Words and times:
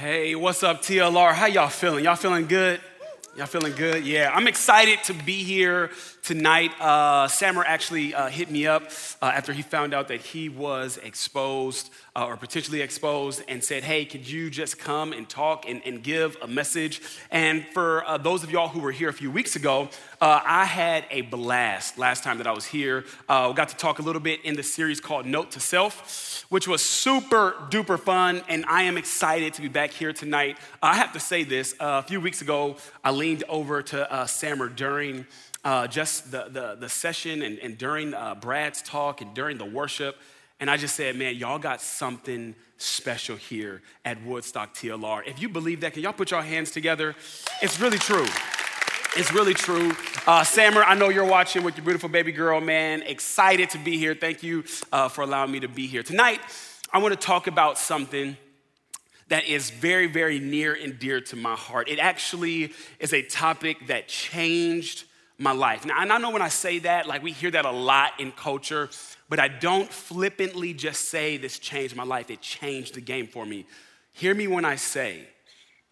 Hey, 0.00 0.36
what's 0.36 0.62
up, 0.62 0.80
TLR? 0.80 1.34
How 1.34 1.46
y'all 1.46 1.68
feeling? 1.68 2.04
Y'all 2.04 2.14
feeling 2.14 2.46
good? 2.46 2.80
Y'all 3.36 3.46
feeling 3.46 3.74
good? 3.74 4.06
Yeah, 4.06 4.30
I'm 4.32 4.46
excited 4.46 5.02
to 5.06 5.12
be 5.12 5.42
here 5.42 5.90
tonight. 6.22 6.70
Uh, 6.78 7.26
Sammer 7.26 7.64
actually 7.66 8.14
uh, 8.14 8.28
hit 8.28 8.48
me 8.48 8.68
up 8.68 8.92
uh, 9.20 9.32
after 9.34 9.52
he 9.52 9.62
found 9.62 9.94
out 9.94 10.06
that 10.06 10.20
he 10.20 10.48
was 10.48 10.98
exposed 10.98 11.90
uh, 12.18 12.26
or 12.26 12.36
potentially 12.36 12.80
exposed 12.80 13.44
and 13.46 13.62
said, 13.62 13.84
Hey, 13.84 14.04
could 14.04 14.28
you 14.28 14.50
just 14.50 14.76
come 14.76 15.12
and 15.12 15.28
talk 15.28 15.68
and, 15.68 15.80
and 15.86 16.02
give 16.02 16.36
a 16.42 16.48
message? 16.48 17.00
And 17.30 17.64
for 17.72 18.04
uh, 18.04 18.18
those 18.18 18.42
of 18.42 18.50
y'all 18.50 18.66
who 18.66 18.80
were 18.80 18.90
here 18.90 19.08
a 19.08 19.12
few 19.12 19.30
weeks 19.30 19.54
ago, 19.54 19.88
uh, 20.20 20.40
I 20.44 20.64
had 20.64 21.04
a 21.12 21.20
blast 21.22 21.96
last 21.96 22.24
time 22.24 22.38
that 22.38 22.48
I 22.48 22.52
was 22.52 22.66
here. 22.66 23.04
we 23.28 23.54
got 23.54 23.68
to 23.68 23.76
talk 23.76 24.00
a 24.00 24.02
little 24.02 24.20
bit 24.20 24.44
in 24.44 24.56
the 24.56 24.64
series 24.64 25.00
called 25.00 25.26
Note 25.26 25.52
to 25.52 25.60
Self, 25.60 26.44
which 26.48 26.66
was 26.66 26.82
super 26.82 27.54
duper 27.70 28.00
fun. 28.00 28.42
And 28.48 28.64
I 28.66 28.82
am 28.82 28.96
excited 28.96 29.54
to 29.54 29.62
be 29.62 29.68
back 29.68 29.90
here 29.90 30.12
tonight. 30.12 30.58
I 30.82 30.96
have 30.96 31.12
to 31.12 31.20
say 31.20 31.44
this 31.44 31.76
a 31.78 32.02
few 32.02 32.20
weeks 32.20 32.42
ago, 32.42 32.78
I 33.04 33.12
leaned 33.12 33.44
over 33.48 33.80
to 33.80 34.12
uh, 34.12 34.26
Sammer 34.26 34.68
during 34.68 35.24
uh, 35.64 35.86
just 35.86 36.32
the, 36.32 36.48
the, 36.50 36.76
the, 36.80 36.88
session 36.88 37.42
and, 37.42 37.58
and 37.58 37.78
during 37.78 38.14
uh, 38.14 38.34
Brad's 38.34 38.82
talk 38.82 39.20
and 39.20 39.34
during 39.34 39.58
the 39.58 39.64
worship. 39.64 40.16
And 40.60 40.68
I 40.70 40.76
just 40.76 40.96
said, 40.96 41.16
man, 41.16 41.36
y'all 41.36 41.58
got 41.58 41.80
something 41.80 42.54
special 42.78 43.36
here 43.36 43.82
at 44.04 44.22
Woodstock 44.24 44.74
TLR. 44.74 45.26
If 45.26 45.40
you 45.40 45.48
believe 45.48 45.80
that, 45.80 45.92
can 45.92 46.02
y'all 46.02 46.12
put 46.12 46.30
your 46.30 46.42
hands 46.42 46.70
together? 46.70 47.14
It's 47.62 47.80
really 47.80 47.98
true. 47.98 48.26
It's 49.16 49.32
really 49.32 49.54
true. 49.54 49.94
Uh, 50.26 50.44
Sammer, 50.44 50.82
I 50.82 50.94
know 50.94 51.08
you're 51.08 51.24
watching 51.24 51.62
with 51.62 51.76
your 51.76 51.84
beautiful 51.84 52.08
baby 52.08 52.32
girl, 52.32 52.60
man. 52.60 53.02
Excited 53.02 53.70
to 53.70 53.78
be 53.78 53.98
here. 53.98 54.14
Thank 54.14 54.42
you 54.42 54.64
uh, 54.92 55.08
for 55.08 55.22
allowing 55.22 55.50
me 55.50 55.60
to 55.60 55.68
be 55.68 55.86
here. 55.86 56.02
Tonight, 56.02 56.40
I 56.92 56.98
want 56.98 57.18
to 57.18 57.26
talk 57.26 57.46
about 57.46 57.78
something 57.78 58.36
that 59.28 59.44
is 59.46 59.70
very, 59.70 60.06
very 60.06 60.38
near 60.38 60.74
and 60.74 60.98
dear 60.98 61.20
to 61.20 61.36
my 61.36 61.54
heart. 61.54 61.88
It 61.88 61.98
actually 61.98 62.72
is 62.98 63.12
a 63.12 63.22
topic 63.22 63.86
that 63.88 64.08
changed 64.08 65.04
my 65.38 65.52
life. 65.52 65.86
Now, 65.86 66.02
and 66.02 66.12
I 66.12 66.18
know 66.18 66.30
when 66.30 66.42
I 66.42 66.48
say 66.48 66.80
that, 66.80 67.06
like 67.06 67.22
we 67.22 67.32
hear 67.32 67.50
that 67.52 67.64
a 67.64 67.70
lot 67.70 68.12
in 68.18 68.32
culture, 68.32 68.90
but 69.28 69.38
I 69.38 69.46
don't 69.48 69.90
flippantly 69.90 70.74
just 70.74 71.08
say 71.08 71.36
this 71.36 71.58
changed 71.58 71.94
my 71.94 72.02
life. 72.02 72.30
It 72.30 72.40
changed 72.40 72.94
the 72.94 73.00
game 73.00 73.28
for 73.28 73.46
me. 73.46 73.64
Hear 74.12 74.34
me 74.34 74.48
when 74.48 74.64
I 74.64 74.74
say 74.74 75.28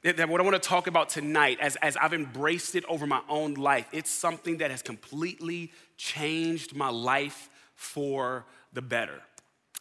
that 0.03 0.29
what 0.29 0.41
I 0.41 0.45
want 0.45 0.61
to 0.61 0.69
talk 0.69 0.89
about 0.89 1.09
tonight, 1.09 1.59
as, 1.61 1.77
as 1.77 1.97
I've 1.97 2.13
embraced 2.13 2.75
it 2.75 2.85
over 2.87 3.07
my 3.07 3.21
own 3.29 3.55
life, 3.55 3.89
it's 3.93 4.11
something 4.11 4.59
that 4.59 4.71
has 4.71 4.83
completely 4.83 5.73
changed 5.97 6.75
my 6.75 6.91
life 6.91 7.49
for 7.75 8.45
the 8.73 8.83
better. 8.83 9.21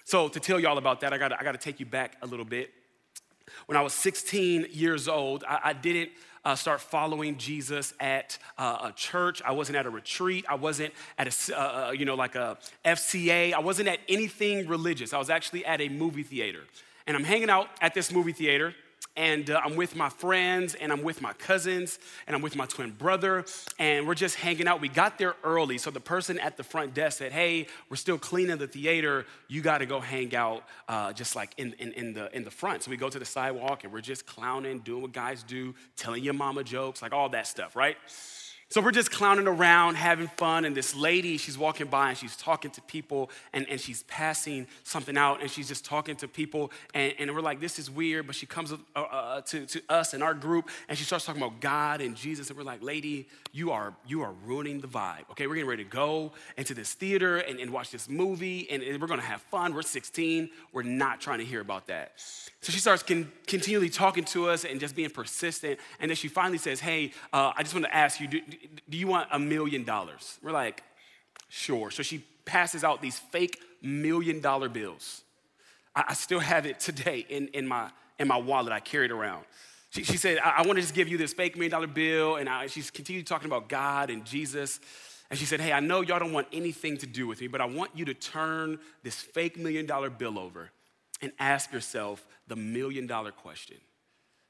So, 0.03 0.27
to 0.27 0.39
tell 0.39 0.59
y'all 0.59 0.77
about 0.77 1.02
that, 1.02 1.13
I 1.13 1.17
gotta, 1.17 1.39
I 1.39 1.43
gotta 1.43 1.58
take 1.58 1.80
you 1.80 1.86
back 1.86 2.17
a 2.21 2.27
little 2.27 2.45
bit. 2.45 2.71
When 3.66 3.78
I 3.78 3.82
was 3.82 3.94
16 3.94 4.68
years 4.72 5.08
old, 5.08 5.44
I, 5.48 5.60
I 5.66 5.74
didn't 5.74 6.12
uh, 6.44 6.56
start 6.56 6.80
following 6.80 7.38
Jesus 7.38 7.94
at 8.00 8.38
uh, 8.58 8.78
a 8.84 8.92
church. 8.92 9.42
I 9.44 9.52
wasn't 9.52 9.78
at 9.78 9.86
a 9.86 9.90
retreat. 9.90 10.46
I 10.48 10.56
wasn't 10.56 10.94
at 11.18 11.28
a, 11.28 11.60
uh, 11.60 11.88
uh 11.88 11.92
you 11.92 12.06
know, 12.06 12.16
like 12.16 12.36
a 12.36 12.58
FCA. 12.86 13.54
I 13.54 13.60
wasn't 13.60 13.90
at 13.90 14.00
anything 14.08 14.68
religious. 14.68 15.14
I 15.14 15.18
was 15.18 15.30
actually 15.30 15.66
at 15.66 15.82
a 15.82 15.90
movie 15.90 16.23
theater. 16.23 16.62
And 17.08 17.18
I'm 17.18 17.23
hanging 17.23 17.50
out 17.50 17.68
at 17.82 17.94
this 17.94 18.12
movie 18.12 18.32
theater 18.32 18.76
and 19.18 19.50
uh, 19.50 19.62
I'm 19.64 19.76
with 19.76 19.96
my 19.96 20.10
friends 20.10 20.76
and 20.76 20.92
I'm 20.92 21.02
with 21.02 21.22
my 21.22 21.34
cousins 21.34 22.00
and 22.28 22.36
I'm 22.36 22.42
with 22.42 22.56
my 22.56 22.66
twin 22.66 22.92
brother 22.92 23.46
and 23.80 24.06
we're 24.08 24.16
just 24.16 24.36
hanging 24.36 24.68
out. 24.68 24.82
We 24.82 24.90
got 24.90 25.18
there 25.18 25.36
early, 25.44 25.78
so 25.78 25.90
the 25.90 26.00
person 26.00 26.38
at 26.40 26.58
the 26.58 26.64
front 26.64 26.94
desk 26.94 27.20
said, 27.20 27.32
"Hey, 27.32 27.68
we're 27.90 27.96
still 27.96 28.18
cleaning 28.18 28.58
the 28.58 28.68
theater. 28.68 29.26
You 29.48 29.62
got 29.62 29.80
to 29.80 29.86
go 29.86 30.00
hang 30.00 30.36
out 30.36 30.64
uh, 30.90 31.14
just 31.14 31.36
like 31.36 31.54
in, 31.58 31.73
in, 31.80 31.94
in, 31.94 32.14
the 32.14 32.36
in 32.36 32.44
the 32.44 32.52
front." 32.52 32.84
So 32.84 32.92
we 32.92 32.98
go 32.98 33.10
to 33.10 33.20
the 33.20 33.26
sidewalk 33.26 33.84
and 33.84 33.94
we're 33.94 34.02
just 34.02 34.26
clowning, 34.26 34.80
doing 34.80 35.02
what 35.02 35.14
guys 35.14 35.44
do, 35.44 35.73
telling 35.96 36.23
your 36.23 36.34
mama 36.34 36.64
jokes, 36.64 37.02
like 37.02 37.14
all 37.14 37.30
that 37.30 37.48
stuff, 37.48 37.76
right? 37.76 37.98
So 38.76 38.81
we're 38.81 38.92
just 38.92 39.09
clowning 39.09 39.48
around, 39.48 39.95
having 39.95 40.27
fun, 40.27 40.66
and 40.66 40.76
this 40.76 40.94
lady, 40.94 41.38
she's 41.38 41.58
walking 41.58 41.88
by 41.88 42.10
and 42.10 42.17
she's 42.17 42.36
talking 42.36 42.72
to 42.72 42.82
people 42.82 43.32
and, 43.54 43.66
and 43.70 43.80
she's 43.80 44.04
passing 44.04 44.67
something 44.83 45.17
out 45.17 45.39
and 45.39 45.49
she's 45.49 45.70
just 45.70 45.86
talking 45.86 46.17
to 46.17 46.27
people. 46.27 46.73
And, 46.94 47.14
and 47.17 47.33
we're 47.33 47.39
like, 47.39 47.61
this 47.61 47.80
is 47.80 47.89
weird, 47.89 48.27
but 48.27 48.36
she 48.36 48.45
comes 48.45 48.73
uh, 48.73 48.76
uh, 48.99 49.39
to, 49.44 49.66
to 49.66 49.82
us 49.88 50.14
and 50.14 50.22
our 50.22 50.33
group 50.33 50.67
and 50.89 50.98
she 50.98 51.05
starts 51.05 51.23
talking 51.23 51.42
about 51.42 51.61
God 51.61 52.02
and 52.02 52.17
Jesus. 52.17 52.49
And 52.49 52.58
we're 52.58 52.66
like, 52.66 52.83
lady, 52.83 53.30
you 53.54 53.72
are, 53.72 53.94
you 54.05 54.23
are 54.23 54.33
ruining 54.45 54.82
the 54.82 54.89
vibe. 54.89 55.23
Okay, 55.32 55.48
we're 55.48 55.55
getting 55.55 55.70
ready 55.70 55.86
to 55.86 55.89
go 55.89 56.33
into 56.58 56.73
this 56.73 56.92
theater 56.92 57.38
and, 57.38 57.61
and 57.61 57.72
watch 57.72 57.92
this 57.92 58.10
movie 58.10 58.70
and, 58.70 58.83
and 58.83 58.99
we're 58.99 59.08
gonna 59.08 59.22
have 59.22 59.42
fun. 59.44 59.73
We're 59.73 59.83
16, 59.83 60.49
we're 60.73 60.83
not 60.83 61.22
trying 61.22 61.39
to 61.39 61.45
hear 61.45 61.61
about 61.61 61.88
that. 61.88 62.11
So 62.60 62.72
she 62.73 62.80
starts 62.80 63.04
con- 63.04 63.32
continually 63.48 63.89
talking 63.89 64.26
to 64.26 64.49
us 64.49 64.66
and 64.66 64.80
just 64.82 64.95
being 64.95 65.11
persistent. 65.11 65.80
And 65.99 66.10
then 66.10 66.16
she 66.16 66.28
finally 66.28 66.58
says, 66.58 66.80
Hey, 66.80 67.14
uh, 67.32 67.54
I 67.55 67.61
just 67.61 67.76
want 67.76 67.86
to 67.86 67.95
ask 67.95 68.20
you, 68.20 68.28
do, 68.28 68.42
do 68.89 68.98
you 68.98 69.08
want 69.08 69.30
a 69.31 69.39
million 69.39 69.83
dollars? 69.83 70.39
We're 70.42 70.52
like, 70.52 70.83
Sure. 71.49 71.92
So 71.92 72.03
she 72.03 72.23
passes 72.43 72.83
out 72.83 73.02
these 73.02 73.17
fake 73.17 73.61
million 73.81 74.42
dollar 74.42 74.70
bills. 74.70 75.21
I, 75.95 76.05
I 76.09 76.14
still 76.14 76.39
have 76.39 76.65
it 76.65 76.80
today 76.80 77.25
in, 77.30 77.48
in, 77.49 77.67
my, 77.67 77.89
in 78.20 78.27
my 78.27 78.37
wallet. 78.37 78.73
I 78.73 78.80
carry 78.80 79.05
it 79.05 79.11
around. 79.11 79.45
She, 79.92 80.04
she 80.04 80.17
said, 80.17 80.39
I, 80.39 80.55
I 80.58 80.61
want 80.64 80.77
to 80.77 80.81
just 80.81 80.93
give 80.93 81.08
you 81.08 81.17
this 81.17 81.33
fake 81.33 81.55
million 81.55 81.71
dollar 81.71 81.87
bill. 81.87 82.36
And 82.36 82.49
I, 82.49 82.67
she's 82.67 82.92
continued 82.92 83.27
talking 83.27 83.48
about 83.48 83.70
God 83.70 84.09
and 84.09 84.25
Jesus. 84.25 84.80
And 85.30 85.39
she 85.39 85.45
said, 85.45 85.61
Hey, 85.61 85.71
I 85.71 85.80
know 85.80 86.02
y'all 86.02 86.20
don't 86.20 86.33
want 86.33 86.48
anything 86.52 86.98
to 86.98 87.08
do 87.08 87.27
with 87.27 87.42
me, 87.42 87.48
but 87.48 87.61
I 87.61 87.65
want 87.65 87.92
you 87.95 88.05
to 88.05 88.14
turn 88.14 88.80
this 89.04 89.15
fake 89.21 89.58
million 89.58 89.86
dollar 89.86 90.09
bill 90.09 90.37
over 90.37 90.71
and 91.21 91.31
ask 91.39 91.71
yourself 91.71 92.25
the 92.48 92.55
million 92.55 93.08
dollar 93.08 93.31
question. 93.31 93.77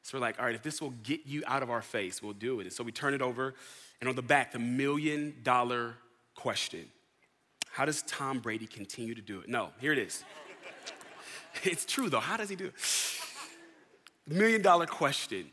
So 0.02 0.18
we're 0.18 0.22
like, 0.22 0.38
all 0.38 0.46
right, 0.46 0.54
if 0.54 0.62
this 0.62 0.82
will 0.82 0.92
get 0.92 1.22
you 1.26 1.44
out 1.48 1.64
of 1.64 1.72
our 1.72 1.82
face, 1.82 2.22
we'll 2.22 2.34
do 2.34 2.60
it. 2.60 2.64
And 2.64 2.74
so 2.74 2.84
we 2.84 2.92
turn 2.92 3.16
it 3.16 3.24
over, 3.24 3.56
and 4.00 4.10
on 4.10 4.16
the 4.16 4.22
back, 4.22 4.52
the 4.52 4.60
million 4.60 5.36
dollar 5.44 5.96
question 6.36 6.86
How 7.72 7.86
does 7.86 8.02
Tom 8.04 8.40
Brady 8.40 8.68
continue 8.68 9.16
to 9.16 9.22
do 9.22 9.40
it? 9.40 9.50
No, 9.50 9.70
here 9.80 9.94
it 9.94 10.00
is. 10.00 10.24
it's 11.64 11.86
true 11.86 12.10
though. 12.10 12.20
How 12.20 12.38
does 12.38 12.50
he 12.50 12.56
do 12.56 12.66
it? 12.66 12.74
The 14.28 14.36
million 14.36 14.62
dollar 14.62 14.86
question 14.86 15.50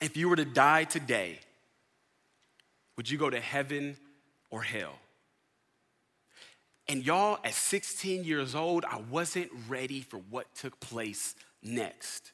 If 0.00 0.16
you 0.16 0.28
were 0.28 0.36
to 0.36 0.44
die 0.44 0.84
today, 0.84 1.40
would 2.96 3.10
you 3.10 3.18
go 3.18 3.30
to 3.30 3.40
heaven 3.40 3.96
or 4.50 4.62
hell? 4.62 4.94
And 6.88 7.06
y'all, 7.06 7.38
at 7.44 7.54
16 7.54 8.24
years 8.24 8.54
old, 8.54 8.84
I 8.84 9.00
wasn't 9.10 9.50
ready 9.68 10.00
for 10.02 10.18
what 10.18 10.54
took 10.54 10.78
place 10.80 11.34
next. 11.62 12.32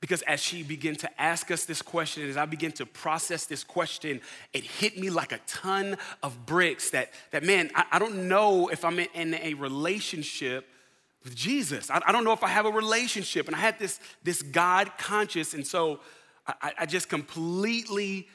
Because 0.00 0.22
as 0.22 0.40
she 0.40 0.62
began 0.62 0.96
to 0.96 1.20
ask 1.20 1.50
us 1.50 1.64
this 1.64 1.82
question, 1.82 2.28
as 2.28 2.36
I 2.36 2.44
began 2.44 2.72
to 2.72 2.86
process 2.86 3.46
this 3.46 3.64
question, 3.64 4.20
it 4.52 4.64
hit 4.64 4.98
me 4.98 5.10
like 5.10 5.32
a 5.32 5.38
ton 5.46 5.96
of 6.22 6.46
bricks 6.46 6.90
that, 6.90 7.10
that 7.30 7.42
man, 7.42 7.70
I, 7.74 7.84
I 7.92 7.98
don't 7.98 8.28
know 8.28 8.68
if 8.68 8.84
I'm 8.84 8.98
in, 8.98 9.08
in 9.14 9.34
a 9.34 9.54
relationship 9.54 10.66
with 11.22 11.34
Jesus. 11.34 11.90
I, 11.90 12.00
I, 12.06 12.12
don't 12.12 12.24
know 12.24 12.32
if 12.32 12.44
I 12.44 12.48
have 12.48 12.66
a 12.66 12.70
relationship. 12.70 13.46
And 13.46 13.56
I 13.56 13.60
had 13.60 13.78
this, 13.78 13.98
this 14.22 14.42
God 14.42 14.92
conscious, 14.98 15.54
and 15.54 15.66
so 15.66 16.00
I, 16.46 16.72
I 16.80 16.86
just 16.86 17.08
completely, 17.08 18.28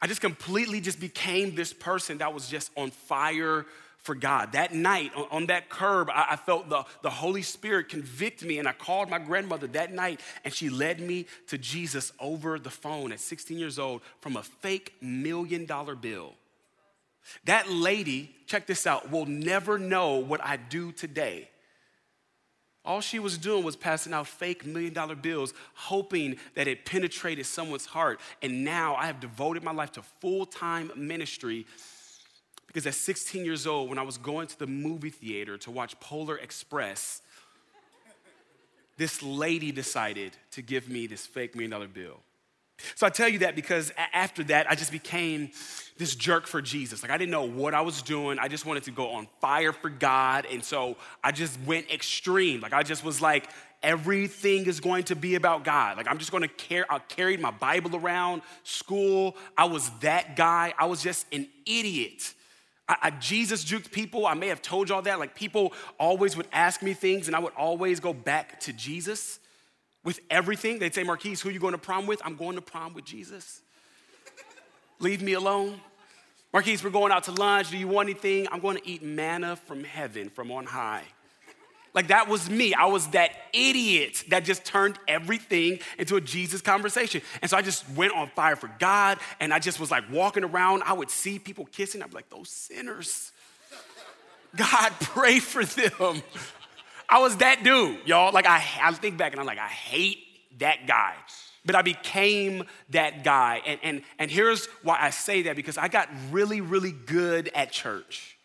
I 0.00 0.06
just 0.06 0.20
completely 0.20 0.80
just 0.80 1.00
became 1.00 1.54
this 1.54 1.72
person 1.72 2.18
that 2.18 2.32
was 2.32 2.48
just 2.48 2.70
on 2.76 2.90
fire 2.90 3.66
for 4.02 4.14
God. 4.14 4.52
That 4.52 4.74
night 4.74 5.12
on, 5.30 5.46
that 5.46 5.68
curb, 5.68 6.10
I, 6.10 6.28
I, 6.30 6.36
felt 6.36 6.68
the, 6.68 6.84
the 7.02 7.10
Holy 7.10 7.42
Spirit 7.42 7.88
convict 7.88 8.42
me, 8.42 8.58
and 8.58 8.66
I 8.66 8.72
called 8.72 9.10
my 9.10 9.18
grandmother 9.18 9.66
that 9.68 9.92
night, 9.92 10.20
and 10.44 10.52
she 10.52 10.70
led 10.70 11.00
me 11.00 11.26
to 11.48 11.58
Jesus 11.58 12.12
over 12.18 12.58
the 12.58 12.70
phone 12.70 13.12
at 13.12 13.20
16 13.20 13.58
years 13.58 13.78
old 13.78 14.02
from 14.20 14.36
a 14.36 14.42
fake 14.42 14.94
million 15.00 15.66
dollar 15.66 15.94
bill. 15.94 16.34
That 17.44 17.70
lady, 17.70 18.34
check 18.46 18.66
this 18.66 18.86
out, 18.86 19.10
will 19.10 19.26
never 19.26 19.78
know 19.78 20.16
what 20.16 20.42
I 20.42 20.56
do 20.56 20.92
today. 20.92 21.48
All 22.82 23.02
she 23.02 23.18
was 23.18 23.36
doing 23.36 23.62
was 23.62 23.76
passing 23.76 24.14
out 24.14 24.26
fake 24.26 24.64
million 24.64 24.94
dollar 24.94 25.14
bills, 25.14 25.52
hoping 25.74 26.36
that 26.54 26.66
it 26.66 26.86
penetrated 26.86 27.44
someone's 27.44 27.84
heart. 27.84 28.20
And 28.40 28.64
now 28.64 28.94
I 28.94 29.06
have 29.06 29.20
devoted 29.20 29.62
my 29.62 29.72
life 29.72 29.92
to 29.92 30.02
full 30.02 30.46
time 30.46 30.90
ministry 30.96 31.66
because 32.72 32.86
at 32.86 32.94
16 32.94 33.44
years 33.44 33.66
old, 33.66 33.88
when 33.88 33.98
I 33.98 34.02
was 34.02 34.16
going 34.16 34.46
to 34.46 34.56
the 34.56 34.68
movie 34.68 35.10
theater 35.10 35.58
to 35.58 35.72
watch 35.72 35.98
Polar 35.98 36.36
Express, 36.36 37.20
this 38.96 39.24
lady 39.24 39.72
decided 39.72 40.36
to 40.52 40.62
give 40.62 40.88
me 40.88 41.08
this 41.08 41.26
fake 41.26 41.56
million 41.56 41.72
dollar 41.72 41.88
bill. 41.88 42.20
So 42.94 43.08
I 43.08 43.10
tell 43.10 43.28
you 43.28 43.40
that 43.40 43.56
because 43.56 43.92
after 44.12 44.44
that, 44.44 44.70
I 44.70 44.76
just 44.76 44.92
became 44.92 45.50
this 45.98 46.14
jerk 46.14 46.46
for 46.46 46.62
Jesus. 46.62 47.02
Like 47.02 47.10
I 47.10 47.18
didn't 47.18 47.32
know 47.32 47.42
what 47.42 47.74
I 47.74 47.80
was 47.80 48.02
doing. 48.02 48.38
I 48.38 48.46
just 48.46 48.64
wanted 48.66 48.84
to 48.84 48.92
go 48.92 49.10
on 49.10 49.26
fire 49.40 49.72
for 49.72 49.90
God. 49.90 50.46
And 50.48 50.64
so 50.64 50.96
I 51.24 51.32
just 51.32 51.58
went 51.66 51.90
extreme. 51.90 52.60
Like 52.60 52.72
I 52.72 52.84
just 52.84 53.04
was 53.04 53.20
like, 53.20 53.50
everything 53.82 54.66
is 54.66 54.78
going 54.78 55.04
to 55.04 55.16
be 55.16 55.34
about 55.34 55.64
God. 55.64 55.96
Like 55.96 56.06
I'm 56.08 56.18
just 56.18 56.30
going 56.30 56.42
to 56.42 56.48
carry, 56.48 56.84
I 56.88 57.00
carried 57.00 57.40
my 57.40 57.50
Bible 57.50 57.96
around 57.96 58.42
school. 58.62 59.36
I 59.58 59.64
was 59.64 59.90
that 60.00 60.36
guy. 60.36 60.72
I 60.78 60.86
was 60.86 61.02
just 61.02 61.26
an 61.32 61.48
idiot. 61.66 62.32
I, 62.90 62.96
I, 63.02 63.10
Jesus 63.10 63.64
juked 63.64 63.90
people. 63.92 64.26
I 64.26 64.34
may 64.34 64.48
have 64.48 64.60
told 64.60 64.88
y'all 64.88 65.02
that. 65.02 65.18
Like 65.18 65.34
people 65.34 65.72
always 65.98 66.36
would 66.36 66.48
ask 66.52 66.82
me 66.82 66.92
things, 66.92 67.28
and 67.28 67.36
I 67.36 67.38
would 67.38 67.54
always 67.56 68.00
go 68.00 68.12
back 68.12 68.60
to 68.60 68.72
Jesus. 68.72 69.38
with 70.04 70.20
everything. 70.30 70.78
They'd 70.78 70.94
say, 70.94 71.02
Marquise, 71.02 71.40
who 71.40 71.50
you 71.50 71.60
going 71.60 71.72
to 71.72 71.78
prom 71.78 72.06
with? 72.06 72.20
I'm 72.24 72.36
going 72.36 72.56
to 72.56 72.62
prom 72.62 72.94
with 72.94 73.04
Jesus. 73.04 73.62
Leave 74.98 75.22
me 75.22 75.34
alone. 75.34 75.80
Marquise, 76.52 76.82
we're 76.82 76.90
going 76.90 77.12
out 77.12 77.24
to 77.24 77.32
lunch. 77.32 77.70
Do 77.70 77.78
you 77.78 77.88
want 77.88 78.08
anything? 78.08 78.48
I'm 78.50 78.60
going 78.60 78.76
to 78.76 78.88
eat 78.88 79.02
manna 79.02 79.56
from 79.56 79.84
heaven, 79.84 80.30
from 80.30 80.50
on 80.50 80.66
high. 80.66 81.04
Like 81.94 82.08
that 82.08 82.28
was 82.28 82.48
me. 82.48 82.72
I 82.74 82.86
was 82.86 83.08
that 83.08 83.32
idiot 83.52 84.24
that 84.28 84.44
just 84.44 84.64
turned 84.64 84.98
everything 85.08 85.80
into 85.98 86.16
a 86.16 86.20
Jesus 86.20 86.60
conversation. 86.60 87.20
And 87.42 87.50
so 87.50 87.56
I 87.56 87.62
just 87.62 87.88
went 87.90 88.14
on 88.14 88.28
fire 88.28 88.56
for 88.56 88.70
God 88.78 89.18
and 89.40 89.52
I 89.52 89.58
just 89.58 89.80
was 89.80 89.90
like 89.90 90.04
walking 90.10 90.44
around. 90.44 90.82
I 90.84 90.92
would 90.92 91.10
see 91.10 91.38
people 91.38 91.66
kissing. 91.66 92.02
I'd 92.02 92.10
be 92.10 92.14
like, 92.14 92.30
those 92.30 92.48
sinners. 92.48 93.32
God, 94.56 94.92
pray 95.00 95.40
for 95.40 95.64
them. 95.64 96.22
I 97.08 97.18
was 97.18 97.38
that 97.38 97.64
dude, 97.64 98.06
y'all. 98.06 98.32
Like 98.32 98.46
I, 98.46 98.62
I 98.82 98.92
think 98.92 99.18
back 99.18 99.32
and 99.32 99.40
I'm 99.40 99.46
like, 99.46 99.58
I 99.58 99.68
hate 99.68 100.18
that 100.58 100.86
guy. 100.86 101.14
But 101.66 101.74
I 101.74 101.82
became 101.82 102.64
that 102.90 103.22
guy. 103.24 103.60
And, 103.66 103.80
and, 103.82 104.02
and 104.18 104.30
here's 104.30 104.66
why 104.82 104.96
I 104.98 105.10
say 105.10 105.42
that 105.42 105.56
because 105.56 105.76
I 105.76 105.88
got 105.88 106.08
really, 106.30 106.60
really 106.60 106.92
good 106.92 107.50
at 107.54 107.70
church. 107.70 108.38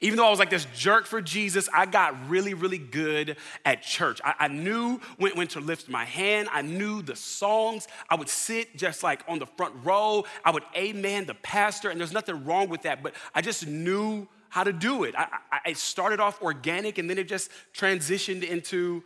Even 0.00 0.16
though 0.16 0.26
I 0.26 0.30
was 0.30 0.38
like 0.38 0.50
this 0.50 0.66
jerk 0.74 1.06
for 1.06 1.20
Jesus, 1.20 1.68
I 1.72 1.86
got 1.86 2.28
really, 2.28 2.54
really 2.54 2.78
good 2.78 3.36
at 3.64 3.82
church. 3.82 4.20
I, 4.24 4.34
I, 4.40 4.48
knew 4.48 5.00
when, 5.18 5.36
when 5.36 5.46
to 5.48 5.60
lift 5.60 5.88
my 5.88 6.04
hand. 6.04 6.48
I 6.52 6.62
knew 6.62 7.02
the 7.02 7.16
songs. 7.16 7.88
I 8.08 8.14
would 8.14 8.28
sit 8.28 8.76
just 8.76 9.02
like 9.02 9.22
on 9.28 9.38
the 9.38 9.46
front 9.46 9.74
row. 9.84 10.24
I 10.44 10.50
would 10.50 10.64
amen 10.76 11.26
the 11.26 11.34
pastor, 11.34 11.90
and 11.90 12.00
there's 12.00 12.12
nothing 12.12 12.44
wrong 12.44 12.68
with 12.68 12.82
that, 12.82 13.02
but 13.02 13.14
I 13.34 13.40
just 13.40 13.66
knew 13.66 14.28
how 14.48 14.64
to 14.64 14.72
do 14.72 15.04
it. 15.04 15.14
I, 15.16 15.28
I, 15.50 15.70
it 15.70 15.78
started 15.78 16.20
off 16.20 16.42
organic, 16.42 16.98
and 16.98 17.08
then 17.08 17.18
it 17.18 17.28
just 17.28 17.50
transitioned 17.74 18.42
into, 18.42 19.02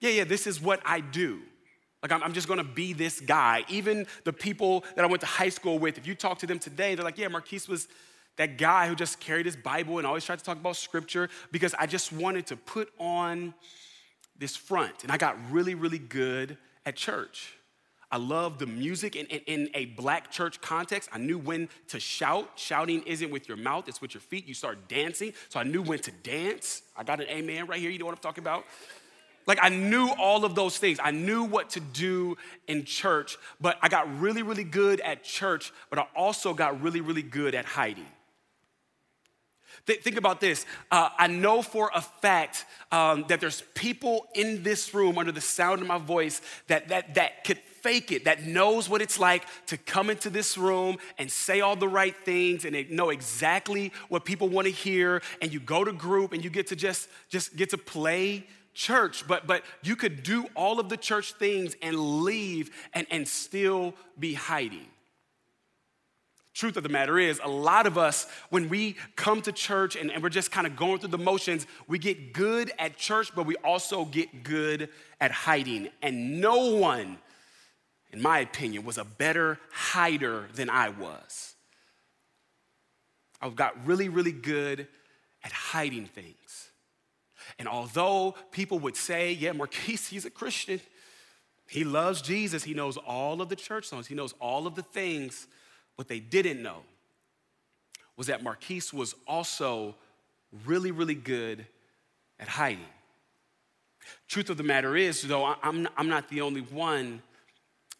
yeah, 0.00 0.10
yeah, 0.10 0.24
this 0.24 0.46
is 0.46 0.60
what 0.60 0.80
I 0.84 1.00
do. 1.00 1.40
Like, 2.02 2.12
I'm, 2.12 2.22
I'm 2.22 2.32
just 2.32 2.48
gonna 2.48 2.64
be 2.64 2.92
this 2.92 3.20
guy. 3.20 3.64
Even 3.68 4.06
the 4.24 4.32
people 4.32 4.84
that 4.94 5.04
I 5.04 5.08
went 5.08 5.20
to 5.20 5.26
high 5.26 5.48
school 5.48 5.78
with, 5.78 5.98
if 5.98 6.06
you 6.06 6.14
talk 6.14 6.38
to 6.40 6.46
them 6.46 6.58
today, 6.58 6.94
they're 6.94 7.04
like, 7.04 7.18
yeah, 7.18 7.28
Marquise 7.28 7.68
was 7.68 7.88
that 8.38 8.56
guy 8.56 8.88
who 8.88 8.94
just 8.94 9.20
carried 9.20 9.46
his 9.46 9.56
Bible 9.56 9.98
and 9.98 10.06
always 10.06 10.24
tried 10.24 10.38
to 10.38 10.44
talk 10.44 10.56
about 10.56 10.76
scripture 10.76 11.28
because 11.52 11.74
I 11.78 11.86
just 11.86 12.12
wanted 12.12 12.46
to 12.46 12.56
put 12.56 12.90
on 12.98 13.52
this 14.38 14.56
front. 14.56 15.02
And 15.02 15.12
I 15.12 15.18
got 15.18 15.36
really, 15.50 15.74
really 15.74 15.98
good 15.98 16.56
at 16.86 16.96
church. 16.96 17.52
I 18.10 18.16
love 18.16 18.58
the 18.58 18.66
music. 18.66 19.16
And 19.16 19.28
in, 19.28 19.40
in, 19.40 19.70
a 19.74 19.86
black 19.86 20.30
church 20.30 20.60
context, 20.60 21.10
I 21.12 21.18
knew 21.18 21.36
when 21.36 21.68
to 21.88 22.00
shout. 22.00 22.52
Shouting 22.54 23.02
isn't 23.02 23.30
with 23.30 23.48
your 23.48 23.58
mouth, 23.58 23.88
it's 23.88 24.00
with 24.00 24.14
your 24.14 24.22
feet. 24.22 24.46
You 24.46 24.54
start 24.54 24.88
dancing. 24.88 25.34
So 25.50 25.60
I 25.60 25.64
knew 25.64 25.82
when 25.82 25.98
to 25.98 26.10
dance. 26.22 26.82
I 26.96 27.04
got 27.04 27.20
an 27.20 27.28
amen 27.28 27.66
right 27.66 27.80
here. 27.80 27.90
You 27.90 27.98
know 27.98 28.06
what 28.06 28.14
I'm 28.14 28.22
talking 28.22 28.42
about? 28.42 28.64
Like 29.46 29.58
I 29.60 29.68
knew 29.68 30.10
all 30.18 30.44
of 30.44 30.54
those 30.54 30.78
things. 30.78 30.98
I 31.02 31.10
knew 31.10 31.42
what 31.42 31.70
to 31.70 31.80
do 31.80 32.36
in 32.68 32.84
church, 32.84 33.36
but 33.60 33.78
I 33.82 33.88
got 33.88 34.20
really, 34.20 34.42
really 34.42 34.64
good 34.64 35.00
at 35.00 35.24
church, 35.24 35.72
but 35.90 35.98
I 35.98 36.06
also 36.14 36.54
got 36.54 36.80
really, 36.80 37.00
really 37.00 37.22
good 37.22 37.54
at 37.54 37.64
hiding. 37.64 38.06
Th- 39.88 40.02
think 40.02 40.18
about 40.18 40.38
this. 40.38 40.66
Uh, 40.90 41.08
I 41.18 41.28
know 41.28 41.62
for 41.62 41.90
a 41.94 42.02
fact 42.02 42.66
um, 42.92 43.24
that 43.28 43.40
there's 43.40 43.62
people 43.74 44.28
in 44.34 44.62
this 44.62 44.92
room 44.92 45.16
under 45.16 45.32
the 45.32 45.40
sound 45.40 45.80
of 45.80 45.88
my 45.88 45.96
voice 45.96 46.42
that, 46.66 46.88
that, 46.88 47.14
that 47.14 47.42
could 47.44 47.56
fake 47.56 48.12
it, 48.12 48.26
that 48.26 48.44
knows 48.44 48.86
what 48.86 49.00
it's 49.00 49.18
like 49.18 49.46
to 49.68 49.78
come 49.78 50.10
into 50.10 50.28
this 50.28 50.58
room 50.58 50.98
and 51.16 51.32
say 51.32 51.62
all 51.62 51.74
the 51.74 51.88
right 51.88 52.14
things 52.26 52.66
and 52.66 52.90
know 52.90 53.08
exactly 53.08 53.90
what 54.10 54.26
people 54.26 54.50
want 54.50 54.66
to 54.66 54.72
hear. 54.72 55.22
And 55.40 55.54
you 55.54 55.58
go 55.58 55.84
to 55.84 55.92
group 55.92 56.34
and 56.34 56.44
you 56.44 56.50
get 56.50 56.66
to 56.66 56.76
just, 56.76 57.08
just 57.30 57.56
get 57.56 57.70
to 57.70 57.78
play 57.78 58.46
church, 58.74 59.26
but, 59.26 59.46
but 59.46 59.62
you 59.82 59.96
could 59.96 60.22
do 60.22 60.44
all 60.54 60.78
of 60.80 60.90
the 60.90 60.98
church 60.98 61.32
things 61.32 61.74
and 61.80 62.22
leave 62.22 62.70
and, 62.92 63.06
and 63.10 63.26
still 63.26 63.94
be 64.18 64.34
hiding. 64.34 64.86
Truth 66.58 66.76
of 66.76 66.82
the 66.82 66.88
matter 66.88 67.20
is, 67.20 67.40
a 67.44 67.48
lot 67.48 67.86
of 67.86 67.96
us, 67.96 68.26
when 68.50 68.68
we 68.68 68.96
come 69.14 69.40
to 69.42 69.52
church 69.52 69.94
and, 69.94 70.10
and 70.10 70.24
we're 70.24 70.28
just 70.28 70.50
kind 70.50 70.66
of 70.66 70.74
going 70.74 70.98
through 70.98 71.10
the 71.10 71.16
motions, 71.16 71.68
we 71.86 72.00
get 72.00 72.32
good 72.32 72.72
at 72.80 72.96
church, 72.96 73.32
but 73.32 73.46
we 73.46 73.54
also 73.62 74.04
get 74.04 74.42
good 74.42 74.88
at 75.20 75.30
hiding. 75.30 75.88
And 76.02 76.40
no 76.40 76.74
one, 76.74 77.18
in 78.10 78.20
my 78.20 78.40
opinion, 78.40 78.84
was 78.84 78.98
a 78.98 79.04
better 79.04 79.60
hider 79.70 80.48
than 80.52 80.68
I 80.68 80.88
was. 80.88 81.54
I've 83.40 83.54
got 83.54 83.86
really, 83.86 84.08
really 84.08 84.32
good 84.32 84.88
at 85.44 85.52
hiding 85.52 86.06
things. 86.06 86.70
And 87.60 87.68
although 87.68 88.34
people 88.50 88.80
would 88.80 88.96
say, 88.96 89.30
yeah, 89.30 89.52
Marquise, 89.52 90.08
he's 90.08 90.24
a 90.24 90.30
Christian, 90.30 90.80
he 91.68 91.84
loves 91.84 92.20
Jesus, 92.20 92.64
he 92.64 92.74
knows 92.74 92.96
all 92.96 93.40
of 93.40 93.48
the 93.48 93.54
church 93.54 93.86
songs, 93.86 94.08
he 94.08 94.16
knows 94.16 94.34
all 94.40 94.66
of 94.66 94.74
the 94.74 94.82
things 94.82 95.46
what 95.98 96.06
they 96.06 96.20
didn't 96.20 96.62
know 96.62 96.82
was 98.16 98.28
that 98.28 98.40
Marquise 98.40 98.94
was 98.94 99.16
also 99.26 99.96
really, 100.64 100.92
really 100.92 101.16
good 101.16 101.66
at 102.38 102.46
hiding. 102.46 102.86
Truth 104.28 104.48
of 104.48 104.56
the 104.56 104.62
matter 104.62 104.96
is, 104.96 105.22
though, 105.22 105.44
I'm, 105.60 105.88
I'm 105.96 106.08
not 106.08 106.28
the 106.28 106.40
only 106.42 106.60
one 106.60 107.20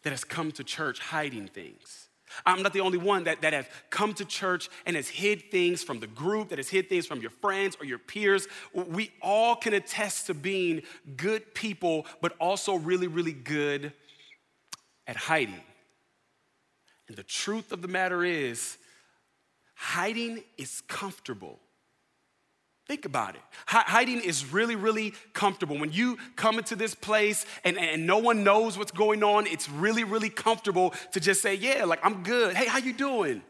that 0.03 0.11
has 0.11 0.23
come 0.23 0.53
to 0.53 0.63
church 0.63 0.99
hiding 0.99 1.47
things. 1.49 2.07
I'm 2.45 2.63
not 2.63 2.71
the 2.71 2.79
only 2.79 2.97
one 2.97 3.25
that, 3.25 3.41
that 3.41 3.51
has 3.51 3.65
come 3.89 4.13
to 4.13 4.23
church 4.23 4.69
and 4.85 4.95
has 4.95 5.09
hid 5.09 5.51
things 5.51 5.83
from 5.83 5.99
the 5.99 6.07
group, 6.07 6.49
that 6.49 6.57
has 6.57 6.69
hid 6.69 6.87
things 6.87 7.05
from 7.05 7.19
your 7.19 7.31
friends 7.31 7.75
or 7.81 7.85
your 7.85 7.99
peers. 7.99 8.47
We 8.73 9.11
all 9.21 9.57
can 9.57 9.73
attest 9.73 10.27
to 10.27 10.33
being 10.33 10.83
good 11.17 11.53
people, 11.53 12.05
but 12.21 12.33
also 12.39 12.75
really, 12.75 13.07
really 13.07 13.33
good 13.33 13.91
at 15.05 15.17
hiding. 15.17 15.59
And 17.09 17.17
the 17.17 17.23
truth 17.23 17.73
of 17.73 17.81
the 17.81 17.87
matter 17.89 18.23
is, 18.23 18.77
hiding 19.73 20.43
is 20.57 20.81
comfortable. 20.87 21.59
Think 22.87 23.05
about 23.05 23.35
it. 23.35 23.41
Hiding 23.65 24.21
is 24.21 24.51
really, 24.51 24.75
really 24.75 25.13
comfortable. 25.33 25.77
When 25.77 25.91
you 25.91 26.17
come 26.35 26.57
into 26.57 26.75
this 26.75 26.95
place 26.95 27.45
and, 27.63 27.77
and 27.77 28.07
no 28.07 28.19
one 28.19 28.43
knows 28.43 28.77
what's 28.77 28.91
going 28.91 29.23
on, 29.23 29.47
it's 29.47 29.69
really, 29.69 30.03
really 30.03 30.29
comfortable 30.29 30.93
to 31.11 31.19
just 31.19 31.41
say, 31.41 31.55
yeah, 31.55 31.83
like 31.85 31.99
I'm 32.03 32.23
good. 32.23 32.55
Hey, 32.55 32.67
how 32.67 32.77
you 32.77 32.93
doing? 32.93 33.43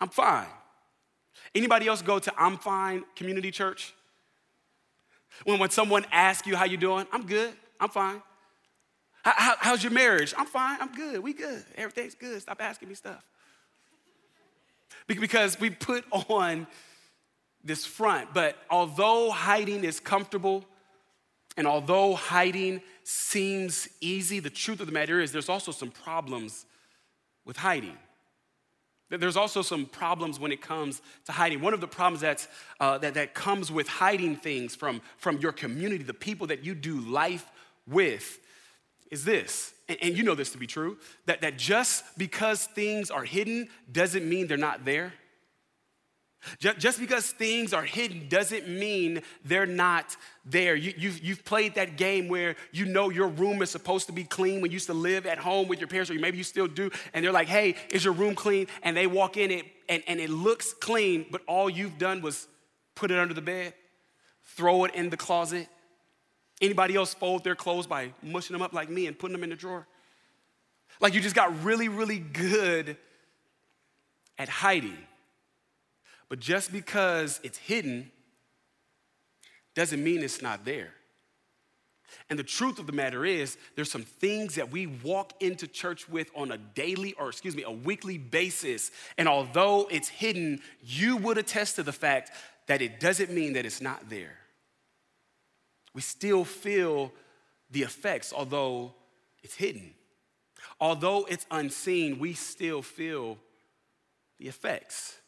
I'm 0.00 0.08
fine. 0.08 0.48
Anybody 1.54 1.86
else 1.86 2.02
go 2.02 2.18
to 2.18 2.32
I'm 2.36 2.56
fine 2.56 3.04
community 3.14 3.50
church? 3.50 3.94
When, 5.44 5.58
when 5.58 5.70
someone 5.70 6.04
asks 6.10 6.46
you 6.46 6.56
how 6.56 6.64
you 6.64 6.76
doing, 6.76 7.06
I'm 7.12 7.26
good, 7.26 7.52
I'm 7.80 7.88
fine. 7.88 8.22
How, 9.22 9.54
how's 9.58 9.82
your 9.82 9.92
marriage? 9.92 10.34
I'm 10.36 10.46
fine. 10.46 10.78
I'm 10.80 10.92
good. 10.92 11.22
We 11.22 11.32
good. 11.32 11.64
Everything's 11.76 12.14
good. 12.14 12.42
Stop 12.42 12.60
asking 12.60 12.88
me 12.88 12.94
stuff. 12.94 13.24
Because 15.06 15.58
we 15.60 15.70
put 15.70 16.04
on 16.10 16.66
this 17.64 17.86
front. 17.86 18.34
But 18.34 18.56
although 18.70 19.30
hiding 19.30 19.84
is 19.84 20.00
comfortable, 20.00 20.64
and 21.56 21.66
although 21.66 22.14
hiding 22.14 22.82
seems 23.04 23.88
easy, 24.00 24.40
the 24.40 24.50
truth 24.50 24.80
of 24.80 24.86
the 24.86 24.92
matter 24.92 25.20
is 25.20 25.32
there's 25.32 25.48
also 25.48 25.70
some 25.70 25.90
problems 25.90 26.66
with 27.44 27.56
hiding. 27.56 27.96
There's 29.10 29.36
also 29.36 29.60
some 29.60 29.84
problems 29.84 30.40
when 30.40 30.52
it 30.52 30.62
comes 30.62 31.02
to 31.26 31.32
hiding. 31.32 31.60
One 31.60 31.74
of 31.74 31.82
the 31.82 31.88
problems 31.88 32.22
that's, 32.22 32.48
uh, 32.80 32.96
that, 32.98 33.14
that 33.14 33.34
comes 33.34 33.70
with 33.70 33.86
hiding 33.86 34.36
things 34.36 34.74
from, 34.74 35.02
from 35.18 35.38
your 35.38 35.52
community, 35.52 36.02
the 36.02 36.14
people 36.14 36.46
that 36.46 36.64
you 36.64 36.74
do 36.74 36.98
life 37.00 37.50
with, 37.86 38.38
is 39.12 39.24
this, 39.24 39.74
and, 39.88 39.98
and 40.02 40.16
you 40.16 40.24
know 40.24 40.34
this 40.34 40.50
to 40.50 40.58
be 40.58 40.66
true, 40.66 40.96
that, 41.26 41.42
that 41.42 41.58
just 41.58 42.02
because 42.18 42.66
things 42.66 43.10
are 43.10 43.24
hidden 43.24 43.68
doesn't 43.92 44.28
mean 44.28 44.48
they're 44.48 44.56
not 44.56 44.84
there. 44.84 45.12
Just 46.58 46.78
just 46.78 46.98
because 46.98 47.30
things 47.30 47.72
are 47.72 47.84
hidden 47.84 48.28
doesn't 48.28 48.68
mean 48.68 49.22
they're 49.44 49.64
not 49.64 50.16
there. 50.44 50.74
You, 50.74 50.92
you've, 50.96 51.24
you've 51.24 51.44
played 51.44 51.76
that 51.76 51.96
game 51.96 52.26
where 52.26 52.56
you 52.72 52.84
know 52.84 53.10
your 53.10 53.28
room 53.28 53.62
is 53.62 53.70
supposed 53.70 54.08
to 54.08 54.12
be 54.12 54.24
clean 54.24 54.60
when 54.60 54.72
you 54.72 54.74
used 54.74 54.88
to 54.88 54.94
live 54.94 55.24
at 55.24 55.38
home 55.38 55.68
with 55.68 55.78
your 55.78 55.86
parents, 55.86 56.10
or 56.10 56.14
maybe 56.14 56.38
you 56.38 56.42
still 56.42 56.66
do, 56.66 56.90
and 57.14 57.24
they're 57.24 57.30
like, 57.30 57.46
hey, 57.46 57.76
is 57.90 58.04
your 58.04 58.14
room 58.14 58.34
clean? 58.34 58.66
And 58.82 58.96
they 58.96 59.06
walk 59.06 59.36
in 59.36 59.52
it 59.52 59.66
and, 59.88 60.02
and 60.08 60.18
it 60.18 60.30
looks 60.30 60.74
clean, 60.74 61.26
but 61.30 61.42
all 61.46 61.70
you've 61.70 61.96
done 61.98 62.22
was 62.22 62.48
put 62.96 63.12
it 63.12 63.18
under 63.18 63.34
the 63.34 63.42
bed, 63.42 63.74
throw 64.56 64.84
it 64.84 64.94
in 64.96 65.10
the 65.10 65.16
closet, 65.16 65.68
Anybody 66.62 66.94
else 66.94 67.12
fold 67.12 67.42
their 67.42 67.56
clothes 67.56 67.88
by 67.88 68.12
mushing 68.22 68.54
them 68.54 68.62
up 68.62 68.72
like 68.72 68.88
me 68.88 69.08
and 69.08 69.18
putting 69.18 69.32
them 69.32 69.42
in 69.42 69.50
the 69.50 69.56
drawer? 69.56 69.84
Like 71.00 71.12
you 71.12 71.20
just 71.20 71.34
got 71.34 71.64
really, 71.64 71.88
really 71.88 72.20
good 72.20 72.96
at 74.38 74.48
hiding. 74.48 74.96
But 76.28 76.38
just 76.38 76.72
because 76.72 77.40
it's 77.42 77.58
hidden 77.58 78.12
doesn't 79.74 80.02
mean 80.02 80.22
it's 80.22 80.40
not 80.40 80.64
there. 80.64 80.94
And 82.30 82.38
the 82.38 82.44
truth 82.44 82.78
of 82.78 82.86
the 82.86 82.92
matter 82.92 83.24
is, 83.24 83.56
there's 83.74 83.90
some 83.90 84.04
things 84.04 84.54
that 84.54 84.70
we 84.70 84.86
walk 84.86 85.32
into 85.40 85.66
church 85.66 86.08
with 86.08 86.30
on 86.36 86.52
a 86.52 86.58
daily, 86.58 87.14
or 87.14 87.28
excuse 87.28 87.56
me, 87.56 87.64
a 87.64 87.70
weekly 87.70 88.18
basis. 88.18 88.92
And 89.18 89.28
although 89.28 89.88
it's 89.90 90.08
hidden, 90.08 90.60
you 90.82 91.16
would 91.16 91.38
attest 91.38 91.76
to 91.76 91.82
the 91.82 91.92
fact 91.92 92.30
that 92.68 92.80
it 92.80 93.00
doesn't 93.00 93.32
mean 93.32 93.54
that 93.54 93.66
it's 93.66 93.80
not 93.80 94.08
there 94.08 94.41
we 95.94 96.00
still 96.00 96.44
feel 96.44 97.12
the 97.70 97.82
effects, 97.82 98.32
although 98.32 98.94
it's 99.42 99.54
hidden. 99.54 99.94
Although 100.80 101.26
it's 101.28 101.46
unseen, 101.50 102.18
we 102.18 102.34
still 102.34 102.82
feel 102.82 103.38
the 104.38 104.48
effects. 104.48 105.18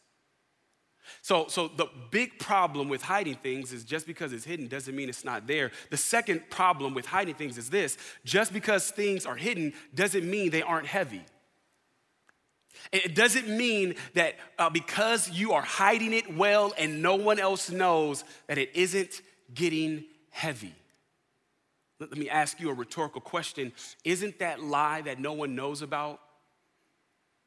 So, 1.22 1.46
so 1.48 1.68
the 1.68 1.86
big 2.10 2.38
problem 2.38 2.88
with 2.88 3.02
hiding 3.02 3.36
things 3.36 3.72
is 3.72 3.84
just 3.84 4.06
because 4.06 4.32
it's 4.32 4.44
hidden 4.44 4.68
doesn't 4.68 4.94
mean 4.94 5.08
it's 5.08 5.24
not 5.24 5.46
there. 5.46 5.70
The 5.90 5.96
second 5.96 6.50
problem 6.50 6.94
with 6.94 7.06
hiding 7.06 7.34
things 7.34 7.58
is 7.58 7.70
this 7.70 7.98
just 8.24 8.52
because 8.52 8.90
things 8.90 9.26
are 9.26 9.36
hidden 9.36 9.74
doesn't 9.94 10.28
mean 10.28 10.50
they 10.50 10.62
aren't 10.62 10.86
heavy. 10.86 11.22
It 12.92 13.14
doesn't 13.14 13.48
mean 13.48 13.94
that 14.14 14.34
uh, 14.58 14.70
because 14.70 15.30
you 15.30 15.52
are 15.52 15.62
hiding 15.62 16.12
it 16.12 16.34
well 16.34 16.72
and 16.76 17.02
no 17.02 17.16
one 17.16 17.38
else 17.38 17.70
knows 17.70 18.24
that 18.46 18.58
it 18.58 18.70
isn't 18.74 19.22
getting 19.54 20.04
heavy. 20.34 20.74
Let, 22.00 22.18
me 22.18 22.28
ask 22.28 22.60
you 22.60 22.68
a 22.68 22.74
rhetorical 22.74 23.20
question 23.20 23.72
Isn't 24.02 24.40
that 24.40 24.60
lie 24.60 25.00
that 25.02 25.20
no 25.20 25.32
one 25.32 25.54
knows 25.54 25.80
about 25.80 26.20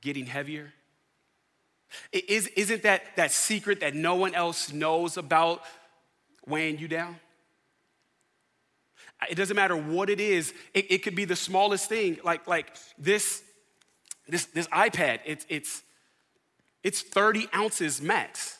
getting 0.01 0.25
heavier? 0.25 0.73
Is, 2.11 2.47
isn't 2.47 2.83
that 2.83 3.03
that 3.17 3.31
secret 3.31 3.81
that 3.81 3.93
no 3.93 4.15
one 4.15 4.33
else 4.33 4.71
knows 4.71 5.17
about 5.17 5.61
weighing 6.45 6.79
you 6.79 6.87
down? 6.87 7.17
It 9.29 9.35
doesn't 9.35 9.55
matter 9.55 9.75
what 9.75 10.09
it 10.09 10.19
is. 10.19 10.53
It, 10.73 10.91
it 10.91 10.97
could 11.03 11.15
be 11.15 11.25
the 11.25 11.35
smallest 11.35 11.89
thing, 11.89 12.19
like, 12.23 12.47
like 12.47 12.75
this, 12.97 13.43
this, 14.27 14.45
this 14.45 14.67
iPad. 14.67 15.19
It's, 15.25 15.45
it's, 15.49 15.81
it's 16.83 17.01
30 17.01 17.47
ounces 17.53 18.01
max. 18.01 18.57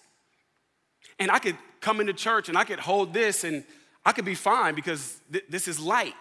And 1.20 1.32
I 1.32 1.40
could 1.40 1.58
come 1.80 2.00
into 2.02 2.14
church 2.14 2.50
and 2.50 2.58
I 2.58 2.64
could 2.64 2.80
hold 2.80 3.14
this 3.14 3.44
and 3.44 3.64
I 4.08 4.14
could 4.14 4.24
be 4.24 4.36
fine 4.36 4.74
because 4.74 5.20
th- 5.30 5.44
this 5.50 5.68
is 5.68 5.82
light. 5.82 6.16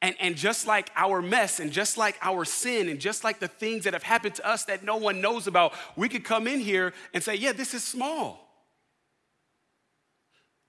And, 0.00 0.16
and 0.18 0.36
just 0.36 0.66
like 0.66 0.90
our 0.96 1.20
mess, 1.20 1.60
and 1.60 1.70
just 1.70 1.98
like 1.98 2.16
our 2.22 2.46
sin, 2.46 2.88
and 2.88 2.98
just 2.98 3.24
like 3.24 3.40
the 3.40 3.48
things 3.48 3.84
that 3.84 3.92
have 3.92 4.02
happened 4.02 4.36
to 4.36 4.48
us 4.48 4.64
that 4.64 4.82
no 4.82 4.96
one 4.96 5.20
knows 5.20 5.46
about, 5.46 5.74
we 5.96 6.08
could 6.08 6.24
come 6.24 6.46
in 6.46 6.60
here 6.60 6.94
and 7.12 7.22
say, 7.22 7.34
Yeah, 7.34 7.52
this 7.52 7.74
is 7.74 7.84
small. 7.84 8.48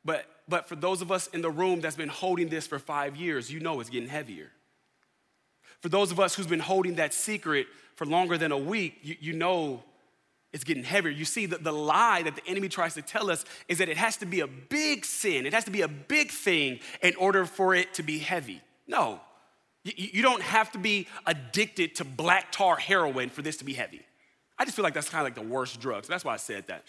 But, 0.04 0.26
but 0.50 0.68
for 0.68 0.76
those 0.76 1.02
of 1.02 1.10
us 1.10 1.28
in 1.28 1.42
the 1.42 1.50
room 1.50 1.80
that's 1.80 1.96
been 1.96 2.10
holding 2.10 2.50
this 2.50 2.68
for 2.68 2.80
five 2.80 3.16
years, 3.16 3.50
you 3.50 3.62
know 3.62 3.80
it's 3.80 3.90
getting 3.90 4.10
heavier. 4.10 4.52
For 5.80 5.88
those 5.88 6.12
of 6.12 6.20
us 6.20 6.36
who's 6.36 6.48
been 6.48 6.60
holding 6.60 6.96
that 6.96 7.14
secret 7.14 7.68
for 7.96 8.06
longer 8.06 8.38
than 8.38 8.52
a 8.52 8.58
week, 8.58 9.00
you, 9.04 9.16
you 9.22 9.34
know 9.34 9.84
it's 10.54 10.64
getting 10.64 10.84
heavier. 10.84 11.12
You 11.12 11.26
see, 11.26 11.46
the, 11.46 11.58
the 11.58 11.72
lie 11.72 12.24
that 12.24 12.36
the 12.36 12.48
enemy 12.48 12.70
tries 12.70 12.94
to 12.96 13.02
tell 13.02 13.30
us 13.30 13.46
is 13.68 13.80
that 13.80 13.90
it 13.90 13.98
has 13.98 14.18
to 14.18 14.26
be 14.26 14.40
a 14.40 14.48
big 14.48 15.06
sin, 15.06 15.46
it 15.46 15.54
has 15.54 15.66
to 15.66 15.72
be 15.72 15.82
a 15.82 15.88
big 15.88 16.32
thing 16.32 16.80
in 17.02 17.16
order 17.16 17.46
for 17.46 17.76
it 17.76 17.94
to 17.96 18.04
be 18.04 18.20
heavy. 18.20 18.62
No, 18.88 19.20
you, 19.84 20.10
you 20.14 20.22
don't 20.22 20.42
have 20.42 20.72
to 20.72 20.80
be 20.80 21.08
addicted 21.26 21.96
to 21.96 22.06
black 22.06 22.52
tar 22.52 22.78
heroin 22.78 23.30
for 23.30 23.42
this 23.42 23.58
to 23.58 23.66
be 23.66 23.74
heavy. 23.74 24.02
I 24.58 24.66
just 24.66 24.76
feel 24.76 24.84
like 24.84 24.94
that's 24.94 25.10
kind 25.10 25.22
of 25.22 25.26
like 25.26 25.36
the 25.36 25.54
worst 25.54 25.80
drug, 25.80 26.06
so 26.06 26.14
that's 26.14 26.26
why 26.26 26.34
I 26.34 26.38
said 26.38 26.66
that. 26.68 26.84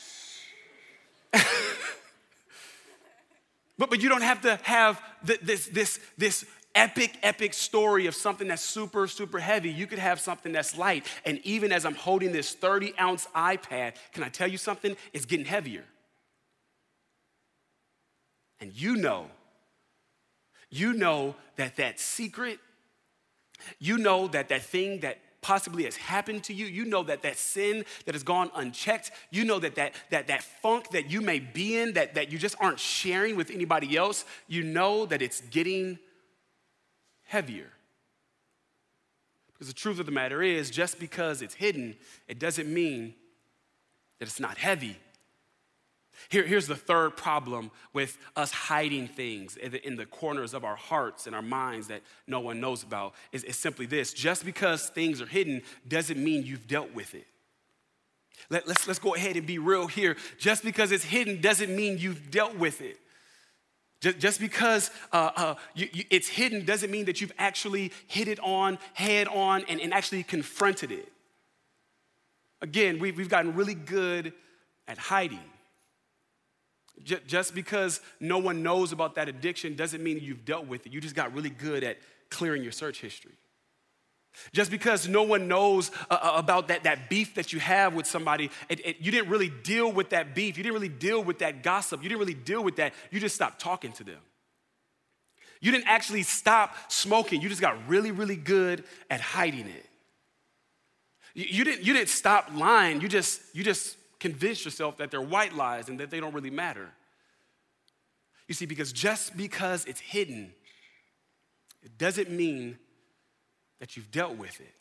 but, 3.79 3.91
but 3.91 4.03
you 4.03 4.09
don't 4.09 4.23
have 4.23 4.41
to 4.43 4.59
have 4.62 5.03
this, 5.23 5.67
this, 5.67 6.00
this 6.17 6.47
epic, 6.75 7.18
epic 7.22 7.54
story 7.54 8.06
of 8.06 8.14
something 8.14 8.48
that's 8.48 8.62
super, 8.62 9.06
super 9.06 9.38
heavy. 9.38 9.70
You 9.70 9.87
could 9.87 9.98
have 9.98 10.20
something 10.20 10.52
that's 10.52 10.76
light. 10.76 11.06
And 11.25 11.40
even 11.44 11.72
as 11.72 11.84
I'm 11.84 11.94
holding 11.94 12.32
this 12.32 12.54
30 12.54 12.94
ounce 12.98 13.26
iPad, 13.34 13.94
can 14.12 14.22
I 14.22 14.28
tell 14.28 14.48
you 14.48 14.58
something? 14.58 14.96
It's 15.12 15.25
getting 15.25 15.46
heavier. 15.46 15.84
And 18.60 18.72
you 18.72 18.96
know 18.96 19.28
you 20.70 20.92
know 20.92 21.34
that 21.56 21.76
that 21.76 21.98
secret, 21.98 22.58
you 23.78 23.98
know 23.98 24.28
that 24.28 24.48
that 24.48 24.62
thing 24.62 25.00
that 25.00 25.18
possibly 25.40 25.84
has 25.84 25.96
happened 25.96 26.44
to 26.44 26.52
you, 26.52 26.66
you 26.66 26.84
know 26.84 27.02
that 27.04 27.22
that 27.22 27.37
sin 27.37 27.84
that 28.04 28.14
has 28.14 28.22
gone 28.22 28.50
unchecked, 28.54 29.10
you 29.30 29.44
know 29.44 29.58
that 29.58 29.76
that, 29.76 29.94
that, 30.10 30.26
that 30.26 30.42
funk 30.42 30.90
that 30.90 31.10
you 31.10 31.20
may 31.20 31.38
be 31.38 31.78
in 31.78 31.94
that, 31.94 32.14
that 32.14 32.30
you 32.30 32.38
just 32.38 32.56
aren't 32.60 32.78
sharing 32.78 33.37
with 33.37 33.50
anybody 33.50 33.96
else, 33.96 34.25
you 34.46 34.62
know 34.62 35.06
that 35.06 35.22
it's 35.22 35.40
getting 35.42 35.98
heavier. 37.28 37.70
Because 39.52 39.68
the 39.68 39.75
truth 39.75 40.00
of 40.00 40.06
the 40.06 40.12
matter 40.12 40.42
is, 40.42 40.70
just 40.70 40.99
because 40.99 41.42
it's 41.42 41.54
hidden, 41.54 41.97
it 42.26 42.38
doesn't 42.38 42.73
mean 42.73 43.14
that 44.18 44.26
it's 44.26 44.40
not 44.40 44.56
heavy. 44.56 44.97
Here, 46.30 46.44
here's 46.44 46.66
the 46.66 46.75
third 46.75 47.16
problem 47.16 47.70
with 47.92 48.18
us 48.35 48.50
hiding 48.50 49.08
things 49.08 49.56
in 49.56 49.73
the, 49.73 49.87
in 49.87 49.97
the, 49.97 50.06
corners 50.06 50.52
of 50.52 50.64
our 50.64 50.75
hearts 50.75 51.26
and 51.26 51.37
our 51.37 51.42
minds 51.42 51.88
that 51.88 52.02
no 52.26 52.40
one 52.40 52.61
knows 52.61 52.82
about 52.82 53.14
is, 53.30 53.44
is 53.44 53.56
simply 53.56 53.87
this 53.87 54.12
just 54.12 54.44
because 54.44 54.88
things 54.88 55.20
are 55.20 55.26
hidden 55.26 55.62
doesn't 55.87 56.23
mean 56.23 56.44
you've 56.44 56.66
dealt 56.66 56.92
with 56.92 57.14
it. 57.14 57.26
Let, 58.50 58.66
let's, 58.66 58.87
let's 58.87 58.99
go 58.99 59.14
ahead 59.14 59.37
and 59.37 59.47
be 59.47 59.58
real 59.58 59.87
here. 59.87 60.16
Just 60.38 60.64
because 60.64 60.92
it's 60.92 61.04
hidden 61.04 61.40
doesn't 61.40 61.75
mean 61.75 61.99
you've 61.99 62.30
dealt 62.30 62.56
with 62.56 62.80
it. 62.80 62.99
Just, 64.00 64.19
just 64.19 64.40
because 64.40 64.90
uh, 65.12 65.31
uh, 65.37 65.55
you, 65.75 65.88
you, 65.93 66.05
it's 66.11 66.28
hidden 66.28 66.64
doesn't 66.64 66.90
mean 66.90 67.07
that 67.07 67.21
you've 67.21 67.33
actually 67.38 67.93
hit 68.07 68.28
it 68.28 68.38
on, 68.40 68.78
head 68.95 69.26
on, 69.28 69.64
and, 69.69 69.81
and 69.81 69.93
actually 69.93 70.23
confronted 70.23 70.93
it. 70.93 71.12
Again, 72.61 72.99
we've, 72.99 73.17
we've 73.17 73.28
gotten 73.28 73.55
really 73.55 73.75
good 73.75 74.33
at 74.87 74.99
hiding. 74.99 75.40
Just 77.05 77.55
because 77.55 78.00
no 78.19 78.38
one 78.38 78.62
knows 78.62 78.90
about 78.90 79.14
that 79.14 79.28
addiction 79.28 79.76
doesn't 79.76 80.02
mean 80.02 80.19
you've 80.21 80.45
dealt 80.45 80.67
with 80.67 80.85
it. 80.87 80.93
You 80.93 81.00
just 81.00 81.14
got 81.14 81.33
really 81.33 81.50
good 81.50 81.85
at 81.85 81.99
clearing 82.28 82.62
your 82.62 82.73
search 82.73 83.00
history. 83.00 83.35
Just 84.52 84.70
because 84.70 85.08
no 85.08 85.23
one 85.23 85.49
knows 85.49 85.90
uh, 86.11 86.18
uh, 86.20 86.32
about 86.37 86.68
that, 86.68 86.85
that 86.85 87.11
beef 87.11 87.35
that 87.35 87.52
you 87.52 87.61
have 87.61 87.94
with 87.94 88.06
somebody, 88.06 88.50
it, 88.68 88.85
it, 88.87 88.97
you 89.00 89.11
didn't 89.11 89.28
really 89.28 89.49
deal 89.49 89.90
with 89.90 90.11
that 90.11 90.35
beef. 90.35 90.56
You 90.56 90.62
didn't 90.62 90.75
really 90.75 90.88
deal 90.88 91.23
with 91.23 91.40
that 91.40 91.62
gossip. 91.62 92.02
You 92.02 92.08
didn't 92.08 92.20
really 92.20 92.35
deal 92.35 92.62
with 92.62 92.76
that. 92.76 92.94
You 93.11 93.20
just 93.20 93.35
stopped 93.35 93.61
talking 93.61 93.92
to 93.92 94.04
them. 94.04 94.20
You 95.61 95.73
didn't 95.73 95.88
actually 95.88 96.23
stop 96.23 96.76
smoking. 96.88 97.40
You 97.40 97.49
just 97.49 97.61
got 97.61 97.88
really, 97.88 98.12
really 98.12 98.37
good 98.37 98.85
at 99.11 99.20
hiding 99.20 99.66
it. 99.66 99.87
You, 101.35 101.47
you, 101.49 101.64
didn't, 101.64 101.85
you 101.85 101.92
didn't 101.92 102.08
stop 102.08 102.50
lying. 102.54 103.00
You 103.00 103.08
just, 103.08 103.40
you 103.54 103.64
just 103.64 103.97
convince 104.20 104.64
yourself 104.64 104.99
that 104.99 105.11
they're 105.11 105.20
white 105.20 105.54
lies 105.54 105.88
and 105.88 105.99
that 106.00 106.11
they 106.11 106.20
don't 106.20 106.35
really 106.35 106.50
matter. 106.50 106.88
You 108.47 108.54
see, 108.54 108.66
because 108.66 108.92
just 108.92 109.37
because 109.37 109.85
it's 109.85 110.00
hidden, 110.00 110.52
it 111.82 111.99
doesn't 111.99 112.30
mean 112.30 112.78
that 113.80 113.97
you've 113.97 114.11
dealt 114.11 114.37
with 114.37 114.61
it. 114.61 114.75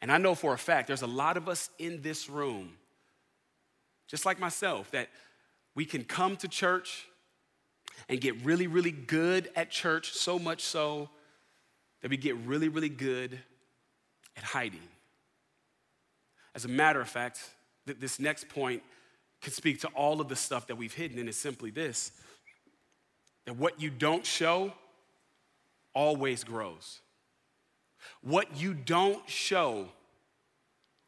And 0.00 0.10
I 0.12 0.18
know 0.18 0.34
for 0.34 0.54
a 0.54 0.58
fact 0.58 0.88
there's 0.88 1.02
a 1.02 1.06
lot 1.06 1.36
of 1.36 1.48
us 1.48 1.70
in 1.78 2.02
this 2.02 2.28
room, 2.28 2.72
just 4.06 4.24
like 4.24 4.38
myself, 4.38 4.90
that 4.92 5.08
we 5.74 5.84
can 5.84 6.04
come 6.04 6.36
to 6.36 6.48
church 6.48 7.06
and 8.08 8.20
get 8.20 8.44
really, 8.44 8.66
really 8.66 8.90
good 8.90 9.50
at 9.56 9.70
church, 9.70 10.12
so 10.12 10.38
much 10.38 10.62
so 10.62 11.08
that 12.02 12.10
we 12.10 12.16
get 12.16 12.36
really, 12.38 12.68
really 12.68 12.88
good 12.88 13.38
at 14.36 14.42
hiding. 14.42 14.80
As 16.54 16.64
a 16.64 16.68
matter 16.68 17.00
of 17.00 17.08
fact, 17.08 17.40
that 17.86 18.00
this 18.00 18.20
next 18.20 18.48
point 18.48 18.82
could 19.40 19.52
speak 19.52 19.80
to 19.80 19.88
all 19.88 20.20
of 20.20 20.28
the 20.28 20.36
stuff 20.36 20.66
that 20.68 20.76
we've 20.76 20.94
hidden, 20.94 21.18
and 21.18 21.28
it's 21.28 21.38
simply 21.38 21.70
this 21.70 22.12
that 23.44 23.56
what 23.56 23.78
you 23.78 23.90
don't 23.90 24.24
show 24.24 24.72
always 25.94 26.44
grows. 26.44 27.00
What 28.22 28.56
you 28.56 28.74
don't 28.74 29.28
show 29.28 29.88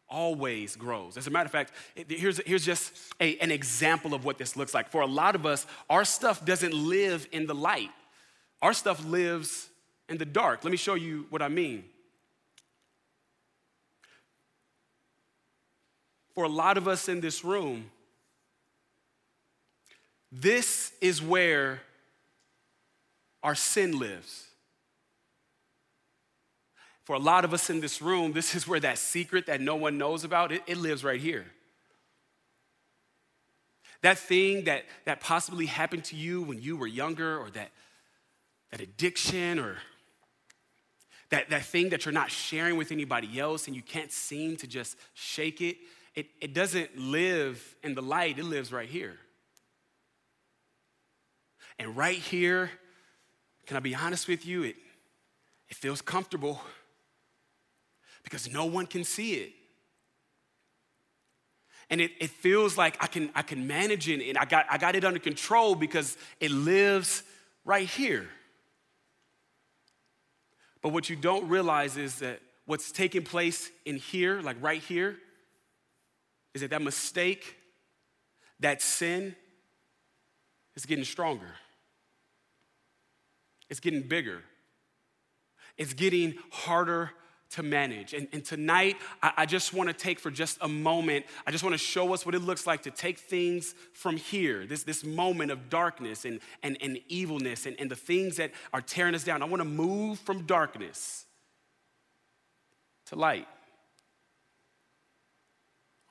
always 0.08 0.76
grows. 0.76 1.16
As 1.16 1.26
a 1.26 1.30
matter 1.30 1.46
of 1.46 1.52
fact, 1.52 1.72
here's, 2.08 2.40
here's 2.46 2.64
just 2.64 2.92
a, 3.20 3.36
an 3.38 3.50
example 3.50 4.14
of 4.14 4.24
what 4.24 4.38
this 4.38 4.56
looks 4.56 4.72
like. 4.72 4.90
For 4.90 5.00
a 5.00 5.06
lot 5.06 5.34
of 5.34 5.46
us, 5.46 5.66
our 5.90 6.04
stuff 6.04 6.44
doesn't 6.44 6.74
live 6.74 7.28
in 7.32 7.46
the 7.46 7.54
light, 7.54 7.90
our 8.62 8.72
stuff 8.72 9.04
lives 9.04 9.68
in 10.08 10.18
the 10.18 10.24
dark. 10.24 10.62
Let 10.64 10.70
me 10.70 10.76
show 10.76 10.94
you 10.94 11.26
what 11.30 11.42
I 11.42 11.48
mean. 11.48 11.84
for 16.36 16.44
a 16.44 16.48
lot 16.48 16.76
of 16.76 16.86
us 16.86 17.08
in 17.08 17.22
this 17.22 17.42
room, 17.42 17.90
this 20.30 20.92
is 21.00 21.22
where 21.22 21.80
our 23.42 23.54
sin 23.54 23.98
lives. 23.98 24.45
For 27.06 27.14
a 27.14 27.20
lot 27.20 27.44
of 27.44 27.54
us 27.54 27.70
in 27.70 27.80
this 27.80 28.02
room, 28.02 28.32
this 28.32 28.56
is 28.56 28.66
where 28.66 28.80
that 28.80 28.98
secret 28.98 29.46
that 29.46 29.60
no 29.60 29.76
one 29.76 29.96
knows 29.96 30.24
about, 30.24 30.50
it, 30.50 30.62
it 30.66 30.76
lives 30.76 31.04
right 31.04 31.20
here. 31.20 31.46
That 34.02 34.18
thing 34.18 34.64
that, 34.64 34.86
that 35.04 35.20
possibly 35.20 35.66
happened 35.66 36.02
to 36.06 36.16
you 36.16 36.42
when 36.42 36.60
you 36.60 36.76
were 36.76 36.88
younger, 36.88 37.38
or 37.38 37.48
that, 37.50 37.70
that 38.72 38.80
addiction, 38.80 39.60
or 39.60 39.76
that, 41.30 41.48
that 41.50 41.64
thing 41.64 41.90
that 41.90 42.04
you're 42.04 42.12
not 42.12 42.32
sharing 42.32 42.76
with 42.76 42.90
anybody 42.90 43.38
else 43.38 43.68
and 43.68 43.76
you 43.76 43.82
can't 43.82 44.10
seem 44.10 44.56
to 44.56 44.66
just 44.66 44.96
shake 45.14 45.60
it, 45.60 45.76
it, 46.16 46.26
it 46.40 46.54
doesn't 46.54 46.98
live 46.98 47.76
in 47.84 47.94
the 47.94 48.02
light, 48.02 48.36
it 48.36 48.44
lives 48.44 48.72
right 48.72 48.88
here. 48.88 49.16
And 51.78 51.96
right 51.96 52.18
here, 52.18 52.68
can 53.66 53.76
I 53.76 53.80
be 53.80 53.94
honest 53.94 54.26
with 54.26 54.44
you? 54.44 54.64
It, 54.64 54.76
it 55.68 55.76
feels 55.76 56.02
comfortable 56.02 56.60
because 58.26 58.52
no 58.52 58.64
one 58.64 58.86
can 58.86 59.04
see 59.04 59.34
it. 59.34 59.52
And 61.88 62.00
it, 62.00 62.10
it 62.18 62.30
feels 62.30 62.76
like 62.76 62.96
I 63.00 63.06
can, 63.06 63.30
I 63.36 63.42
can 63.42 63.68
manage 63.68 64.08
it 64.08 64.28
and 64.28 64.36
I 64.36 64.44
got, 64.44 64.66
I 64.68 64.78
got 64.78 64.96
it 64.96 65.04
under 65.04 65.20
control 65.20 65.76
because 65.76 66.16
it 66.40 66.50
lives 66.50 67.22
right 67.64 67.88
here. 67.88 68.28
But 70.82 70.88
what 70.88 71.08
you 71.08 71.14
don't 71.14 71.48
realize 71.48 71.96
is 71.96 72.16
that 72.16 72.40
what's 72.64 72.90
taking 72.90 73.22
place 73.22 73.70
in 73.84 73.94
here, 73.94 74.40
like 74.40 74.56
right 74.60 74.82
here, 74.82 75.18
is 76.52 76.62
that 76.62 76.70
that 76.70 76.82
mistake, 76.82 77.54
that 78.58 78.82
sin, 78.82 79.36
is 80.74 80.84
getting 80.84 81.04
stronger. 81.04 81.54
It's 83.70 83.78
getting 83.78 84.02
bigger. 84.02 84.42
It's 85.78 85.94
getting 85.94 86.34
harder 86.50 87.12
to 87.50 87.62
manage. 87.62 88.12
And, 88.12 88.28
and 88.32 88.44
tonight, 88.44 88.96
I, 89.22 89.32
I 89.38 89.46
just 89.46 89.72
want 89.72 89.88
to 89.88 89.94
take 89.94 90.18
for 90.18 90.30
just 90.30 90.58
a 90.60 90.68
moment, 90.68 91.26
I 91.46 91.50
just 91.50 91.62
want 91.62 91.74
to 91.74 91.78
show 91.78 92.12
us 92.12 92.26
what 92.26 92.34
it 92.34 92.40
looks 92.40 92.66
like 92.66 92.82
to 92.82 92.90
take 92.90 93.18
things 93.18 93.74
from 93.92 94.16
here, 94.16 94.66
this, 94.66 94.82
this 94.82 95.04
moment 95.04 95.50
of 95.50 95.70
darkness 95.70 96.24
and, 96.24 96.40
and, 96.62 96.76
and 96.80 96.98
evilness 97.08 97.66
and, 97.66 97.78
and 97.80 97.90
the 97.90 97.96
things 97.96 98.36
that 98.36 98.52
are 98.72 98.80
tearing 98.80 99.14
us 99.14 99.24
down. 99.24 99.42
I 99.42 99.46
want 99.46 99.60
to 99.60 99.68
move 99.68 100.18
from 100.18 100.42
darkness 100.42 101.24
to 103.06 103.16
light. 103.16 103.46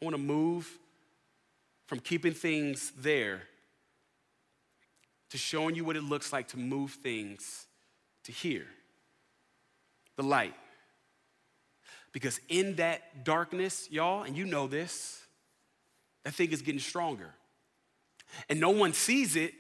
I 0.02 0.06
want 0.06 0.16
to 0.16 0.22
move 0.22 0.70
from 1.88 2.00
keeping 2.00 2.34
things 2.34 2.92
there 2.98 3.44
to 5.30 5.38
showing 5.38 5.76
you 5.76 5.84
what 5.84 5.96
it 5.96 6.04
looks 6.04 6.32
like 6.32 6.48
to 6.50 6.58
move 6.58 6.92
things 6.92 7.66
to 8.24 8.32
here, 8.32 8.68
the 10.16 10.24
light. 10.24 10.54
Because 12.16 12.40
in 12.48 12.78
that 12.78 13.26
darkness, 13.26 13.90
y'all, 13.92 14.24
and 14.24 14.38
you 14.38 14.46
know 14.46 14.68
this, 14.68 15.22
that 16.24 16.34
thing 16.34 16.54
is 16.54 16.62
getting 16.62 16.80
stronger. 16.80 17.30
And 18.48 18.58
no 18.58 18.70
one 18.70 18.94
sees 18.94 19.36
it, 19.36 19.54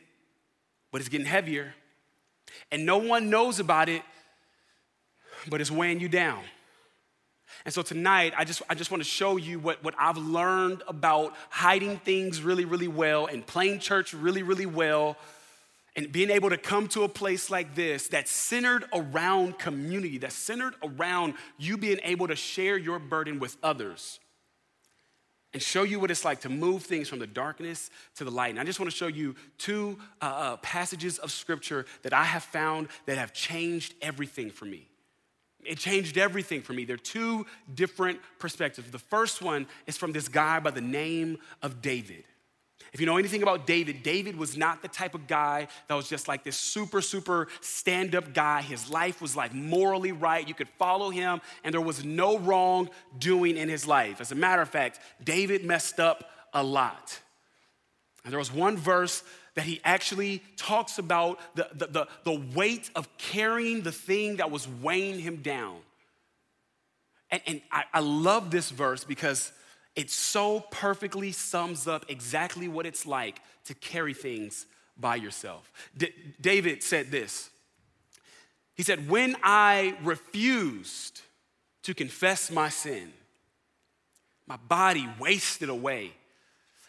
but 0.89 1.01
it's 1.01 1.09
getting 1.09 1.27
heavier. 1.27 1.75
And 2.71 2.85
no 2.85 2.97
one 2.99 3.29
knows 3.29 3.59
about 3.59 3.89
it, 3.89 4.03
but 5.49 5.59
it's 5.59 5.69
weighing 5.69 5.99
you 5.99 6.07
down. 6.07 6.39
And 7.65 7.73
so 7.73 7.81
tonight, 7.81 8.33
I 8.37 8.45
just, 8.45 8.61
I 8.69 8.73
just 8.73 8.89
want 8.89 9.03
to 9.03 9.09
show 9.09 9.35
you 9.35 9.59
what, 9.59 9.83
what 9.83 9.93
I've 9.99 10.17
learned 10.17 10.81
about 10.87 11.33
hiding 11.49 11.97
things 11.97 12.41
really, 12.41 12.63
really 12.63 12.87
well 12.87 13.25
and 13.25 13.45
playing 13.45 13.79
church 13.79 14.13
really, 14.13 14.43
really 14.43 14.65
well 14.65 15.17
and 15.95 16.11
being 16.11 16.29
able 16.29 16.49
to 16.49 16.57
come 16.57 16.87
to 16.89 17.03
a 17.03 17.09
place 17.09 17.49
like 17.49 17.73
this 17.73 18.07
that's 18.07 18.31
centered 18.31 18.85
around 18.93 19.57
community, 19.57 20.17
that's 20.17 20.35
centered 20.35 20.75
around 20.83 21.35
you 21.57 21.77
being 21.77 21.99
able 22.03 22.27
to 22.27 22.35
share 22.35 22.77
your 22.77 22.99
burden 22.99 23.39
with 23.39 23.55
others 23.63 24.19
and 25.53 25.63
show 25.63 25.83
you 25.83 26.01
what 26.01 26.11
it's 26.11 26.25
like 26.25 26.41
to 26.41 26.49
move 26.49 26.83
things 26.83 27.07
from 27.07 27.19
the 27.19 27.25
darkness 27.25 27.89
to 28.15 28.25
the 28.25 28.29
light. 28.29 28.49
And 28.49 28.59
I 28.59 28.65
just 28.65 28.77
want 28.77 28.91
to 28.91 28.97
show 28.97 29.07
you 29.07 29.35
two 29.57 29.97
uh, 30.21 30.25
uh, 30.25 30.57
passages 30.57 31.17
of 31.17 31.31
scripture 31.31 31.85
that 32.01 32.11
I 32.11 32.25
have 32.25 32.43
found 32.43 32.89
that 33.05 33.17
have 33.17 33.31
changed 33.31 33.93
everything 34.01 34.49
for 34.49 34.65
me. 34.65 34.89
It 35.63 35.77
changed 35.77 36.17
everything 36.17 36.61
for 36.61 36.73
me. 36.73 36.83
They're 36.83 36.97
two 36.97 37.45
different 37.73 38.19
perspectives. 38.37 38.91
The 38.91 38.99
first 38.99 39.41
one 39.41 39.65
is 39.87 39.95
from 39.95 40.11
this 40.11 40.27
guy 40.27 40.59
by 40.59 40.71
the 40.71 40.81
name 40.81 41.37
of 41.61 41.81
David. 41.81 42.25
If 42.95 43.01
you 43.01 43.07
know 43.07 43.17
anything 43.17 43.43
about 43.43 43.67
David, 43.67 44.03
David 44.03 44.37
was 44.37 44.55
not 44.55 44.81
the 44.81 44.87
type 44.87 45.15
of 45.15 45.27
guy 45.27 45.67
that 45.89 45.95
was 45.95 46.07
just 46.07 46.29
like 46.29 46.45
this 46.45 46.55
super, 46.55 47.01
super 47.01 47.49
stand 47.59 48.15
up 48.15 48.33
guy. 48.33 48.61
His 48.61 48.89
life 48.89 49.21
was 49.21 49.35
like 49.35 49.53
morally 49.53 50.13
right. 50.13 50.47
You 50.47 50.53
could 50.53 50.69
follow 50.79 51.09
him, 51.09 51.41
and 51.65 51.73
there 51.73 51.81
was 51.81 52.05
no 52.05 52.37
wrong 52.37 52.89
doing 53.19 53.57
in 53.57 53.67
his 53.67 53.85
life. 53.85 54.21
As 54.21 54.31
a 54.31 54.35
matter 54.35 54.61
of 54.61 54.69
fact, 54.69 55.01
David 55.21 55.65
messed 55.65 55.99
up 55.99 56.29
a 56.53 56.63
lot. 56.63 57.19
And 58.23 58.31
there 58.31 58.39
was 58.39 58.53
one 58.53 58.77
verse 58.77 59.23
that 59.55 59.65
he 59.65 59.81
actually 59.83 60.41
talks 60.55 60.97
about 60.97 61.37
the, 61.53 61.67
the, 61.73 61.87
the, 61.87 62.07
the 62.23 62.41
weight 62.55 62.89
of 62.95 63.09
carrying 63.17 63.81
the 63.81 63.91
thing 63.91 64.37
that 64.37 64.51
was 64.51 64.69
weighing 64.69 65.19
him 65.19 65.41
down. 65.41 65.79
And, 67.29 67.41
and 67.45 67.61
I, 67.73 67.83
I 67.93 67.99
love 67.99 68.51
this 68.51 68.69
verse 68.69 69.03
because 69.03 69.51
it 69.95 70.11
so 70.11 70.59
perfectly 70.71 71.31
sums 71.31 71.87
up 71.87 72.05
exactly 72.09 72.67
what 72.67 72.85
it's 72.85 73.05
like 73.05 73.39
to 73.65 73.73
carry 73.73 74.13
things 74.13 74.65
by 74.97 75.15
yourself. 75.15 75.71
D- 75.97 76.13
David 76.39 76.83
said 76.83 77.11
this 77.11 77.49
He 78.75 78.83
said, 78.83 79.09
When 79.09 79.35
I 79.43 79.97
refused 80.03 81.21
to 81.83 81.93
confess 81.93 82.51
my 82.51 82.69
sin, 82.69 83.13
my 84.47 84.57
body 84.57 85.07
wasted 85.19 85.69
away. 85.69 86.13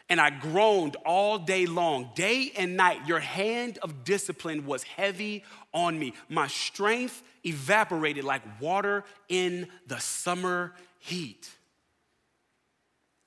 And 0.09 0.21
I 0.21 0.31
groaned 0.31 0.97
all 1.05 1.37
day 1.37 1.67
long, 1.67 2.11
day 2.15 2.53
and 2.57 2.77
night. 2.77 3.09
Your 3.09 3.19
hand 3.19 3.79
of 3.83 4.05
discipline 4.05 4.65
was 4.65 4.85
heavy 4.85 5.43
on 5.75 5.99
me. 5.99 6.13
My 6.29 6.47
strength 6.47 7.25
evaporated 7.45 8.23
like 8.23 8.43
water 8.61 9.03
in 9.29 9.67
the 9.89 9.99
summer 9.99 10.75
heat. 11.01 11.51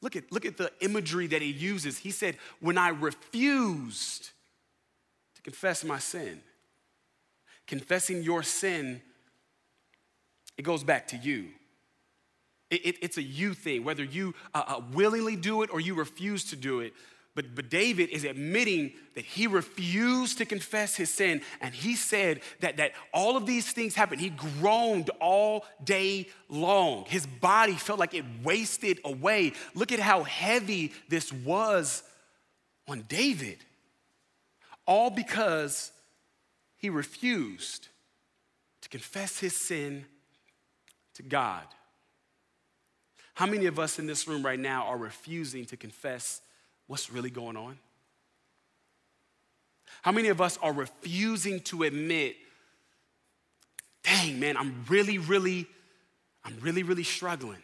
Look 0.01 0.15
at, 0.15 0.31
look 0.31 0.45
at 0.45 0.57
the 0.57 0.71
imagery 0.79 1.27
that 1.27 1.41
he 1.41 1.51
uses. 1.51 1.97
He 1.97 2.11
said, 2.11 2.37
When 2.59 2.77
I 2.77 2.89
refused 2.89 4.31
to 5.35 5.41
confess 5.41 5.83
my 5.83 5.99
sin, 5.99 6.41
confessing 7.67 8.23
your 8.23 8.43
sin, 8.43 9.01
it 10.57 10.63
goes 10.63 10.83
back 10.83 11.07
to 11.09 11.17
you. 11.17 11.47
It, 12.69 12.85
it, 12.85 12.95
it's 13.01 13.17
a 13.17 13.23
you 13.23 13.53
thing, 13.53 13.83
whether 13.83 14.03
you 14.03 14.35
uh, 14.53 14.63
uh, 14.67 14.81
willingly 14.93 15.35
do 15.35 15.63
it 15.63 15.69
or 15.71 15.79
you 15.79 15.95
refuse 15.95 16.45
to 16.45 16.55
do 16.55 16.81
it. 16.81 16.93
But, 17.39 17.55
but 17.55 17.69
David 17.69 18.09
is 18.09 18.25
admitting 18.25 18.91
that 19.15 19.23
he 19.23 19.47
refused 19.47 20.39
to 20.39 20.45
confess 20.45 20.97
his 20.97 21.09
sin. 21.09 21.39
And 21.61 21.73
he 21.73 21.95
said 21.95 22.41
that, 22.59 22.75
that 22.75 22.91
all 23.13 23.37
of 23.37 23.45
these 23.45 23.71
things 23.71 23.95
happened. 23.95 24.19
He 24.19 24.29
groaned 24.29 25.09
all 25.21 25.63
day 25.81 26.27
long. 26.49 27.05
His 27.07 27.25
body 27.25 27.75
felt 27.75 27.97
like 27.97 28.13
it 28.13 28.25
wasted 28.43 28.99
away. 29.05 29.53
Look 29.73 29.93
at 29.93 30.01
how 30.01 30.23
heavy 30.23 30.91
this 31.07 31.31
was 31.31 32.03
on 32.89 33.05
David. 33.07 33.59
All 34.85 35.09
because 35.09 35.93
he 36.75 36.89
refused 36.89 37.87
to 38.81 38.89
confess 38.89 39.39
his 39.39 39.55
sin 39.55 40.03
to 41.13 41.23
God. 41.23 41.63
How 43.35 43.45
many 43.45 43.67
of 43.67 43.79
us 43.79 43.97
in 43.97 44.07
this 44.07 44.27
room 44.27 44.45
right 44.45 44.59
now 44.59 44.87
are 44.87 44.97
refusing 44.97 45.63
to 45.67 45.77
confess 45.77 46.41
what's 46.89 47.11
really 47.11 47.29
going 47.29 47.55
on? 47.55 47.77
How 50.01 50.11
many 50.11 50.29
of 50.29 50.41
us 50.41 50.57
are 50.61 50.73
refusing 50.73 51.59
to 51.61 51.83
admit, 51.83 52.35
dang, 54.03 54.39
man, 54.39 54.57
I'm 54.57 54.83
really, 54.89 55.19
really, 55.19 55.67
I'm 56.43 56.57
really, 56.61 56.81
really 56.81 57.03
struggling? 57.03 57.61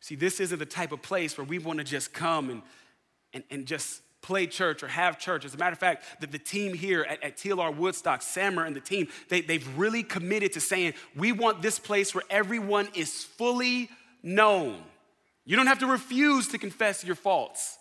See, 0.00 0.16
this 0.16 0.38
isn't 0.38 0.58
the 0.58 0.66
type 0.66 0.92
of 0.92 1.00
place 1.00 1.38
where 1.38 1.46
we 1.46 1.58
want 1.58 1.78
to 1.78 1.84
just 1.84 2.12
come 2.12 2.50
and, 2.50 2.62
and, 3.32 3.42
and 3.50 3.66
just 3.66 4.02
play 4.20 4.46
church 4.46 4.82
or 4.82 4.88
have 4.88 5.18
church. 5.18 5.46
As 5.46 5.54
a 5.54 5.58
matter 5.58 5.72
of 5.72 5.78
fact, 5.78 6.04
the, 6.20 6.26
the 6.26 6.38
team 6.38 6.74
here 6.74 7.06
at, 7.08 7.24
at 7.24 7.36
TLR 7.38 7.74
Woodstock, 7.74 8.20
Sammer 8.20 8.66
and 8.66 8.76
the 8.76 8.80
team, 8.80 9.08
they, 9.30 9.40
they've 9.40 9.66
really 9.78 10.02
committed 10.02 10.52
to 10.52 10.60
saying, 10.60 10.92
we 11.16 11.32
want 11.32 11.62
this 11.62 11.78
place 11.78 12.14
where 12.14 12.24
everyone 12.28 12.88
is 12.94 13.24
fully 13.24 13.88
known. 14.22 14.82
You 15.48 15.56
don't 15.56 15.66
have 15.66 15.78
to 15.78 15.86
refuse 15.86 16.46
to 16.48 16.58
confess 16.58 17.02
your 17.02 17.14
faults. 17.16 17.78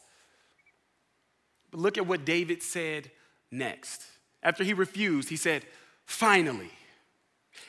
But 1.69 1.81
look 1.81 1.97
at 1.97 2.07
what 2.07 2.23
David 2.23 2.63
said 2.63 3.11
next. 3.51 4.03
After 4.41 4.63
he 4.63 4.73
refused, 4.73 5.27
he 5.27 5.35
said, 5.35 5.65
Finally. 6.05 6.71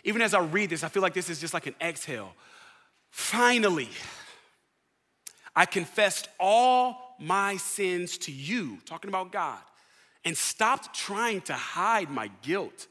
Even 0.05 0.23
as 0.23 0.35
I 0.35 0.41
read 0.41 0.71
this, 0.71 0.85
I 0.85 0.89
feel 0.89 1.03
like 1.03 1.15
this 1.15 1.29
is 1.29 1.41
just 1.41 1.53
like 1.53 1.67
an 1.67 1.75
exhale. 1.81 2.33
Finally, 3.11 3.89
I 5.57 5.67
confessed 5.67 6.29
all 6.39 7.17
my 7.19 7.57
sins 7.57 8.19
to 8.19 8.31
you, 8.31 8.79
talking 8.87 9.09
about 9.09 9.33
God, 9.33 9.59
and 10.25 10.37
stopped 10.37 10.95
trying 10.95 11.41
to 11.41 11.55
hide 11.55 12.09
my 12.09 12.31
guilt. 12.43 12.87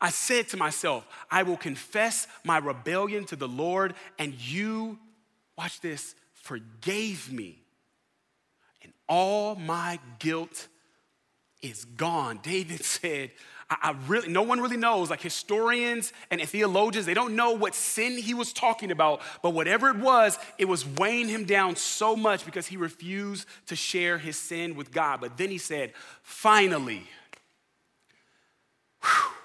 I 0.00 0.10
said 0.10 0.48
to 0.48 0.56
myself, 0.56 1.06
I 1.30 1.44
will 1.44 1.56
confess 1.56 2.26
my 2.42 2.58
rebellion 2.58 3.24
to 3.26 3.36
the 3.36 3.46
Lord, 3.46 3.94
and 4.18 4.34
you, 4.34 4.98
watch 5.56 5.80
this, 5.80 6.16
forgave 6.44 7.32
me, 7.32 7.58
and 8.82 8.92
all 9.08 9.54
my 9.54 9.98
guilt 10.18 10.68
is 11.62 11.86
gone. 11.86 12.38
David 12.42 12.84
said, 12.84 13.30
I, 13.70 13.76
I, 13.82 13.96
really, 14.06 14.28
no 14.28 14.42
one 14.42 14.60
really 14.60 14.76
knows, 14.76 15.08
like 15.08 15.22
historians 15.22 16.12
and 16.30 16.42
theologians, 16.42 17.06
they 17.06 17.14
don't 17.14 17.34
know 17.34 17.52
what 17.52 17.74
sin 17.74 18.18
he 18.18 18.34
was 18.34 18.52
talking 18.52 18.90
about, 18.90 19.22
but 19.42 19.54
whatever 19.54 19.88
it 19.88 19.96
was, 19.96 20.38
it 20.58 20.66
was 20.66 20.86
weighing 20.86 21.28
him 21.28 21.44
down 21.44 21.76
so 21.76 22.14
much 22.14 22.44
because 22.44 22.66
he 22.66 22.76
refused 22.76 23.48
to 23.66 23.74
share 23.74 24.18
his 24.18 24.36
sin 24.36 24.76
with 24.76 24.92
God. 24.92 25.22
But 25.22 25.38
then 25.38 25.48
he 25.48 25.58
said, 25.58 25.94
finally, 26.22 27.08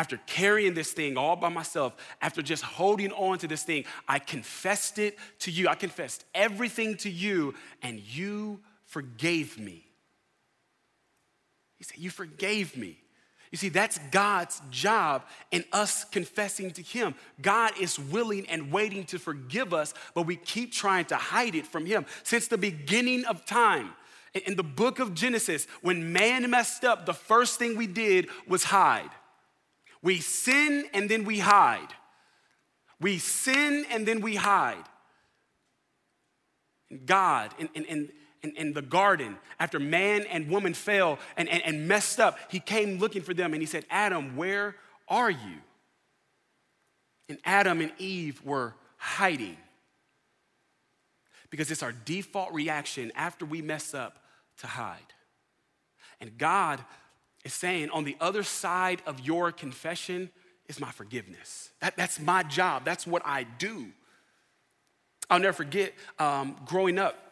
after 0.00 0.18
carrying 0.24 0.72
this 0.72 0.92
thing 0.92 1.18
all 1.18 1.36
by 1.36 1.50
myself, 1.50 1.94
after 2.22 2.40
just 2.40 2.62
holding 2.62 3.12
on 3.12 3.36
to 3.36 3.46
this 3.46 3.64
thing, 3.64 3.84
I 4.08 4.18
confessed 4.18 4.98
it 4.98 5.18
to 5.40 5.50
you. 5.50 5.68
I 5.68 5.74
confessed 5.74 6.24
everything 6.34 6.96
to 6.98 7.10
you, 7.10 7.52
and 7.82 8.00
you 8.00 8.60
forgave 8.86 9.58
me. 9.58 9.84
He 11.76 11.84
said, 11.84 11.98
You 11.98 12.08
forgave 12.08 12.78
me. 12.78 12.96
You 13.52 13.58
see, 13.58 13.68
that's 13.68 13.98
God's 14.10 14.62
job 14.70 15.24
in 15.50 15.64
us 15.70 16.04
confessing 16.04 16.70
to 16.70 16.82
Him. 16.82 17.14
God 17.42 17.72
is 17.78 17.98
willing 17.98 18.46
and 18.48 18.72
waiting 18.72 19.04
to 19.04 19.18
forgive 19.18 19.74
us, 19.74 19.92
but 20.14 20.22
we 20.22 20.36
keep 20.36 20.72
trying 20.72 21.04
to 21.06 21.16
hide 21.16 21.54
it 21.54 21.66
from 21.66 21.84
Him. 21.84 22.06
Since 22.22 22.48
the 22.48 22.56
beginning 22.56 23.26
of 23.26 23.44
time, 23.44 23.90
in 24.46 24.56
the 24.56 24.62
book 24.62 24.98
of 24.98 25.12
Genesis, 25.12 25.66
when 25.82 26.10
man 26.10 26.48
messed 26.48 26.84
up, 26.84 27.04
the 27.04 27.12
first 27.12 27.58
thing 27.58 27.76
we 27.76 27.86
did 27.86 28.28
was 28.48 28.64
hide. 28.64 29.10
We 30.02 30.20
sin 30.20 30.86
and 30.92 31.08
then 31.08 31.24
we 31.24 31.38
hide. 31.38 31.88
We 33.00 33.18
sin 33.18 33.84
and 33.90 34.06
then 34.06 34.20
we 34.20 34.36
hide. 34.36 34.84
God, 37.04 37.54
in, 37.58 37.68
in, 37.74 38.10
in, 38.42 38.56
in, 38.56 38.72
the 38.72 38.82
garden, 38.82 39.36
after 39.58 39.78
man 39.78 40.22
and 40.22 40.48
woman 40.48 40.74
fell 40.74 41.18
and, 41.36 41.48
and, 41.48 41.62
and 41.64 41.86
messed 41.86 42.18
up, 42.18 42.38
he 42.50 42.58
came 42.58 42.98
looking 42.98 43.22
for 43.22 43.32
them 43.32 43.52
and 43.52 43.62
he 43.62 43.66
said, 43.66 43.84
Adam, 43.90 44.36
where 44.36 44.74
are 45.08 45.30
you? 45.30 45.58
And 47.28 47.38
Adam 47.44 47.80
and 47.80 47.92
Eve 47.98 48.44
were 48.44 48.74
hiding 48.96 49.56
because 51.50 51.70
it's 51.70 51.82
our 51.82 51.92
default 51.92 52.52
reaction 52.52 53.12
after 53.14 53.44
we 53.44 53.62
mess 53.62 53.94
up 53.94 54.22
to 54.58 54.66
hide. 54.66 54.98
And 56.20 56.36
God 56.36 56.84
is 57.44 57.52
saying, 57.52 57.90
on 57.90 58.04
the 58.04 58.16
other 58.20 58.42
side 58.42 59.02
of 59.06 59.20
your 59.20 59.52
confession 59.52 60.30
is 60.68 60.80
my 60.80 60.90
forgiveness. 60.90 61.70
That, 61.80 61.96
that's 61.96 62.20
my 62.20 62.42
job, 62.42 62.84
that's 62.84 63.06
what 63.06 63.22
I 63.24 63.44
do. 63.44 63.86
I'll 65.28 65.38
never 65.38 65.52
forget 65.52 65.92
um, 66.18 66.56
growing 66.66 66.98
up 66.98 67.30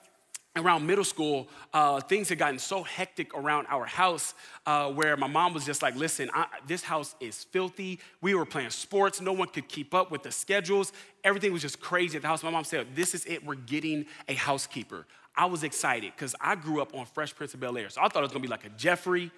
around 0.57 0.87
middle 0.87 1.05
school, 1.05 1.49
uh, 1.73 2.01
things 2.01 2.29
had 2.29 2.39
gotten 2.39 2.59
so 2.59 2.83
hectic 2.83 3.35
around 3.35 3.67
our 3.69 3.85
house 3.85 4.35
uh, 4.67 4.91
where 4.91 5.17
my 5.17 5.27
mom 5.27 5.55
was 5.55 5.65
just 5.65 5.83
like, 5.83 5.95
listen, 5.95 6.31
I, 6.35 6.47
this 6.67 6.83
house 6.83 7.15
is 7.21 7.45
filthy. 7.45 8.01
We 8.21 8.35
were 8.35 8.45
playing 8.45 8.71
sports. 8.71 9.21
No 9.21 9.33
one 9.33 9.49
could 9.49 9.69
keep 9.69 9.95
up 9.95 10.11
with 10.11 10.23
the 10.23 10.33
schedules. 10.33 10.93
Everything 11.25 11.53
was 11.53 11.63
just 11.63 11.81
crazy 11.81 12.17
at 12.17 12.23
the 12.23 12.29
house. 12.29 12.43
My 12.43 12.51
mom 12.51 12.65
said, 12.65 12.89
this 12.95 13.15
is 13.15 13.25
it. 13.27 13.45
We're 13.45 13.55
getting 13.55 14.07
a 14.29 14.35
housekeeper. 14.35 15.07
I 15.37 15.47
was 15.47 15.63
excited 15.63 16.13
because 16.17 16.35
I 16.41 16.57
grew 16.57 16.83
up 16.83 16.95
on 16.95 17.07
Fresh 17.07 17.37
Prince 17.37 17.55
of 17.55 17.61
Bel 17.61 17.79
Air. 17.79 17.91
So 17.91 18.01
I 18.01 18.09
thought 18.09 18.21
it 18.21 18.23
was 18.23 18.33
going 18.33 18.43
to 18.43 18.49
be 18.49 18.51
like 18.51 18.65
a 18.65 18.71
Geoffrey. 18.71 19.31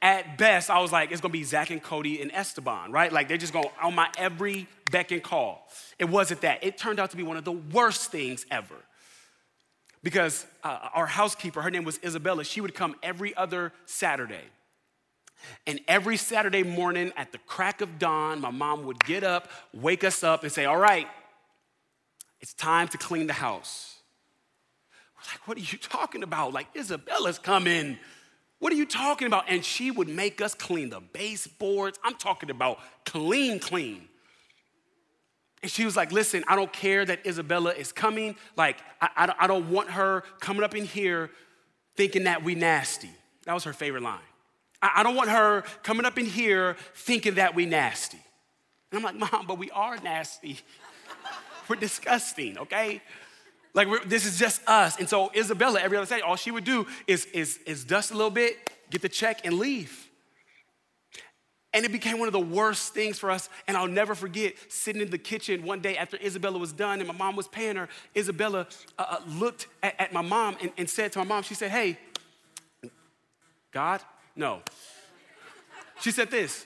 At 0.00 0.38
best, 0.38 0.70
I 0.70 0.80
was 0.80 0.92
like, 0.92 1.10
it's 1.10 1.20
to 1.22 1.28
be 1.28 1.42
Zack 1.42 1.70
and 1.70 1.82
Cody 1.82 2.22
and 2.22 2.30
Esteban, 2.32 2.92
right? 2.92 3.12
Like 3.12 3.26
they're 3.26 3.36
just 3.36 3.52
going 3.52 3.68
on 3.82 3.94
my 3.94 4.08
every 4.16 4.68
beck 4.92 5.10
and 5.10 5.22
call. 5.22 5.68
It 5.98 6.08
wasn't 6.08 6.42
that. 6.42 6.62
It 6.62 6.78
turned 6.78 7.00
out 7.00 7.10
to 7.10 7.16
be 7.16 7.24
one 7.24 7.36
of 7.36 7.44
the 7.44 7.52
worst 7.52 8.12
things 8.12 8.46
ever 8.50 8.76
because 10.02 10.46
uh, 10.62 10.88
our 10.94 11.06
housekeeper, 11.06 11.62
her 11.62 11.70
name 11.70 11.84
was 11.84 11.98
Isabella, 12.04 12.44
she 12.44 12.60
would 12.60 12.74
come 12.74 12.94
every 13.02 13.36
other 13.36 13.72
Saturday. 13.86 14.44
And 15.66 15.80
every 15.86 16.16
Saturday 16.16 16.62
morning 16.62 17.12
at 17.16 17.32
the 17.32 17.38
crack 17.38 17.80
of 17.80 17.98
dawn, 17.98 18.40
my 18.40 18.50
mom 18.50 18.86
would 18.86 18.98
get 19.04 19.22
up, 19.22 19.50
wake 19.72 20.04
us 20.04 20.22
up, 20.24 20.42
and 20.42 20.52
say, 20.52 20.64
All 20.64 20.76
right, 20.76 21.06
it's 22.40 22.54
time 22.54 22.88
to 22.88 22.98
clean 22.98 23.26
the 23.26 23.32
house. 23.32 23.96
We're 25.16 25.32
like, 25.32 25.48
What 25.48 25.56
are 25.56 25.60
you 25.60 25.78
talking 25.82 26.22
about? 26.22 26.52
Like, 26.52 26.68
Isabella's 26.74 27.38
coming. 27.38 27.98
What 28.58 28.72
are 28.72 28.76
you 28.76 28.86
talking 28.86 29.26
about? 29.26 29.44
And 29.48 29.64
she 29.64 29.90
would 29.90 30.08
make 30.08 30.40
us 30.40 30.54
clean 30.54 30.90
the 30.90 31.00
baseboards. 31.00 31.98
I'm 32.02 32.14
talking 32.14 32.50
about 32.50 32.78
clean, 33.04 33.60
clean. 33.60 34.08
And 35.62 35.70
she 35.70 35.84
was 35.84 35.96
like, 35.96 36.12
Listen, 36.12 36.44
I 36.48 36.56
don't 36.56 36.72
care 36.72 37.04
that 37.04 37.26
Isabella 37.26 37.72
is 37.72 37.92
coming. 37.92 38.36
Like, 38.56 38.78
I, 39.00 39.08
I, 39.16 39.26
don't, 39.26 39.42
I 39.42 39.46
don't 39.46 39.70
want 39.70 39.90
her 39.90 40.22
coming 40.40 40.62
up 40.62 40.74
in 40.74 40.84
here 40.84 41.30
thinking 41.96 42.24
that 42.24 42.42
we 42.44 42.54
nasty. 42.54 43.10
That 43.44 43.54
was 43.54 43.64
her 43.64 43.72
favorite 43.72 44.02
line. 44.02 44.20
I, 44.82 44.92
I 44.96 45.02
don't 45.02 45.16
want 45.16 45.30
her 45.30 45.62
coming 45.82 46.06
up 46.06 46.18
in 46.18 46.26
here 46.26 46.76
thinking 46.94 47.34
that 47.34 47.54
we 47.54 47.66
nasty. 47.66 48.20
And 48.90 48.98
I'm 48.98 49.18
like, 49.18 49.32
Mom, 49.32 49.46
but 49.46 49.58
we 49.58 49.70
are 49.70 49.96
nasty. 49.98 50.60
we're 51.68 51.76
disgusting, 51.76 52.58
okay? 52.58 53.02
Like, 53.74 53.88
this 54.06 54.24
is 54.24 54.38
just 54.38 54.60
us. 54.66 54.98
And 54.98 55.08
so, 55.08 55.30
Isabella, 55.36 55.80
every 55.80 55.98
other 55.98 56.06
day, 56.06 56.20
all 56.20 56.36
she 56.36 56.50
would 56.50 56.64
do 56.64 56.86
is, 57.06 57.26
is, 57.26 57.58
is 57.66 57.84
dust 57.84 58.10
a 58.10 58.14
little 58.14 58.30
bit, 58.30 58.70
get 58.90 59.02
the 59.02 59.08
check, 59.08 59.44
and 59.44 59.54
leave. 59.58 60.08
And 61.74 61.84
it 61.84 61.92
became 61.92 62.18
one 62.18 62.28
of 62.28 62.32
the 62.32 62.40
worst 62.40 62.94
things 62.94 63.18
for 63.18 63.30
us. 63.30 63.48
And 63.66 63.76
I'll 63.76 63.86
never 63.86 64.14
forget 64.14 64.54
sitting 64.68 65.02
in 65.02 65.10
the 65.10 65.18
kitchen 65.18 65.64
one 65.64 65.80
day 65.80 65.98
after 65.98 66.16
Isabella 66.16 66.58
was 66.58 66.72
done 66.72 67.00
and 67.00 67.06
my 67.06 67.14
mom 67.14 67.36
was 67.36 67.46
paying 67.46 67.76
her. 67.76 67.88
Isabella 68.16 68.66
uh, 68.98 69.04
uh, 69.08 69.20
looked 69.26 69.66
at, 69.82 69.94
at, 70.00 70.12
my 70.12 70.22
mom 70.22 70.56
and, 70.62 70.72
and 70.78 70.88
said 70.88 71.12
to 71.12 71.18
my 71.18 71.24
mom, 71.26 71.42
she 71.42 71.54
said, 71.54 71.70
Hey, 71.70 71.98
God? 73.70 74.00
No. 74.34 74.62
She 76.00 76.10
said 76.10 76.30
this. 76.30 76.64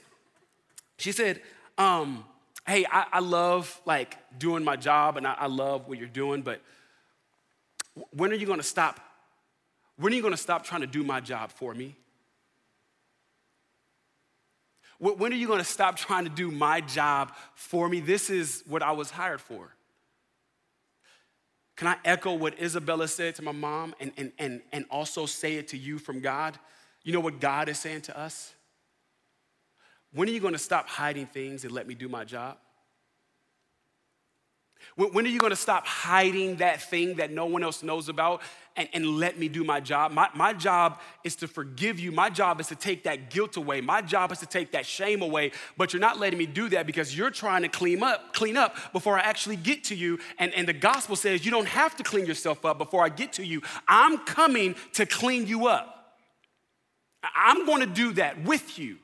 She 0.99 1.11
said, 1.11 1.43
um, 1.77 2.25
Hey, 2.65 2.87
I, 2.89 3.07
I, 3.15 3.19
love 3.19 3.81
like 3.85 4.17
doing 4.39 4.63
my 4.63 4.77
job 4.77 5.17
and 5.17 5.27
I, 5.27 5.35
I 5.37 5.47
love 5.47 5.89
what 5.89 5.99
you're 5.99 6.07
doing, 6.07 6.43
but 6.43 6.61
when 8.11 8.31
are 8.33 8.37
you 8.37 8.47
gonna 8.47 8.63
stop? 8.63 9.01
When 9.97 10.13
are 10.13 10.17
you 10.17 10.23
gonna 10.23 10.37
stop 10.37 10.65
trying 10.65 10.81
to 10.83 10.87
do 10.87 11.05
my 11.05 11.21
job 11.21 11.51
for 11.51 11.75
me? 11.75 11.97
When 15.03 15.33
are 15.33 15.37
you 15.37 15.49
going 15.49 15.59
to 15.59 15.65
stop 15.65 15.97
trying 15.97 16.23
to 16.23 16.31
do 16.31 16.53
my 16.53 16.81
job 16.81 17.33
for 17.57 17.89
me? 17.89 17.99
This 17.99 18.31
is 18.31 18.63
what 18.69 18.85
I 18.85 18.93
was 18.93 19.11
hired 19.11 19.41
for. 19.41 19.75
Can 21.75 21.89
I 21.89 21.97
echo 22.05 22.35
what 22.35 22.63
Isabella 22.63 23.09
said 23.09 23.35
to 23.35 23.43
my 23.43 23.51
mom 23.51 23.97
and, 23.99 24.13
and, 24.17 24.31
and, 24.39 24.63
and 24.71 24.85
also 24.93 25.27
say 25.27 25.55
it 25.55 25.67
to 25.69 25.77
you 25.77 25.99
from 25.99 26.21
God? 26.21 26.57
You 27.03 27.13
know 27.13 27.19
what 27.19 27.41
God 27.41 27.69
is 27.69 27.81
saying 27.81 28.03
to 28.03 28.17
us? 28.17 28.55
When 30.13 30.29
are 30.29 30.31
you 30.31 30.39
going 30.39 30.53
to 30.53 30.59
stop 30.59 30.89
hiding 30.89 31.27
things 31.27 31.65
and 31.65 31.73
let 31.73 31.89
me 31.89 31.97
do 31.97 32.09
my 32.09 32.25
job? 32.25 32.59
When 34.97 35.25
are 35.25 35.29
you 35.29 35.39
going 35.39 35.51
to 35.51 35.57
stop 35.57 35.87
hiding 35.87 36.57
that 36.57 36.83
thing 36.83 37.15
that 37.17 37.31
no 37.31 37.47
one 37.47 37.63
else 37.63 37.83
knows 37.83 38.11
about 38.11 38.43
and, 38.77 38.89
and 38.93 39.07
let 39.07 39.39
me 39.39 39.49
do 39.49 39.65
my 39.65 39.81
job? 39.81 40.13
My, 40.13 40.29
my 40.35 40.53
job 40.53 41.01
is 41.25 41.35
to 41.37 41.49
forgive 41.49 41.99
you. 41.99 42.13
My 42.13 42.29
job 42.29 42.61
is 42.61 42.69
to 42.69 42.77
take 42.77 43.05
that 43.05 43.31
guilt 43.31 43.57
away. 43.57 43.81
My 43.81 44.03
job 44.03 44.33
is 44.33 44.41
to 44.41 44.47
take 44.47 44.73
that 44.73 44.85
shame 44.85 45.23
away. 45.23 45.53
But 45.79 45.95
you're 45.95 46.01
not 46.01 46.19
letting 46.19 46.39
me 46.39 46.45
do 46.45 46.69
that 46.71 46.87
because 46.87 47.17
you're 47.17 47.31
trying 47.31 47.63
to 47.63 47.69
clean 47.69 48.03
up, 48.03 48.35
clean 48.35 48.59
up 48.59 48.77
before 48.93 49.19
I 49.19 49.23
actually 49.23 49.57
get 49.57 49.85
to 49.85 49.95
you. 49.95 50.19
And, 50.39 50.53
and 50.53 50.69
the 50.69 50.75
gospel 50.75 51.17
says 51.17 51.43
you 51.43 51.51
don't 51.51 51.69
have 51.69 51.97
to 51.97 52.03
clean 52.03 52.27
yourself 52.27 52.67
up 52.67 52.77
before 52.77 53.03
I 53.03 53.09
get 53.09 53.33
to 53.35 53.47
you. 53.47 53.63
I'm 53.89 54.19
coming 54.19 54.75
to 54.93 55.07
clean 55.07 55.47
you 55.47 55.69
up. 55.69 56.19
I'm 57.35 57.65
going 57.65 57.81
to 57.81 57.87
do 57.87 58.13
that 58.15 58.43
with 58.43 58.79
you. 58.79 58.99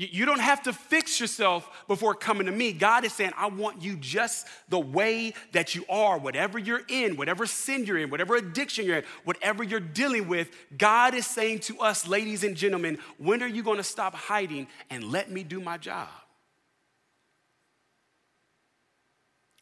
You 0.00 0.26
don't 0.26 0.38
have 0.38 0.62
to 0.62 0.72
fix 0.72 1.18
yourself 1.18 1.68
before 1.88 2.14
coming 2.14 2.46
to 2.46 2.52
me. 2.52 2.72
God 2.72 3.04
is 3.04 3.12
saying, 3.12 3.32
I 3.36 3.48
want 3.48 3.82
you 3.82 3.96
just 3.96 4.46
the 4.68 4.78
way 4.78 5.34
that 5.50 5.74
you 5.74 5.84
are, 5.88 6.16
whatever 6.16 6.56
you're 6.56 6.82
in, 6.86 7.16
whatever 7.16 7.46
sin 7.46 7.84
you're 7.84 7.98
in, 7.98 8.08
whatever 8.08 8.36
addiction 8.36 8.86
you're 8.86 8.98
in, 8.98 9.04
whatever 9.24 9.64
you're 9.64 9.80
dealing 9.80 10.28
with. 10.28 10.50
God 10.76 11.14
is 11.14 11.26
saying 11.26 11.60
to 11.60 11.80
us, 11.80 12.06
ladies 12.06 12.44
and 12.44 12.56
gentlemen, 12.56 12.98
when 13.18 13.42
are 13.42 13.48
you 13.48 13.64
going 13.64 13.78
to 13.78 13.82
stop 13.82 14.14
hiding 14.14 14.68
and 14.88 15.02
let 15.02 15.32
me 15.32 15.42
do 15.42 15.60
my 15.60 15.76
job? 15.76 16.08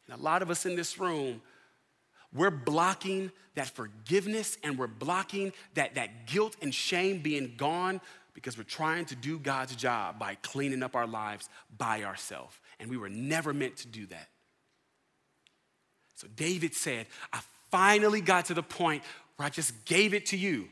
And 0.07 0.20
a 0.20 0.22
lot 0.22 0.42
of 0.42 0.51
us 0.51 0.66
in 0.66 0.77
this 0.77 0.99
room, 0.99 1.40
we're 2.35 2.51
blocking 2.51 3.33
that 3.55 3.68
forgiveness 3.68 4.59
and 4.62 4.79
we're 4.79 4.87
blocking 4.87 5.55
that, 5.75 5.94
that 5.94 6.27
guilt 6.27 6.57
and 6.61 6.75
shame 6.75 7.20
being 7.20 7.55
gone 7.57 8.03
because 8.37 8.59
we're 8.59 8.64
trying 8.64 9.07
to 9.07 9.16
do 9.16 9.38
God's 9.38 9.75
job 9.75 10.18
by 10.18 10.35
cleaning 10.42 10.83
up 10.83 10.94
our 10.94 11.07
lives 11.07 11.49
by 11.79 12.05
ourselves. 12.05 12.55
And 12.79 12.90
we 12.90 12.99
were 12.99 13.09
never 13.09 13.55
meant 13.55 13.79
to 13.79 13.88
do 13.88 14.05
that. 14.09 14.29
So 16.16 16.29
David 16.37 16.75
said, 16.75 17.07
I 17.33 17.40
finally 17.70 18.20
got 18.20 18.44
to 18.46 18.55
the 18.55 18.62
point 18.62 19.03
where 19.37 19.46
I 19.46 19.49
just 19.49 19.87
gave 19.87 20.12
it 20.12 20.27
to 20.27 20.37
you. 20.37 20.68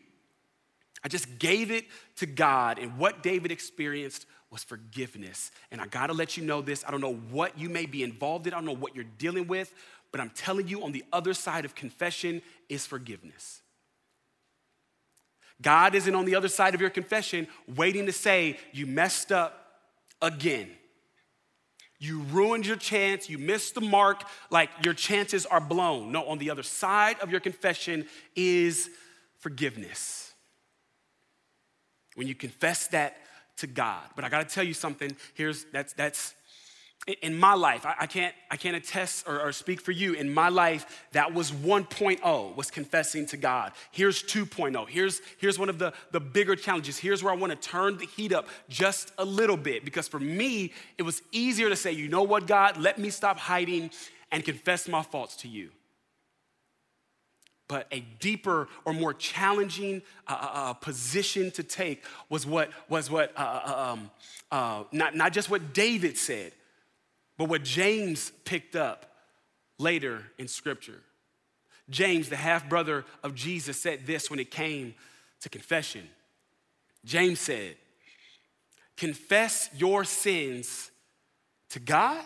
I 1.02 1.08
just 1.08 1.38
gave 1.38 1.70
it 1.70 1.86
to 2.16 2.26
God. 2.26 2.78
And 2.78 2.98
what 2.98 3.22
David 3.22 3.50
experienced 3.50 4.26
was 4.50 4.62
forgiveness. 4.62 5.50
And 5.70 5.80
I 5.80 5.86
gotta 5.86 6.12
let 6.12 6.36
you 6.36 6.44
know 6.44 6.60
this 6.60 6.84
I 6.86 6.90
don't 6.90 7.00
know 7.00 7.14
what 7.14 7.58
you 7.58 7.70
may 7.70 7.86
be 7.86 8.02
involved 8.02 8.46
in, 8.46 8.52
I 8.52 8.56
don't 8.58 8.66
know 8.66 8.72
what 8.76 8.94
you're 8.94 9.04
dealing 9.16 9.46
with, 9.46 9.72
but 10.12 10.20
I'm 10.20 10.30
telling 10.30 10.68
you 10.68 10.84
on 10.84 10.92
the 10.92 11.04
other 11.14 11.32
side 11.32 11.64
of 11.64 11.74
confession 11.74 12.42
is 12.68 12.86
forgiveness. 12.86 13.62
God 15.62 15.94
isn't 15.94 16.14
on 16.14 16.24
the 16.24 16.34
other 16.34 16.48
side 16.48 16.74
of 16.74 16.80
your 16.80 16.90
confession 16.90 17.46
waiting 17.68 18.06
to 18.06 18.12
say, 18.12 18.58
You 18.72 18.86
messed 18.86 19.32
up 19.32 19.64
again. 20.20 20.70
You 21.98 22.20
ruined 22.20 22.66
your 22.66 22.76
chance, 22.76 23.30
you 23.30 23.38
missed 23.38 23.74
the 23.74 23.80
mark, 23.80 24.24
like 24.50 24.68
your 24.82 24.94
chances 24.94 25.46
are 25.46 25.60
blown. 25.60 26.12
No, 26.12 26.24
on 26.26 26.38
the 26.38 26.50
other 26.50 26.62
side 26.62 27.18
of 27.20 27.30
your 27.30 27.40
confession 27.40 28.06
is 28.36 28.90
forgiveness. 29.38 30.32
When 32.14 32.26
you 32.26 32.34
confess 32.34 32.88
that 32.88 33.16
to 33.58 33.66
God. 33.66 34.02
But 34.16 34.24
I 34.24 34.28
gotta 34.28 34.44
tell 34.44 34.64
you 34.64 34.74
something. 34.74 35.16
Here's 35.34 35.64
that's 35.72 35.92
that's 35.92 36.34
in 37.20 37.38
my 37.38 37.52
life, 37.52 37.84
I, 37.84 38.06
can't, 38.06 38.34
I 38.50 38.56
can't 38.56 38.76
attest 38.76 39.28
or, 39.28 39.38
or, 39.38 39.52
speak 39.52 39.82
for 39.82 39.92
you. 39.92 40.14
In 40.14 40.32
my 40.32 40.48
life, 40.48 41.04
that 41.12 41.34
was 41.34 41.52
1.0, 41.52 42.56
was 42.56 42.70
confessing 42.70 43.26
to 43.26 43.36
God. 43.36 43.72
Here's 43.90 44.22
2.0. 44.22 44.88
Here's, 44.88 45.20
here's 45.36 45.58
one 45.58 45.68
of 45.68 45.78
the, 45.78 45.92
the 46.12 46.20
bigger 46.20 46.56
challenges. 46.56 46.96
Here's 46.96 47.22
where 47.22 47.30
I 47.30 47.36
want 47.36 47.50
to 47.52 47.68
turn 47.68 47.98
the 47.98 48.06
heat 48.06 48.32
up 48.32 48.48
just 48.70 49.12
a 49.18 49.24
little 49.24 49.58
bit. 49.58 49.84
Because 49.84 50.08
for 50.08 50.18
me, 50.18 50.72
it 50.96 51.02
was 51.02 51.20
easier 51.30 51.68
to 51.68 51.76
say, 51.76 51.92
you 51.92 52.08
know 52.08 52.22
what, 52.22 52.46
God, 52.46 52.78
let 52.78 52.98
me 52.98 53.10
stop 53.10 53.38
hiding 53.38 53.90
and 54.32 54.42
confess 54.42 54.88
my 54.88 55.02
faults 55.02 55.36
to 55.36 55.48
you. 55.48 55.70
But 57.68 57.86
a 57.92 58.00
deeper 58.18 58.68
or 58.86 58.94
more 58.94 59.12
challenging 59.12 60.00
uh, 60.26 60.32
uh, 60.32 60.50
uh 60.54 60.72
position 60.74 61.50
to 61.52 61.62
take 61.62 62.02
was 62.30 62.46
what, 62.46 62.70
was 62.88 63.10
what 63.10 63.32
uh, 63.36 63.40
uh 63.40 63.90
um, 63.92 64.10
uh, 64.50 64.84
not, 64.92 65.14
not 65.14 65.32
just 65.32 65.50
what 65.50 65.74
David 65.74 66.16
said, 66.16 66.52
but 67.36 67.48
what 67.48 67.64
James 67.64 68.32
picked 68.44 68.76
up 68.76 69.14
later 69.78 70.22
in 70.38 70.48
Scripture. 70.48 71.00
James, 71.90 72.28
the 72.28 72.36
half 72.36 72.68
brother 72.68 73.04
of 73.22 73.34
Jesus, 73.34 73.80
said 73.80 74.06
this 74.06 74.30
when 74.30 74.38
it 74.38 74.50
came 74.50 74.94
to 75.40 75.48
confession. 75.48 76.08
James 77.04 77.40
said, 77.40 77.76
Confess 78.96 79.68
your 79.76 80.04
sins 80.04 80.90
to 81.70 81.80
God? 81.80 82.24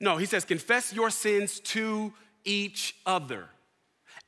No, 0.00 0.16
he 0.16 0.26
says, 0.26 0.44
Confess 0.44 0.92
your 0.92 1.10
sins 1.10 1.60
to 1.60 2.12
each 2.44 2.96
other 3.04 3.48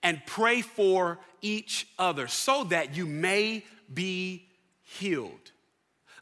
and 0.02 0.20
pray 0.26 0.60
for 0.60 1.18
each 1.40 1.88
other 1.98 2.28
so 2.28 2.64
that 2.64 2.96
you 2.96 3.06
may 3.06 3.64
be 3.92 4.46
healed. 4.82 5.50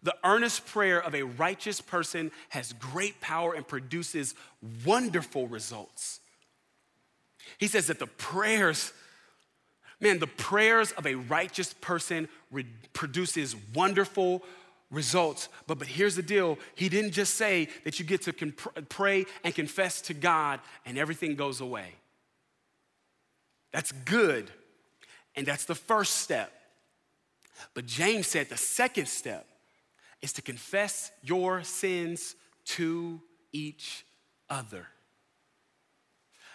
The 0.02 0.16
earnest 0.24 0.66
prayer 0.66 1.02
of 1.02 1.14
a 1.14 1.22
righteous 1.22 1.80
person 1.80 2.32
has 2.48 2.72
great 2.74 3.20
power 3.20 3.54
and 3.54 3.66
produces 3.66 4.34
wonderful 4.84 5.46
results. 5.46 6.20
He 7.58 7.68
says 7.68 7.86
that 7.86 7.98
the 7.98 8.06
prayers, 8.06 8.92
man, 10.00 10.18
the 10.18 10.26
prayers 10.26 10.92
of 10.92 11.06
a 11.06 11.14
righteous 11.14 11.72
person 11.74 12.28
re- 12.50 12.66
produces 12.92 13.54
wonderful 13.74 14.42
results. 14.90 15.48
But, 15.66 15.78
but 15.78 15.88
here's 15.88 16.16
the 16.16 16.22
deal 16.22 16.58
He 16.74 16.88
didn't 16.88 17.12
just 17.12 17.34
say 17.34 17.68
that 17.84 17.98
you 17.98 18.04
get 18.04 18.22
to 18.22 18.32
comp- 18.32 18.88
pray 18.88 19.26
and 19.44 19.54
confess 19.54 20.00
to 20.02 20.14
God 20.14 20.60
and 20.84 20.98
everything 20.98 21.36
goes 21.36 21.60
away. 21.60 21.94
That's 23.72 23.92
good. 23.92 24.50
And 25.34 25.46
that's 25.46 25.64
the 25.64 25.74
first 25.74 26.16
step. 26.16 26.52
But 27.74 27.86
James 27.86 28.26
said 28.26 28.48
the 28.48 28.56
second 28.56 29.06
step 29.06 29.46
is 30.22 30.32
to 30.34 30.42
confess 30.42 31.10
your 31.22 31.62
sins 31.64 32.36
to 32.64 33.20
each 33.52 34.06
other. 34.48 34.86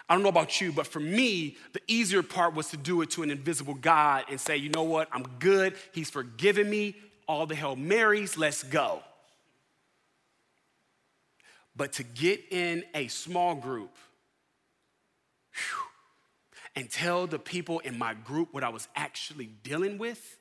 I 0.10 0.14
don't 0.14 0.24
know 0.24 0.30
about 0.30 0.62
you, 0.62 0.72
but 0.72 0.88
for 0.88 1.02
me, 1.02 1.58
the 1.74 1.82
easier 1.86 2.24
part 2.24 2.56
was 2.56 2.70
to 2.70 2.78
do 2.78 3.02
it 3.02 3.10
to 3.12 3.24
an 3.24 3.32
invisible 3.32 3.74
God 3.74 4.24
and 4.30 4.40
say, 4.40 4.56
you 4.56 4.70
know 4.70 4.84
what, 4.84 5.10
I'm 5.12 5.26
good. 5.40 5.76
He's 5.92 6.10
forgiven 6.10 6.70
me. 6.70 6.96
All 7.28 7.46
the 7.46 7.56
Hail 7.56 7.76
Marys, 7.76 8.38
let's 8.38 8.64
go. 8.64 9.04
But 11.76 11.94
to 11.94 12.04
get 12.04 12.42
in 12.52 12.86
a 12.96 13.10
small 13.10 13.54
group 13.54 13.94
whew, 15.52 15.84
and 16.76 16.90
tell 16.90 17.28
the 17.28 17.38
people 17.38 17.80
in 17.80 17.98
my 17.98 18.14
group 18.14 18.54
what 18.54 18.64
I 18.64 18.70
was 18.70 18.88
actually 18.96 19.50
dealing 19.64 19.98
with, 19.98 20.38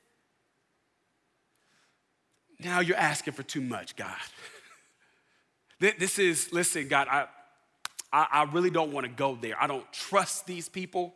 now 2.63 2.79
you're 2.79 2.97
asking 2.97 3.33
for 3.33 3.43
too 3.43 3.61
much, 3.61 3.95
God. 3.95 4.15
this 5.79 6.17
is, 6.19 6.51
listen, 6.51 6.87
God, 6.87 7.07
I, 7.09 7.27
I, 8.11 8.27
I 8.31 8.43
really 8.51 8.69
don't 8.69 8.91
want 8.91 9.05
to 9.05 9.11
go 9.11 9.35
there. 9.35 9.61
I 9.61 9.67
don't 9.67 9.91
trust 9.93 10.47
these 10.47 10.69
people. 10.69 11.13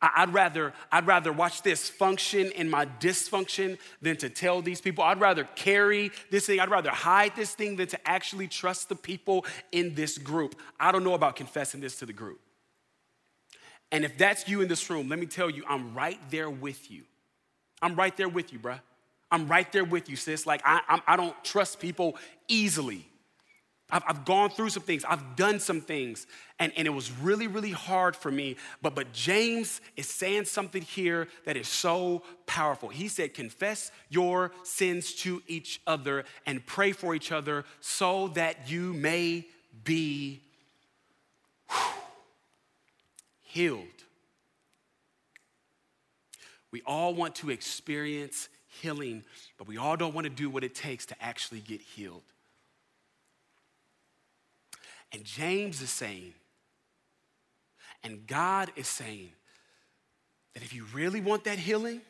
I, 0.00 0.24
would 0.24 0.34
rather, 0.34 0.72
I'd 0.90 1.06
rather 1.06 1.32
watch 1.32 1.62
this 1.62 1.88
function 1.88 2.50
in 2.52 2.68
my 2.68 2.86
dysfunction 2.86 3.78
than 4.00 4.16
to 4.16 4.28
tell 4.28 4.60
these 4.60 4.80
people. 4.80 5.04
I'd 5.04 5.20
rather 5.20 5.44
carry 5.54 6.10
this 6.30 6.46
thing. 6.46 6.58
I'd 6.58 6.70
rather 6.70 6.90
hide 6.90 7.36
this 7.36 7.54
thing 7.54 7.76
than 7.76 7.86
to 7.88 8.08
actually 8.08 8.48
trust 8.48 8.88
the 8.88 8.96
people 8.96 9.46
in 9.70 9.94
this 9.94 10.18
group. 10.18 10.56
I 10.80 10.90
don't 10.90 11.04
know 11.04 11.14
about 11.14 11.36
confessing 11.36 11.80
this 11.80 11.96
to 12.00 12.06
the 12.06 12.12
group. 12.12 12.40
And 13.92 14.04
if 14.04 14.18
that's 14.18 14.48
you 14.48 14.60
in 14.60 14.66
this 14.66 14.90
room, 14.90 15.08
let 15.08 15.20
me 15.20 15.26
tell 15.26 15.48
you, 15.48 15.62
I'm 15.68 15.94
right 15.94 16.18
there 16.30 16.50
with 16.50 16.90
you. 16.90 17.04
I'm 17.80 17.94
right 17.94 18.16
there 18.16 18.28
with 18.28 18.52
you, 18.52 18.58
bruh. 18.58 18.80
I'm 19.32 19.48
right 19.48 19.70
there 19.72 19.84
with 19.84 20.10
you, 20.10 20.16
sis. 20.16 20.46
Like, 20.46 20.60
I, 20.64 20.82
I'm, 20.88 21.00
I 21.06 21.16
do 21.16 21.22
not 21.22 21.44
trust 21.44 21.80
people 21.80 22.16
easily. 22.48 23.08
I've, 23.90 24.02
I've, 24.06 24.24
gone 24.24 24.50
through 24.50 24.70
some 24.70 24.82
things, 24.82 25.04
I've 25.06 25.36
done 25.36 25.58
some 25.60 25.80
things, 25.80 26.26
and, 26.58 26.72
and 26.76 26.86
it 26.86 26.90
was 26.90 27.10
really, 27.12 27.46
really 27.46 27.72
hard 27.72 28.16
for 28.16 28.30
me. 28.30 28.56
But, 28.80 28.94
but 28.94 29.12
James 29.12 29.80
is 29.96 30.08
saying 30.08 30.46
something 30.46 30.82
here 30.82 31.28
that 31.44 31.56
is 31.56 31.68
so 31.68 32.22
powerful. 32.46 32.88
He 32.88 33.08
said, 33.08 33.34
Confess 33.34 33.90
your 34.08 34.52
sins 34.62 35.14
to 35.16 35.42
each 35.46 35.80
other 35.86 36.24
and 36.46 36.64
pray 36.64 36.92
for 36.92 37.14
each 37.14 37.32
other 37.32 37.64
so 37.80 38.28
that 38.28 38.70
you 38.70 38.94
may 38.94 39.46
be 39.84 40.42
healed. 43.40 43.86
We 46.70 46.82
all 46.86 47.14
want 47.14 47.34
to 47.36 47.50
experience 47.50 48.48
healing, 48.80 49.24
but 49.58 49.66
we 49.66 49.76
all 49.76 49.96
don't 49.96 50.14
want 50.14 50.24
to 50.24 50.30
do 50.30 50.48
what 50.48 50.64
it 50.64 50.74
takes 50.74 51.06
to 51.06 51.22
actually 51.22 51.60
get 51.60 51.80
healed. 51.80 52.22
And 55.12 55.24
James 55.24 55.82
is 55.82 55.90
saying, 55.90 56.32
and 58.02 58.26
God 58.26 58.70
is 58.76 58.88
saying, 58.88 59.30
that 60.54 60.62
if 60.62 60.74
you 60.74 60.84
really 60.92 61.20
want 61.20 61.44
that 61.44 61.58
healing, 61.58 62.00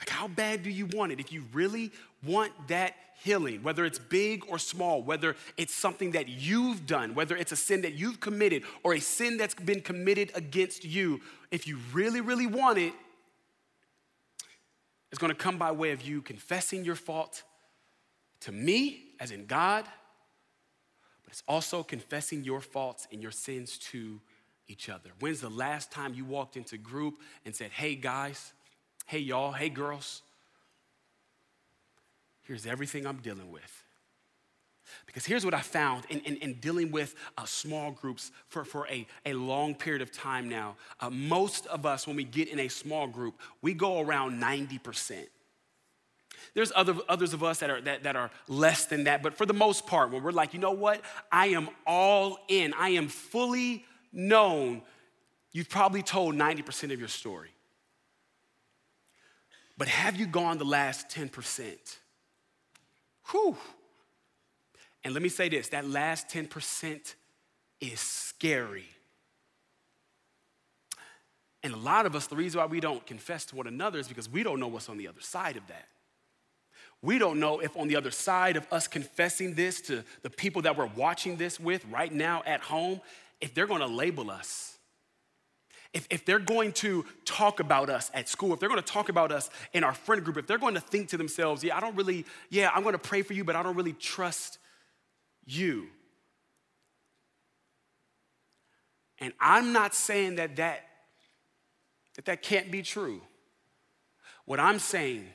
like 0.00 0.08
how 0.08 0.26
bad 0.26 0.62
do 0.62 0.70
you 0.70 0.86
want 0.86 1.12
it? 1.12 1.20
If 1.20 1.32
you 1.32 1.44
really 1.52 1.92
want 2.24 2.52
that 2.68 2.94
healing, 3.22 3.62
whether 3.62 3.84
it's 3.84 3.98
big 3.98 4.42
or 4.48 4.58
small, 4.58 5.02
whether 5.02 5.36
it's 5.56 5.74
something 5.74 6.12
that 6.12 6.28
you've 6.28 6.86
done, 6.86 7.14
whether 7.14 7.36
it's 7.36 7.52
a 7.52 7.56
sin 7.56 7.82
that 7.82 7.92
you've 7.94 8.18
committed 8.18 8.64
or 8.82 8.94
a 8.94 9.00
sin 9.00 9.36
that's 9.36 9.54
been 9.54 9.80
committed 9.80 10.32
against 10.34 10.84
you, 10.84 11.20
if 11.52 11.68
you 11.68 11.78
really, 11.92 12.20
really 12.20 12.48
want 12.48 12.78
it, 12.78 12.92
is 15.12 15.18
going 15.18 15.30
to 15.30 15.38
come 15.38 15.58
by 15.58 15.70
way 15.70 15.92
of 15.92 16.02
you 16.02 16.22
confessing 16.22 16.84
your 16.84 16.96
fault 16.96 17.42
to 18.40 18.50
me, 18.50 19.04
as 19.20 19.30
in 19.30 19.46
God, 19.46 19.84
but 21.22 21.32
it's 21.32 21.42
also 21.46 21.82
confessing 21.82 22.42
your 22.42 22.60
faults 22.60 23.06
and 23.12 23.22
your 23.22 23.30
sins 23.30 23.78
to 23.78 24.20
each 24.66 24.88
other. 24.88 25.10
When's 25.20 25.40
the 25.40 25.50
last 25.50 25.92
time 25.92 26.14
you 26.14 26.24
walked 26.24 26.56
into 26.56 26.78
group 26.78 27.20
and 27.44 27.54
said, 27.54 27.70
hey 27.70 27.94
guys, 27.94 28.52
hey 29.06 29.18
y'all, 29.18 29.52
hey 29.52 29.68
girls, 29.68 30.22
here's 32.42 32.66
everything 32.66 33.06
I'm 33.06 33.18
dealing 33.18 33.52
with. 33.52 33.81
Because 35.06 35.24
here's 35.24 35.44
what 35.44 35.54
I 35.54 35.60
found 35.60 36.04
in, 36.08 36.20
in, 36.20 36.36
in 36.36 36.54
dealing 36.54 36.90
with 36.90 37.14
uh, 37.36 37.44
small 37.44 37.90
groups 37.90 38.32
for, 38.48 38.64
for 38.64 38.86
a, 38.88 39.06
a 39.26 39.34
long 39.34 39.74
period 39.74 40.02
of 40.02 40.12
time 40.12 40.48
now. 40.48 40.76
Uh, 41.00 41.10
most 41.10 41.66
of 41.66 41.86
us, 41.86 42.06
when 42.06 42.16
we 42.16 42.24
get 42.24 42.48
in 42.48 42.58
a 42.58 42.68
small 42.68 43.06
group, 43.06 43.38
we 43.60 43.74
go 43.74 44.00
around 44.00 44.40
90%. 44.40 45.26
There's 46.54 46.72
other, 46.74 46.94
others 47.08 47.32
of 47.32 47.42
us 47.42 47.60
that 47.60 47.70
are, 47.70 47.80
that, 47.82 48.02
that 48.02 48.16
are 48.16 48.30
less 48.48 48.86
than 48.86 49.04
that, 49.04 49.22
but 49.22 49.34
for 49.34 49.46
the 49.46 49.54
most 49.54 49.86
part, 49.86 50.10
when 50.10 50.22
we're 50.22 50.32
like, 50.32 50.52
you 50.52 50.60
know 50.60 50.72
what? 50.72 51.00
I 51.30 51.48
am 51.48 51.68
all 51.86 52.38
in, 52.48 52.74
I 52.74 52.90
am 52.90 53.08
fully 53.08 53.84
known, 54.12 54.82
you've 55.52 55.70
probably 55.70 56.02
told 56.02 56.34
90% 56.34 56.92
of 56.92 56.98
your 56.98 57.08
story. 57.08 57.50
But 59.78 59.88
have 59.88 60.16
you 60.16 60.26
gone 60.26 60.58
the 60.58 60.64
last 60.64 61.08
10%? 61.08 61.96
Whew. 63.30 63.56
And 65.04 65.14
let 65.14 65.22
me 65.22 65.28
say 65.28 65.48
this 65.48 65.68
that 65.68 65.88
last 65.88 66.28
10% 66.28 67.14
is 67.80 68.00
scary. 68.00 68.88
And 71.64 71.72
a 71.72 71.78
lot 71.78 72.06
of 72.06 72.16
us, 72.16 72.26
the 72.26 72.36
reason 72.36 72.60
why 72.60 72.66
we 72.66 72.80
don't 72.80 73.04
confess 73.06 73.44
to 73.46 73.56
one 73.56 73.66
another 73.66 73.98
is 73.98 74.08
because 74.08 74.28
we 74.28 74.42
don't 74.42 74.58
know 74.58 74.66
what's 74.66 74.88
on 74.88 74.98
the 74.98 75.06
other 75.06 75.20
side 75.20 75.56
of 75.56 75.66
that. 75.68 75.86
We 77.02 77.18
don't 77.18 77.40
know 77.40 77.58
if 77.58 77.76
on 77.76 77.88
the 77.88 77.96
other 77.96 78.10
side 78.10 78.56
of 78.56 78.66
us 78.72 78.86
confessing 78.86 79.54
this 79.54 79.80
to 79.82 80.04
the 80.22 80.30
people 80.30 80.62
that 80.62 80.76
we're 80.76 80.90
watching 80.96 81.36
this 81.36 81.58
with 81.58 81.84
right 81.86 82.12
now 82.12 82.42
at 82.46 82.60
home, 82.60 83.00
if 83.40 83.54
they're 83.54 83.66
gonna 83.66 83.86
label 83.86 84.30
us. 84.30 84.78
If, 85.92 86.06
if 86.10 86.24
they're 86.24 86.38
going 86.38 86.72
to 86.74 87.04
talk 87.26 87.60
about 87.60 87.90
us 87.90 88.10
at 88.14 88.28
school, 88.28 88.54
if 88.54 88.60
they're 88.60 88.68
gonna 88.68 88.82
talk 88.82 89.08
about 89.08 89.30
us 89.30 89.50
in 89.72 89.84
our 89.84 89.92
friend 89.92 90.24
group, 90.24 90.38
if 90.38 90.46
they're 90.46 90.58
going 90.58 90.74
to 90.74 90.80
think 90.80 91.08
to 91.08 91.16
themselves, 91.16 91.62
yeah, 91.62 91.76
I 91.76 91.80
don't 91.80 91.94
really, 91.96 92.24
yeah, 92.50 92.70
I'm 92.72 92.82
gonna 92.82 92.98
pray 92.98 93.22
for 93.22 93.34
you, 93.34 93.44
but 93.44 93.56
I 93.56 93.62
don't 93.62 93.76
really 93.76 93.92
trust 93.92 94.58
you. 95.56 95.86
And 99.18 99.32
I'm 99.40 99.72
not 99.72 99.94
saying 99.94 100.36
that 100.36 100.56
that, 100.56 100.84
that, 102.16 102.24
that 102.24 102.42
can't 102.42 102.70
be 102.70 102.82
true. 102.82 103.22
What 104.44 104.58
I'm 104.58 104.78
saying 104.78 105.26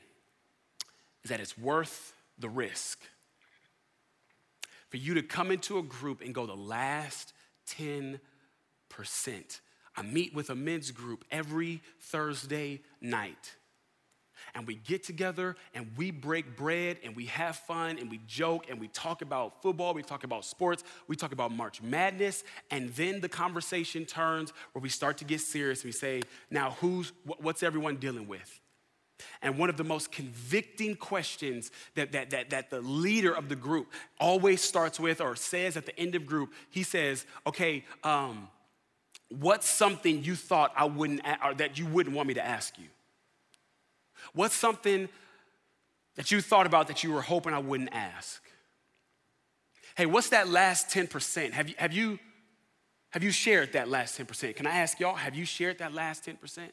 is 1.24 1.30
that 1.30 1.40
it's 1.40 1.56
worth 1.56 2.12
the 2.38 2.48
risk. 2.48 3.00
For 4.90 4.98
you 4.98 5.14
to 5.14 5.22
come 5.22 5.50
into 5.50 5.78
a 5.78 5.82
group 5.82 6.20
and 6.20 6.34
go 6.34 6.46
the 6.46 6.54
last 6.54 7.32
10%. 7.78 8.18
I 9.96 10.02
meet 10.02 10.34
with 10.34 10.50
a 10.50 10.54
men's 10.54 10.90
group 10.90 11.24
every 11.30 11.80
Thursday 12.00 12.80
night 13.00 13.54
and 14.54 14.66
we 14.66 14.76
get 14.76 15.02
together 15.02 15.56
and 15.74 15.90
we 15.96 16.10
break 16.10 16.56
bread 16.56 16.98
and 17.04 17.14
we 17.14 17.26
have 17.26 17.56
fun 17.56 17.98
and 17.98 18.10
we 18.10 18.20
joke 18.26 18.66
and 18.70 18.80
we 18.80 18.88
talk 18.88 19.22
about 19.22 19.62
football, 19.62 19.94
we 19.94 20.02
talk 20.02 20.24
about 20.24 20.44
sports, 20.44 20.84
we 21.06 21.16
talk 21.16 21.32
about 21.32 21.52
March 21.52 21.82
Madness, 21.82 22.44
and 22.70 22.90
then 22.94 23.20
the 23.20 23.28
conversation 23.28 24.04
turns 24.04 24.52
where 24.72 24.82
we 24.82 24.88
start 24.88 25.18
to 25.18 25.24
get 25.24 25.40
serious. 25.40 25.84
We 25.84 25.92
say, 25.92 26.22
now 26.50 26.76
who's 26.80 27.12
what's 27.24 27.62
everyone 27.62 27.96
dealing 27.96 28.28
with? 28.28 28.60
And 29.42 29.58
one 29.58 29.68
of 29.68 29.76
the 29.76 29.84
most 29.84 30.12
convicting 30.12 30.96
questions 30.96 31.70
that, 31.94 32.12
that, 32.12 32.30
that, 32.30 32.50
that 32.50 32.70
the 32.70 32.80
leader 32.80 33.32
of 33.32 33.48
the 33.48 33.56
group 33.56 33.92
always 34.20 34.60
starts 34.60 35.00
with 35.00 35.20
or 35.20 35.36
says 35.36 35.76
at 35.76 35.86
the 35.86 35.98
end 35.98 36.14
of 36.14 36.26
group, 36.26 36.52
he 36.70 36.82
says, 36.82 37.26
okay, 37.46 37.84
um, 38.04 38.48
what's 39.28 39.68
something 39.68 40.22
you 40.24 40.34
thought 40.34 40.72
I 40.76 40.84
wouldn't, 40.84 41.22
or 41.44 41.54
that 41.54 41.78
you 41.78 41.86
wouldn't 41.86 42.14
want 42.14 42.28
me 42.28 42.34
to 42.34 42.44
ask 42.44 42.78
you? 42.78 42.86
What's 44.32 44.54
something 44.54 45.08
that 46.16 46.30
you 46.30 46.40
thought 46.40 46.66
about 46.66 46.88
that 46.88 47.04
you 47.04 47.12
were 47.12 47.22
hoping 47.22 47.54
I 47.54 47.58
wouldn't 47.58 47.90
ask? 47.92 48.42
Hey, 49.96 50.06
what's 50.06 50.28
that 50.30 50.48
last 50.48 50.88
10%? 50.90 51.52
Have 51.52 51.68
you, 51.68 51.74
have 51.78 51.92
you, 51.92 52.18
have 53.10 53.22
you 53.22 53.30
shared 53.30 53.72
that 53.72 53.88
last 53.88 54.18
10%? 54.18 54.54
Can 54.54 54.66
I 54.66 54.78
ask 54.78 55.00
y'all, 55.00 55.16
have 55.16 55.34
you 55.34 55.44
shared 55.44 55.78
that 55.78 55.92
last 55.92 56.24
10%? 56.24 56.70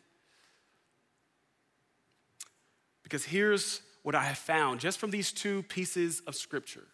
Because 3.03 3.25
here's 3.25 3.81
what 4.03 4.15
I 4.15 4.23
have 4.23 4.38
found 4.38 4.79
just 4.79 4.99
from 4.99 5.12
these 5.12 5.31
two 5.31 5.63
pieces 5.63 6.21
of 6.27 6.36
scripture. 6.36 6.86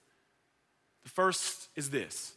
The 1.04 1.10
first 1.10 1.70
is 1.76 1.90
this 1.90 2.34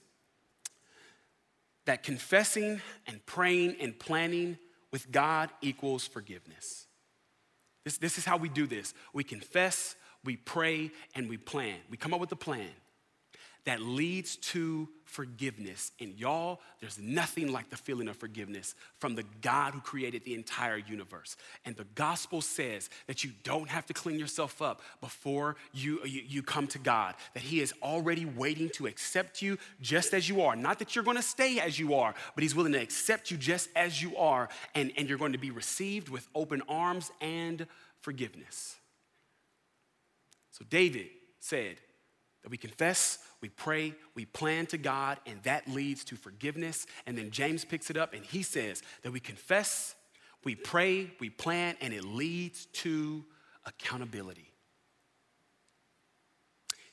that 1.87 2.03
confessing 2.03 2.81
and 3.07 3.25
praying 3.27 3.77
and 3.79 3.99
planning 3.99 4.59
with 4.91 5.11
God 5.11 5.51
equals 5.61 6.07
forgiveness. 6.07 6.87
This, 7.85 7.99
this 7.99 8.19
is 8.19 8.25
how 8.25 8.37
we 8.37 8.49
do 8.49 8.67
this. 8.67 8.95
We 9.13 9.25
confess, 9.25 9.95
we 10.25 10.37
pray, 10.37 10.91
and 11.15 11.29
we 11.29 11.37
plan. 11.37 11.77
We 11.91 11.97
come 11.97 12.15
up 12.15 12.21
with 12.21 12.33
a 12.33 12.37
plan 12.37 12.71
that 13.65 13.81
leads 13.81 14.37
to 14.37 14.89
forgiveness. 15.15 15.93
And 16.01 16.19
y'all, 16.19 16.61
there's 16.81 16.99
nothing 16.99 17.53
like 17.53 17.71
the 17.71 17.77
feeling 17.77 18.09
of 18.09 18.17
forgiveness 18.17 18.75
from 18.99 19.15
the 19.15 19.23
God 19.43 19.73
who 19.73 19.81
created 19.81 20.25
the 20.25 20.35
entire 20.35 20.77
universe. 20.77 21.37
And 21.65 21.77
the 21.77 21.87
gospel 21.95 22.41
says 22.41 22.91
that 23.07 23.23
you 23.23 23.31
don't 23.45 23.69
have 23.69 23.87
to 23.87 23.95
clean 23.95 24.19
yourself 24.19 24.61
up 24.61 24.83
before 25.01 25.55
you, 25.73 26.01
you, 26.05 26.23
you 26.27 26.43
come 26.43 26.67
to 26.67 26.81
God, 26.81 27.15
that 27.35 27.45
He 27.45 27.61
is 27.61 27.73
already 27.81 28.25
waiting 28.25 28.71
to 28.71 28.89
accept 28.89 29.41
you 29.41 29.57
just 29.81 30.15
as 30.15 30.29
you 30.29 30.43
are. 30.43 30.57
Not 30.57 30.81
that 30.81 30.97
you're 30.97 31.05
gonna 31.05 31.23
stay 31.23 31.61
as 31.61 31.79
you 31.79 31.95
are, 31.95 32.13
but 32.35 32.43
He's 32.43 32.57
willing 32.57 32.73
to 32.73 32.83
accept 32.83 33.31
you 33.31 33.37
just 33.37 33.69
as 33.77 34.03
you 34.03 34.17
are, 34.17 34.49
and, 34.75 34.91
and 34.97 35.09
you're 35.09 35.19
going 35.19 35.33
to 35.33 35.39
be 35.39 35.53
received 35.53 36.09
with 36.09 36.27
open 36.35 36.61
arms 36.69 37.13
and 37.21 37.69
forgiveness. 38.01 38.75
So 40.51 40.65
David 40.69 41.07
said 41.39 41.77
that 42.43 42.51
we 42.51 42.57
confess 42.57 43.19
we 43.45 43.51
pray, 43.51 43.93
we 44.15 44.25
plan 44.25 44.65
to 44.65 44.79
God, 44.79 45.19
and 45.27 45.39
that 45.43 45.69
leads 45.69 46.03
to 46.05 46.17
forgiveness. 46.17 46.87
And 47.05 47.19
then 47.19 47.31
James 47.31 47.63
picks 47.63 47.91
it 47.91 47.97
up 47.99 48.15
and 48.15 48.25
he 48.25 48.43
says 48.43 48.83
that 49.03 49.13
we 49.13 49.21
confess, 49.21 49.95
we 50.45 50.55
pray, 50.55 51.11
we 51.21 51.29
plan, 51.29 51.77
and 51.83 51.93
it 51.93 52.05
leads 52.05 52.65
to 52.73 53.23
accountability. 53.67 54.51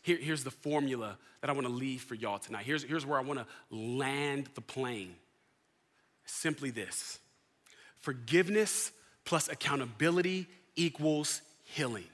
Here, 0.01 0.17
here's 0.17 0.43
the 0.43 0.51
formula 0.51 1.17
that 1.39 1.49
I 1.49 1.53
want 1.53 1.67
to 1.67 1.71
leave 1.71 2.01
for 2.01 2.15
y'all 2.15 2.37
tonight. 2.37 2.65
Here's, 2.65 2.83
here's 2.83 3.05
where 3.05 3.17
I 3.17 3.21
want 3.21 3.39
to 3.39 3.45
land 3.73 4.49
the 4.53 4.61
plane. 4.61 5.15
Simply 6.25 6.69
this 6.69 7.17
forgiveness 8.01 8.91
plus 9.23 9.47
accountability 9.47 10.47
equals 10.75 11.41
healing. 11.63 12.09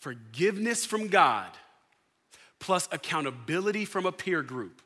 Forgiveness 0.00 0.84
from 0.84 1.08
God 1.08 1.48
plus 2.62 2.88
accountability 2.92 3.84
from 3.84 4.06
a 4.06 4.12
peer 4.12 4.40
group 4.40 4.80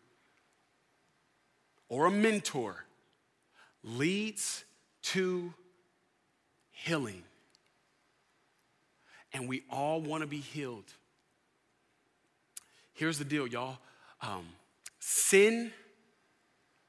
or 1.91 2.07
a 2.07 2.11
mentor 2.11 2.87
leads 3.85 4.65
to 5.03 5.53
healing. 6.71 7.23
And 9.35 9.47
we 9.47 9.62
all 9.71 10.01
want 10.01 10.23
to 10.23 10.27
be 10.27 10.39
healed. 10.39 10.91
Here's 12.95 13.19
the 13.19 13.25
deal, 13.25 13.47
y'all 13.47 13.77
um, 14.23 14.47
sin 14.99 15.71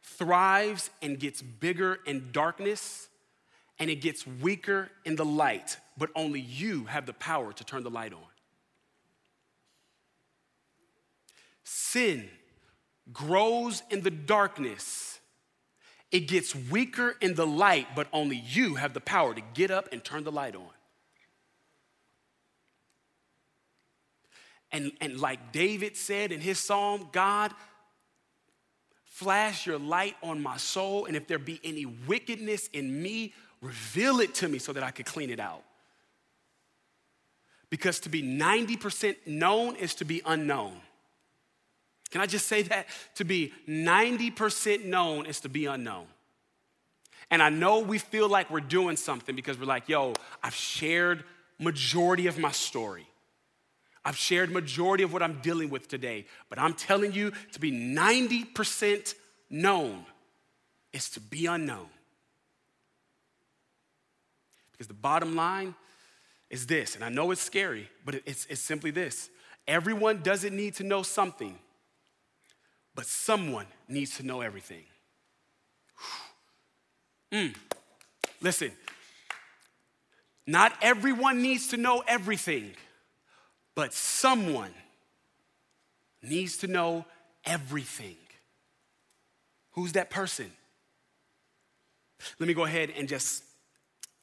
thrives 0.02 0.90
and 1.02 1.20
gets 1.20 1.42
bigger 1.42 2.00
in 2.06 2.30
darkness, 2.32 3.10
and 3.78 3.90
it 3.90 3.98
gets 3.98 4.26
weaker 4.26 4.90
in 5.04 5.18
the 5.18 5.26
light, 5.26 5.78
but 5.98 6.10
only 6.16 6.40
you 6.40 6.86
have 6.86 7.06
the 7.06 7.14
power 7.14 7.52
to 7.52 7.64
turn 7.66 7.84
the 7.84 7.90
light 7.90 8.14
on. 8.14 8.37
Sin 11.68 12.30
grows 13.12 13.84
in 13.90 14.02
the 14.02 14.12
darkness, 14.12 15.20
it 16.12 16.22
gets 16.22 16.56
weaker 16.56 17.16
in 17.20 17.36
the 17.36 17.46
light, 17.46 17.88
but 17.94 18.08
only 18.14 18.38
you 18.38 18.76
have 18.76 18.94
the 18.94 19.02
power 19.02 19.34
to 19.34 19.42
get 19.54 19.70
up 19.70 19.90
and 19.92 20.04
turn 20.04 20.24
the 20.24 20.32
light 20.32 20.56
on. 20.56 20.70
And, 24.72 24.92
and 25.02 25.20
like 25.20 25.52
David 25.52 25.98
said 25.98 26.32
in 26.32 26.40
his 26.40 26.60
psalm, 26.60 27.10
God, 27.12 27.54
flash 29.06 29.66
your 29.66 29.80
light 29.80 30.16
on 30.24 30.42
my 30.42 30.58
soul, 30.58 31.06
and 31.06 31.16
if 31.18 31.28
there 31.28 31.40
be 31.40 31.60
any 31.64 31.86
wickedness 31.86 32.68
in 32.72 33.02
me, 33.02 33.34
reveal 33.62 34.20
it 34.20 34.34
to 34.36 34.48
me 34.48 34.60
so 34.60 34.72
that 34.74 34.84
I 34.84 34.92
could 34.92 35.06
clean 35.06 35.30
it 35.30 35.40
out. 35.40 35.64
Because 37.70 38.00
to 38.02 38.10
be 38.10 38.24
90% 38.24 39.16
known 39.26 39.76
is 39.76 39.96
to 39.96 40.06
be 40.06 40.22
unknown. 40.26 40.80
Can 42.10 42.22
I 42.22 42.26
just 42.26 42.48
say 42.48 42.62
that? 42.64 42.88
To 43.16 43.24
be 43.24 43.54
90% 43.68 44.86
known 44.86 45.26
is 45.26 45.42
to 45.42 45.50
be 45.50 45.66
unknown. 45.66 46.08
And 47.30 47.44
I 47.44 47.50
know 47.50 47.80
we 47.80 47.98
feel 47.98 48.30
like 48.30 48.50
we're 48.50 48.62
doing 48.62 48.96
something 48.96 49.36
because 49.36 49.60
we're 49.60 49.66
like, 49.66 49.90
yo, 49.90 50.14
I've 50.42 50.56
shared 50.56 51.24
majority 51.60 52.28
of 52.28 52.38
my 52.38 52.52
story. 52.52 53.08
I've 54.06 54.16
shared 54.16 54.52
majority 54.52 55.04
of 55.04 55.12
what 55.12 55.22
I'm 55.22 55.42
dealing 55.42 55.70
with 55.70 55.90
today. 55.90 56.26
But 56.50 56.60
I'm 56.60 56.74
telling 56.74 57.12
you, 57.12 57.34
to 57.52 57.60
be 57.60 57.72
90% 57.72 59.14
known 59.50 60.06
is 60.94 61.10
to 61.12 61.20
be 61.20 61.46
unknown. 61.46 61.88
Because 64.72 64.88
the 64.88 64.94
bottom 64.94 65.36
line 65.36 65.76
is 66.50 66.68
this, 66.68 66.96
and 66.96 67.04
I 67.04 67.10
know 67.10 67.32
it's 67.32 67.42
scary, 67.42 67.90
but 68.06 68.16
it's, 68.26 68.46
it's 68.46 68.62
simply 68.62 68.92
this 68.92 69.30
everyone 69.68 70.22
doesn't 70.22 70.56
need 70.56 70.76
to 70.76 70.84
know 70.86 71.04
something 71.04 71.60
but 72.98 73.06
someone 73.06 73.68
needs 73.88 74.18
to 74.18 74.24
know 74.24 74.42
everything. 74.42 74.84
Mm. 77.30 77.54
Listen, 78.40 78.72
not 80.48 80.72
everyone 80.82 81.42
needs 81.42 81.68
to 81.68 81.76
know 81.78 82.02
everything, 82.08 82.72
but 83.76 83.94
someone 83.94 84.72
needs 86.24 86.56
to 86.60 86.68
know 86.68 87.04
everything. 87.44 88.16
Who's 89.72 89.92
that 89.92 90.10
person? 90.10 90.50
Let 92.40 92.48
me 92.48 92.54
go 92.54 92.64
ahead 92.64 92.94
and 92.98 93.10
just, 93.10 93.44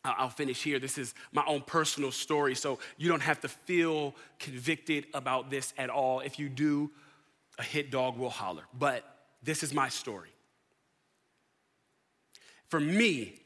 I'll 0.03 0.31
finish 0.31 0.63
here. 0.63 0.79
This 0.79 0.97
is 0.97 1.13
my 1.31 1.45
own 1.47 1.61
personal 1.61 2.11
story, 2.11 2.55
so 2.55 2.79
you 2.97 3.11
don't 3.11 3.21
have 3.21 3.43
to 3.43 3.49
feel 3.49 4.15
convicted 4.39 5.09
about 5.13 5.51
this 5.51 5.75
at 5.77 5.91
all. 5.91 6.21
If 6.21 6.39
you 6.39 6.49
do, 6.49 6.91
a 7.59 7.63
hit 7.63 7.91
dog 7.91 8.19
will 8.19 8.31
holler. 8.31 8.65
But 8.79 9.05
this 9.43 9.63
is 9.63 9.73
my 9.73 9.89
story. 9.89 10.31
For 12.69 12.81
me, 12.81 13.41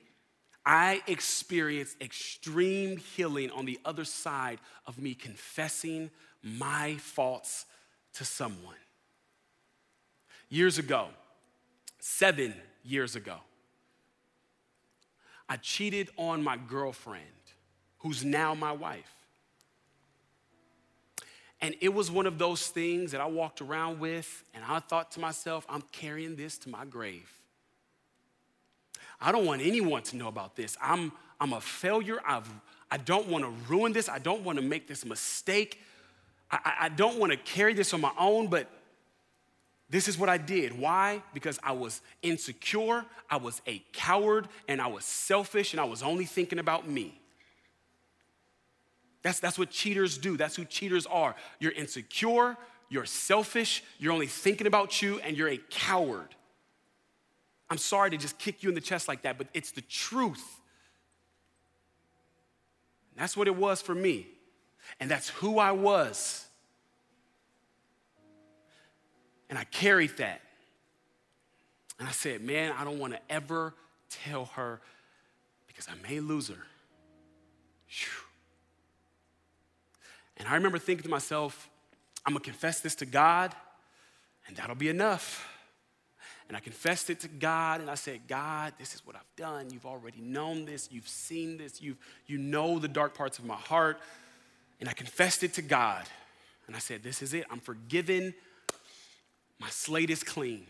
I 0.65 1.03
experienced 1.07 2.01
extreme 2.01 2.99
healing 2.99 3.51
on 3.51 3.65
the 3.65 3.79
other 3.85 4.05
side 4.05 4.59
of 4.87 4.99
me 4.99 5.15
confessing 5.15 6.11
my 6.43 6.97
faults 6.97 7.67
to 8.15 8.25
someone. 8.25 8.77
Years 10.49 10.79
ago, 10.79 11.09
seven 12.01 12.55
years 12.85 13.17
ago, 13.17 13.37
I 15.49 15.57
cheated 15.57 16.11
on 16.17 16.43
my 16.43 16.57
girlfriend, 16.57 17.25
who's 17.99 18.25
now 18.25 18.55
my 18.55 18.73
wife. 18.73 19.18
And 21.61 21.75
it 21.81 21.93
was 21.93 22.11
one 22.11 22.27
of 22.27 22.39
those 22.39 22.69
things 22.69 23.13
that 23.13 23.21
I 23.21 23.27
walked 23.27 23.61
around 23.61 23.99
with, 23.99 24.45
and 24.55 24.65
I 24.65 24.79
thought 24.79 25.11
to 25.13 25.21
myself, 25.21 25.67
I'm 25.69 25.83
carrying 25.91 26.37
this 26.37 26.57
to 26.59 26.69
my 26.69 26.85
grave. 26.85 27.29
I 29.21 29.33
don't 29.33 29.45
want 29.45 29.63
anyone 29.63 30.03
to 30.05 30.17
know 30.17 30.29
about 30.29 30.55
this. 30.55 30.77
I'm, 30.81 31.11
I'm 31.41 31.53
a 31.53 31.61
failure. 31.61 32.21
I've, 32.25 32.49
I 32.91 32.97
don't 32.99 33.27
want 33.27 33.45
to 33.45 33.51
ruin 33.69 33.93
this. 33.93 34.09
I 34.09 34.21
don't 34.21 34.45
want 34.45 34.59
to 34.59 34.65
make 34.65 34.87
this 34.87 35.05
mistake. 35.05 35.83
I, 36.51 36.75
I 36.83 36.89
don't 36.89 37.19
want 37.19 37.33
to 37.33 37.39
carry 37.39 37.75
this 37.75 37.93
on 37.93 38.01
my 38.01 38.13
own, 38.17 38.47
but 38.47 38.71
this 39.91 40.07
is 40.07 40.19
what 40.19 40.29
I 40.29 40.39
did. 40.39 40.79
Why? 40.79 41.23
Because 41.35 41.59
I 41.63 41.73
was 41.73 42.03
insecure, 42.23 43.05
I 43.31 43.39
was 43.39 43.63
a 43.67 43.83
coward, 43.93 44.47
and 44.69 44.81
I 44.81 44.87
was 44.87 45.05
selfish, 45.05 45.73
and 45.73 45.81
I 45.81 45.85
was 45.85 46.03
only 46.03 46.27
thinking 46.27 46.59
about 46.59 46.89
me. 46.89 47.21
That's, 49.29 49.41
that's 49.41 49.59
what 49.59 49.69
cheaters 49.69 50.17
do. 50.17 50.39
That's 50.39 50.57
who 50.57 50.65
cheaters 50.65 51.05
are. 51.05 51.35
You're 51.61 51.73
insecure, 51.73 52.57
you're 52.89 53.05
selfish, 53.05 53.85
you're 53.99 54.15
only 54.15 54.27
thinking 54.27 54.67
about 54.67 55.03
you, 55.03 55.21
and 55.21 55.37
you're 55.37 55.51
a 55.51 55.59
coward. 55.69 56.35
I'm 57.69 57.77
sorry 57.77 58.09
to 58.09 58.17
just 58.17 58.39
kick 58.39 58.63
you 58.63 58.71
in 58.71 58.75
the 58.75 58.81
chest 58.81 59.07
like 59.07 59.21
that, 59.23 59.37
but 59.37 59.49
it's 59.53 59.73
the 59.73 59.83
truth. 59.83 60.43
That's 63.19 63.37
what 63.37 63.49
it 63.49 63.55
was 63.55 63.83
for 63.83 63.95
me. 63.95 64.29
And 64.99 65.11
that's 65.11 65.29
who 65.29 65.59
I 65.59 65.73
was. 65.73 66.47
And 69.51 69.59
I 69.59 69.65
carried 69.65 70.17
that. 70.17 70.41
And 71.99 72.09
I 72.09 72.13
said, 72.13 72.41
man, 72.41 72.73
I 72.79 72.83
don't 72.85 72.99
want 72.99 73.13
to 73.13 73.21
ever 73.29 73.75
tell 74.09 74.47
her 74.55 74.81
because 75.67 75.87
I 75.87 76.09
may 76.09 76.21
lose 76.21 76.49
her. 76.49 76.55
Whew. 77.89 78.28
And 80.39 80.49
I 80.49 80.55
remember 80.55 80.79
thinking 80.79 81.05
to 81.05 81.11
myself, 81.11 81.69
I'm 82.25 82.35
to 82.35 82.41
confess 82.41 82.81
this 82.81 82.95
to 82.97 83.07
God, 83.07 83.55
and 84.47 84.57
that'll 84.57 84.77
be 84.77 84.89
enough. 84.89 85.47
And 86.49 86.57
I 86.57 86.61
confessed 86.61 87.11
it 87.11 87.21
to 87.21 87.29
God 87.29 87.83
and 87.83 87.91
I 87.91 87.95
said, 87.95 88.21
God, 88.27 88.73
this 88.79 88.95
is 88.95 89.07
what 89.07 89.15
I've 89.17 89.37
done. 89.37 89.69
You've 89.71 89.85
already 89.85 90.23
known 90.23 90.65
this. 90.65 90.89
You've 90.91 91.09
seen 91.09 91.59
this. 91.59 91.83
You've, 91.83 91.99
you 92.27 92.39
know 92.39 92.79
the 92.79 92.89
dark 92.89 93.15
parts 93.15 93.39
of 93.39 93.45
my 93.45 93.55
heart. 93.55 94.01
And 94.81 94.89
I 94.89 94.95
confessed 94.95 95.43
it 95.43 95.53
to 95.55 95.63
God. 95.63 96.05
And 96.67 96.75
I 96.75 96.79
said, 96.79 97.03
This 97.03 97.21
is 97.21 97.35
it. 97.35 97.45
I'm 97.51 97.61
forgiven. 97.61 98.33
My 99.59 99.69
slate 99.69 100.09
is 100.09 100.23
clean. 100.23 100.67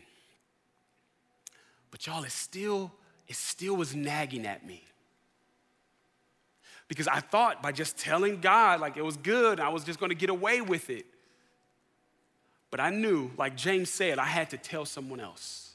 But 1.90 2.06
y'all, 2.06 2.24
it 2.24 2.32
still, 2.32 2.92
it 3.28 3.36
still 3.36 3.76
was 3.76 3.94
nagging 3.94 4.46
at 4.46 4.66
me. 4.66 4.82
Because 6.88 7.06
I 7.06 7.20
thought 7.20 7.62
by 7.62 7.70
just 7.70 7.98
telling 7.98 8.40
God, 8.40 8.80
like 8.80 8.96
it 8.96 9.04
was 9.04 9.16
good, 9.16 9.60
I 9.60 9.68
was 9.68 9.84
just 9.84 10.00
gonna 10.00 10.14
get 10.14 10.30
away 10.30 10.60
with 10.60 10.90
it. 10.90 11.06
But 12.70 12.80
I 12.80 12.90
knew, 12.90 13.30
like 13.38 13.56
James 13.56 13.90
said, 13.90 14.18
I 14.18 14.26
had 14.26 14.50
to 14.50 14.58
tell 14.58 14.84
someone 14.84 15.20
else. 15.20 15.68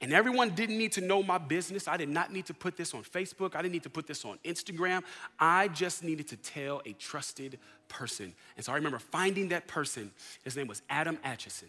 And 0.00 0.12
everyone 0.12 0.50
didn't 0.50 0.78
need 0.78 0.92
to 0.92 1.00
know 1.00 1.22
my 1.22 1.38
business. 1.38 1.88
I 1.88 1.96
did 1.96 2.08
not 2.08 2.32
need 2.32 2.46
to 2.46 2.54
put 2.54 2.76
this 2.76 2.94
on 2.94 3.02
Facebook. 3.02 3.56
I 3.56 3.62
didn't 3.62 3.72
need 3.72 3.82
to 3.82 3.90
put 3.90 4.06
this 4.06 4.24
on 4.24 4.38
Instagram. 4.44 5.02
I 5.40 5.68
just 5.68 6.04
needed 6.04 6.28
to 6.28 6.36
tell 6.36 6.80
a 6.86 6.92
trusted 6.92 7.58
person. 7.88 8.32
And 8.56 8.64
so 8.64 8.72
I 8.72 8.76
remember 8.76 9.00
finding 9.00 9.48
that 9.48 9.66
person. 9.66 10.12
His 10.44 10.56
name 10.56 10.68
was 10.68 10.82
Adam 10.88 11.18
Atchison. 11.24 11.68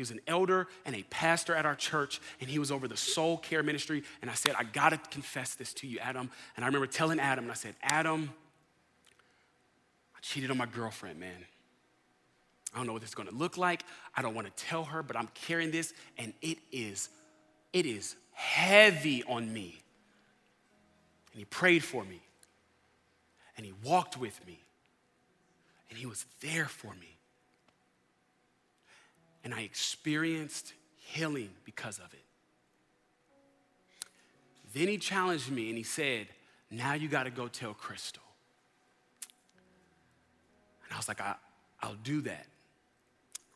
He 0.00 0.02
was 0.02 0.10
an 0.12 0.22
elder 0.26 0.66
and 0.86 0.96
a 0.96 1.02
pastor 1.10 1.54
at 1.54 1.66
our 1.66 1.74
church, 1.74 2.22
and 2.40 2.48
he 2.48 2.58
was 2.58 2.72
over 2.72 2.88
the 2.88 2.96
soul 2.96 3.36
care 3.36 3.62
ministry. 3.62 4.02
And 4.22 4.30
I 4.30 4.32
said, 4.34 4.54
I 4.58 4.62
gotta 4.62 4.96
confess 4.96 5.56
this 5.56 5.74
to 5.74 5.86
you, 5.86 5.98
Adam. 5.98 6.30
And 6.56 6.64
I 6.64 6.68
remember 6.68 6.86
telling 6.86 7.20
Adam, 7.20 7.44
and 7.44 7.52
I 7.52 7.54
said, 7.54 7.74
Adam, 7.82 8.30
I 10.16 10.20
cheated 10.22 10.50
on 10.50 10.56
my 10.56 10.64
girlfriend, 10.64 11.20
man. 11.20 11.36
I 12.72 12.78
don't 12.78 12.86
know 12.86 12.94
what 12.94 13.02
this 13.02 13.10
is 13.10 13.14
gonna 13.14 13.30
look 13.30 13.58
like. 13.58 13.82
I 14.16 14.22
don't 14.22 14.34
wanna 14.34 14.48
tell 14.56 14.84
her, 14.84 15.02
but 15.02 15.18
I'm 15.18 15.28
carrying 15.34 15.70
this, 15.70 15.92
and 16.16 16.32
it 16.40 16.56
is, 16.72 17.10
it 17.74 17.84
is 17.84 18.16
heavy 18.32 19.22
on 19.24 19.52
me. 19.52 19.82
And 21.32 21.40
he 21.40 21.44
prayed 21.44 21.84
for 21.84 22.04
me, 22.04 22.22
and 23.54 23.66
he 23.66 23.74
walked 23.84 24.16
with 24.16 24.40
me, 24.46 24.62
and 25.90 25.98
he 25.98 26.06
was 26.06 26.24
there 26.40 26.68
for 26.68 26.94
me. 26.94 27.18
And 29.44 29.54
I 29.54 29.62
experienced 29.62 30.74
healing 30.96 31.50
because 31.64 31.98
of 31.98 32.12
it. 32.12 32.24
Then 34.74 34.88
he 34.88 34.98
challenged 34.98 35.50
me 35.50 35.68
and 35.68 35.76
he 35.76 35.82
said, 35.82 36.28
Now 36.70 36.94
you 36.94 37.08
got 37.08 37.24
to 37.24 37.30
go 37.30 37.48
tell 37.48 37.74
Crystal. 37.74 38.22
And 40.84 40.94
I 40.94 40.96
was 40.96 41.08
like, 41.08 41.20
I, 41.20 41.34
will 41.84 41.96
do 42.02 42.20
that. 42.22 42.46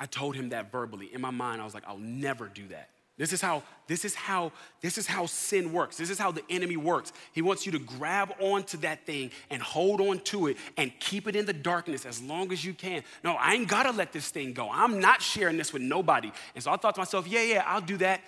I 0.00 0.06
told 0.06 0.34
him 0.34 0.50
that 0.50 0.72
verbally. 0.72 1.10
In 1.12 1.20
my 1.20 1.30
mind, 1.30 1.60
I 1.60 1.64
was 1.64 1.74
like, 1.74 1.84
I'll 1.86 1.98
never 1.98 2.48
do 2.48 2.66
that. 2.68 2.90
This 3.16 3.32
is 3.32 3.40
how 3.40 3.62
this 3.86 4.04
is 4.04 4.14
how 4.14 4.50
this 4.80 4.98
is 4.98 5.06
how 5.06 5.26
sin 5.26 5.72
works. 5.72 5.96
This 5.96 6.10
is 6.10 6.18
how 6.18 6.32
the 6.32 6.42
enemy 6.50 6.76
works. 6.76 7.12
He 7.32 7.42
wants 7.42 7.64
you 7.64 7.70
to 7.72 7.78
grab 7.78 8.34
onto 8.40 8.76
that 8.78 9.06
thing 9.06 9.30
and 9.50 9.62
hold 9.62 10.00
on 10.00 10.18
to 10.20 10.48
it 10.48 10.56
and 10.76 10.92
keep 10.98 11.28
it 11.28 11.36
in 11.36 11.46
the 11.46 11.52
darkness 11.52 12.06
as 12.06 12.20
long 12.20 12.50
as 12.52 12.64
you 12.64 12.74
can. 12.74 13.04
No, 13.22 13.34
I 13.34 13.54
ain't 13.54 13.68
got 13.68 13.84
to 13.84 13.92
let 13.92 14.12
this 14.12 14.30
thing 14.30 14.52
go. 14.52 14.68
I'm 14.68 14.98
not 14.98 15.22
sharing 15.22 15.56
this 15.56 15.72
with 15.72 15.82
nobody. 15.82 16.32
And 16.56 16.64
so 16.64 16.72
I 16.72 16.76
thought 16.76 16.96
to 16.96 17.00
myself, 17.00 17.28
yeah, 17.28 17.42
yeah, 17.42 17.62
I'll 17.66 17.80
do 17.80 17.98
that. 17.98 18.20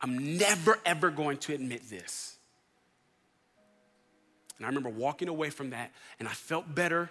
I'm 0.00 0.36
never 0.36 0.78
ever 0.86 1.10
going 1.10 1.38
to 1.38 1.54
admit 1.54 1.90
this. 1.90 2.36
And 4.58 4.66
I 4.66 4.68
remember 4.68 4.90
walking 4.90 5.28
away 5.28 5.50
from 5.50 5.70
that 5.70 5.90
and 6.20 6.28
I 6.28 6.32
felt 6.32 6.72
better 6.72 7.10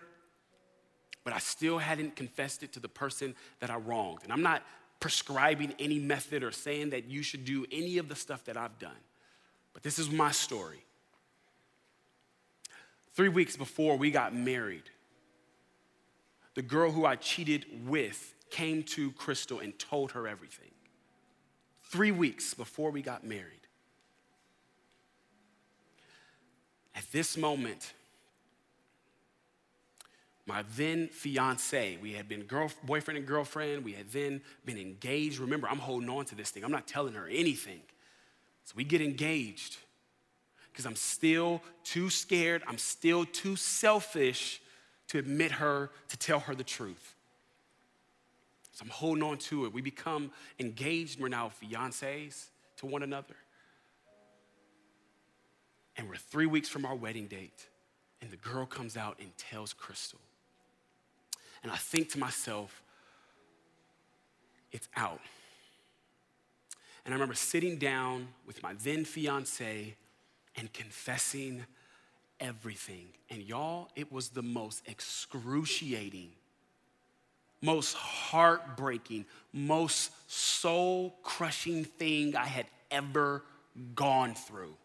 but 1.24 1.34
I 1.34 1.40
still 1.40 1.78
hadn't 1.78 2.16
confessed 2.16 2.64
it 2.64 2.74
to 2.74 2.80
the 2.80 2.88
person 2.88 3.36
that 3.60 3.70
I 3.70 3.76
wronged. 3.76 4.24
And 4.24 4.34
I'm 4.34 4.42
not 4.42 4.64
prescribing 5.00 5.74
any 5.80 6.00
method 6.00 6.44
or 6.44 6.52
saying 6.52 6.90
that 6.92 7.06
you 7.06 7.24
should 7.24 7.46
do 7.46 7.66
any 7.72 7.98
of 7.98 8.10
the 8.10 8.16
stuff 8.16 8.44
that 8.46 8.58
I've 8.58 8.78
done, 8.80 8.92
but 9.74 9.84
this 9.84 10.00
is 10.00 10.10
my 10.10 10.32
story. 10.32 10.84
Three 13.14 13.30
weeks 13.30 13.58
before 13.58 13.98
we 13.98 14.12
got 14.12 14.34
married, 14.36 14.90
the 16.56 16.62
girl 16.62 16.92
who 16.92 17.06
I 17.06 17.16
cheated 17.16 17.66
with 17.88 18.36
came 18.50 18.84
to 18.84 19.12
Crystal 19.12 19.60
and 19.60 19.78
told 19.78 20.12
her 20.12 20.28
everything. 20.28 20.72
Three 21.84 22.12
weeks 22.12 22.54
before 22.54 22.92
we 22.92 23.02
got 23.02 23.24
married. 23.24 23.60
At 26.96 27.10
this 27.12 27.38
moment, 27.38 27.94
my 30.50 30.64
then 30.76 31.08
fiance. 31.10 31.98
We 32.02 32.14
had 32.14 32.28
been 32.28 32.42
girl, 32.44 32.72
boyfriend 32.84 33.20
and 33.20 33.28
girlfriend. 33.28 33.86
We 33.86 33.94
had 33.94 34.10
then 34.12 34.42
been 34.66 34.80
engaged. 34.80 35.38
Remember, 35.38 35.70
I'm 35.70 35.78
holding 35.78 36.10
on 36.10 36.26
to 36.26 36.36
this 36.36 36.50
thing. 36.50 36.66
I'm 36.66 36.72
not 36.72 36.88
telling 36.88 37.14
her 37.14 37.28
anything. 37.28 37.82
So 38.66 38.74
we 38.76 38.84
get 38.84 39.00
engaged 39.00 39.78
because 40.72 40.88
I'm 40.88 40.96
still 40.96 41.62
too 41.84 42.10
scared. 42.10 42.64
I'm 42.68 42.80
still 42.80 43.26
too 43.26 43.56
selfish 43.56 44.60
to 45.10 45.20
admit 45.20 45.52
her, 45.54 45.92
to 46.10 46.18
tell 46.18 46.40
her 46.40 46.56
the 46.56 46.64
truth. 46.64 47.16
So 48.74 48.84
I'm 48.86 48.90
holding 48.90 49.24
on 49.24 49.38
to 49.38 49.66
it. 49.66 49.74
We 49.74 49.82
become 49.82 50.32
engaged. 50.60 51.20
We're 51.20 51.28
now 51.28 51.52
fiancés 51.64 52.48
to 52.78 52.88
one 52.88 53.04
another. 53.04 53.36
And 55.96 56.10
we're 56.10 56.16
three 56.16 56.48
weeks 56.48 56.70
from 56.70 56.86
our 56.86 56.96
wedding 56.96 57.28
date. 57.28 57.68
And 58.22 58.32
the 58.32 58.38
girl 58.38 58.66
comes 58.66 58.98
out 58.98 59.18
and 59.20 59.30
tells 59.38 59.74
Crystal 59.74 60.20
and 61.64 61.72
I 61.72 61.76
think 61.76 62.10
to 62.12 62.20
myself, 62.20 62.82
it's 64.72 64.88
out. 64.96 65.20
And 67.06 67.14
I 67.14 67.16
remember 67.16 67.34
sitting 67.34 67.78
down 67.78 68.28
with 68.46 68.62
my 68.62 68.74
then 68.84 69.06
fiance 69.06 69.96
and 70.56 70.72
confessing 70.74 71.66
everything. 72.40 73.08
And 73.30 73.42
y'all, 73.42 73.90
it 73.96 74.12
was 74.12 74.30
the 74.30 74.42
most 74.44 74.84
excruciating, 74.88 76.30
most 77.62 77.96
heartbreaking, 77.96 79.26
most 79.54 80.12
soul 80.32 81.16
crushing 81.24 81.84
thing 81.84 82.36
I 82.36 82.46
had 82.46 82.68
ever 82.92 83.44
gone 83.96 84.36
through. 84.36 84.76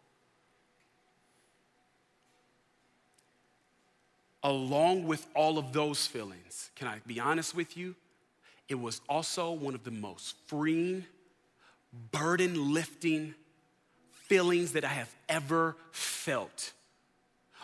Along 4.45 5.07
with 5.07 5.25
all 5.33 5.57
of 5.57 5.73
those 5.73 6.05
feelings, 6.05 6.69
can 6.75 6.87
I 6.87 6.99
be 7.07 7.19
honest 7.19 7.55
with 7.55 7.75
you? 7.75 7.95
It 8.69 8.79
was 8.79 9.01
also 9.09 9.51
one 9.51 9.73
of 9.73 9.83
the 9.83 9.91
most 9.91 10.35
freeing, 10.45 11.03
burden 12.11 12.71
lifting 12.71 13.33
feelings 14.11 14.73
that 14.73 14.85
I 14.85 14.89
have 14.89 15.13
ever 15.27 15.75
felt. 15.91 16.73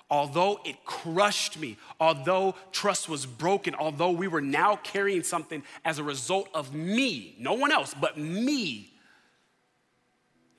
Although 0.10 0.60
it 0.66 0.84
crushed 0.84 1.60
me, 1.60 1.78
although 2.00 2.56
trust 2.72 3.08
was 3.08 3.28
broken, 3.28 3.76
although 3.76 4.12
we 4.12 4.28
were 4.28 4.42
now 4.42 4.76
carrying 4.78 5.22
something 5.22 5.62
as 5.86 6.00
a 6.00 6.04
result 6.04 6.50
of 6.52 6.74
me, 6.74 7.36
no 7.38 7.54
one 7.54 7.72
else 7.72 7.94
but 7.94 8.18
me 8.18 8.91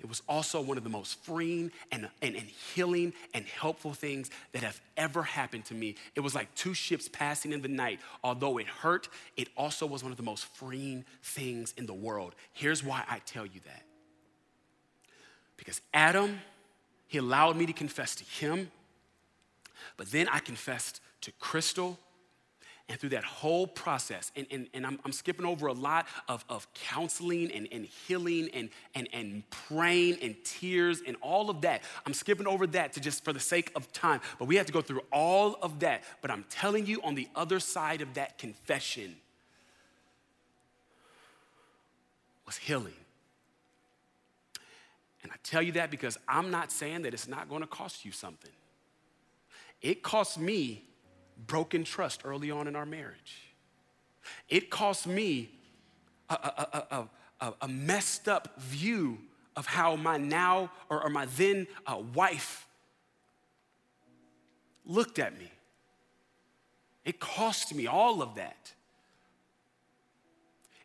it 0.03 0.09
was 0.09 0.21
also 0.29 0.61
one 0.61 0.77
of 0.77 0.83
the 0.83 0.91
most 0.91 1.23
freeing 1.23 1.71
and, 1.93 2.09
and, 2.21 2.35
and, 2.35 2.47
healing 2.75 3.13
and 3.35 3.45
helpful 3.47 3.95
things 3.95 4.31
that 4.51 4.65
have 4.65 4.81
ever 4.97 5.23
happened 5.23 5.65
to 5.67 5.75
me. 5.75 5.95
It 6.17 6.21
was 6.21 6.35
like 6.35 6.53
two 6.57 6.75
ships 6.75 7.09
passing 7.09 7.53
in 7.53 7.63
the 7.63 7.69
night. 7.69 8.01
Although 8.25 8.59
it 8.59 8.67
hurt, 8.67 9.09
it 9.37 9.49
also 9.57 9.87
was 9.87 10.03
one 10.03 10.11
of 10.11 10.17
the 10.17 10.25
most 10.25 10.45
freeing 10.45 11.05
things 11.23 11.73
in 11.77 11.87
the 11.87 11.95
world. 11.95 12.35
Here's 12.53 12.83
why 12.83 13.05
I 13.09 13.21
tell 13.21 13.47
you 13.47 13.61
that. 13.65 13.85
Because 15.57 15.81
Adam, 15.95 16.41
he 17.07 17.19
allowed 17.19 17.57
me 17.57 17.67
to 17.67 17.73
confess 17.73 18.17
to 18.17 18.25
him, 18.25 18.73
But 19.97 20.11
then 20.11 20.27
I 20.29 20.41
confessed 20.41 21.01
to 21.21 21.31
Crystal. 21.39 21.97
And 22.89 22.99
through 22.99 23.11
that 23.11 23.25
whole 23.25 23.67
process, 23.67 24.33
and, 24.37 24.47
and, 24.51 24.69
and 24.75 24.85
I'm, 24.85 24.99
I'm 25.05 25.13
skipping 25.13 25.47
over 25.47 25.67
a 25.67 25.73
lot 25.73 26.07
of, 26.29 26.45
of 26.49 26.67
counseling 26.75 27.51
and, 27.53 27.67
and 27.73 27.87
healing 27.87 28.51
and, 28.53 28.69
and, 28.95 29.09
and 29.13 29.49
praying 29.51 30.19
and 30.21 30.37
tears 30.45 31.01
and 31.07 31.17
all 31.23 31.49
of 31.49 31.63
that. 31.63 31.83
I'm 32.05 32.13
skipping 32.13 32.47
over 32.47 32.67
that 32.69 32.93
to 32.95 33.01
just 33.01 33.25
for 33.25 33.33
the 33.33 33.41
sake 33.41 33.71
of 33.75 33.91
time. 33.93 34.21
But 34.39 34.47
we 34.47 34.57
have 34.57 34.67
to 34.67 34.73
go 34.73 34.83
through 34.83 35.03
all 35.13 35.57
of 35.63 35.81
that. 35.81 36.03
But 36.21 36.31
I'm 36.31 36.45
telling 36.51 36.85
you, 36.85 37.01
on 37.03 37.15
the 37.15 37.29
other 37.35 37.61
side 37.61 38.03
of 38.03 38.15
that 38.15 38.37
confession 38.37 39.17
was 42.45 42.57
healing. 42.57 42.95
And 45.23 45.31
I 45.31 45.37
tell 45.43 45.63
you 45.63 45.73
that 45.73 45.91
because 45.91 46.19
I'm 46.29 46.51
not 46.51 46.73
saying 46.73 47.03
that 47.03 47.15
it's 47.15 47.29
not 47.29 47.49
going 47.49 47.63
to 47.63 47.69
cost 47.69 48.05
you 48.05 48.13
something. 48.13 48.51
It 49.81 50.03
cost 50.03 50.39
me 50.39 50.85
broken 51.47 51.85
trust 51.85 52.23
early 52.25 52.51
on 52.51 52.67
in 52.67 52.77
our 52.77 52.87
marriage. 52.87 53.43
It 54.49 54.71
cost 54.71 55.07
me 55.07 55.51
a, 56.29 56.35
a, 56.35 57.09
a, 57.41 57.55
a 57.63 57.69
messed 57.69 58.29
up 58.29 58.61
view 58.61 59.19
of 59.57 59.67
how 59.67 59.97
my 59.97 60.17
now 60.17 60.71
or, 60.89 61.03
or 61.03 61.11
my 61.11 61.27
then 61.37 61.67
uh, 61.87 62.01
wife 62.15 62.67
looked 64.87 65.19
at 65.19 65.39
me. 65.39 65.51
It 67.05 67.19
cost 67.19 67.75
me 67.75 67.87
all 67.87 68.23
of 68.23 68.37
that. 68.37 68.73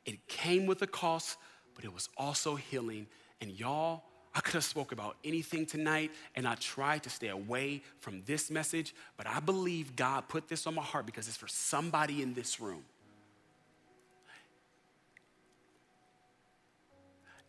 It 0.05 0.27
came 0.27 0.65
with 0.65 0.81
a 0.81 0.87
cost, 0.87 1.37
but 1.75 1.85
it 1.85 1.93
was 1.93 2.09
also 2.17 2.55
healing. 2.55 3.07
And 3.39 3.51
y'all, 3.51 4.03
I 4.37 4.39
could 4.39 4.53
have 4.53 4.63
spoke 4.63 4.91
about 4.91 5.17
anything 5.23 5.65
tonight, 5.65 6.11
and 6.35 6.47
I 6.47 6.53
tried 6.53 7.01
to 7.03 7.09
stay 7.09 7.29
away 7.29 7.81
from 8.01 8.21
this 8.27 8.51
message, 8.51 8.93
but 9.17 9.25
I 9.25 9.39
believe 9.39 9.95
God 9.95 10.27
put 10.27 10.47
this 10.47 10.67
on 10.67 10.75
my 10.75 10.83
heart 10.83 11.07
because 11.07 11.27
it's 11.27 11.37
for 11.37 11.47
somebody 11.47 12.21
in 12.21 12.35
this 12.35 12.59
room. 12.59 12.83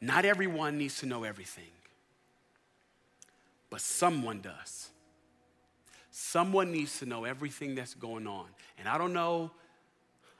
Not 0.00 0.24
everyone 0.24 0.78
needs 0.78 1.00
to 1.00 1.06
know 1.06 1.24
everything, 1.24 1.72
but 3.68 3.82
someone 3.82 4.40
does. 4.40 4.88
Someone 6.10 6.72
needs 6.72 7.00
to 7.00 7.06
know 7.06 7.24
everything 7.24 7.74
that's 7.74 7.92
going 7.92 8.26
on. 8.26 8.46
And 8.78 8.88
I 8.88 8.96
don't 8.96 9.12
know, 9.12 9.50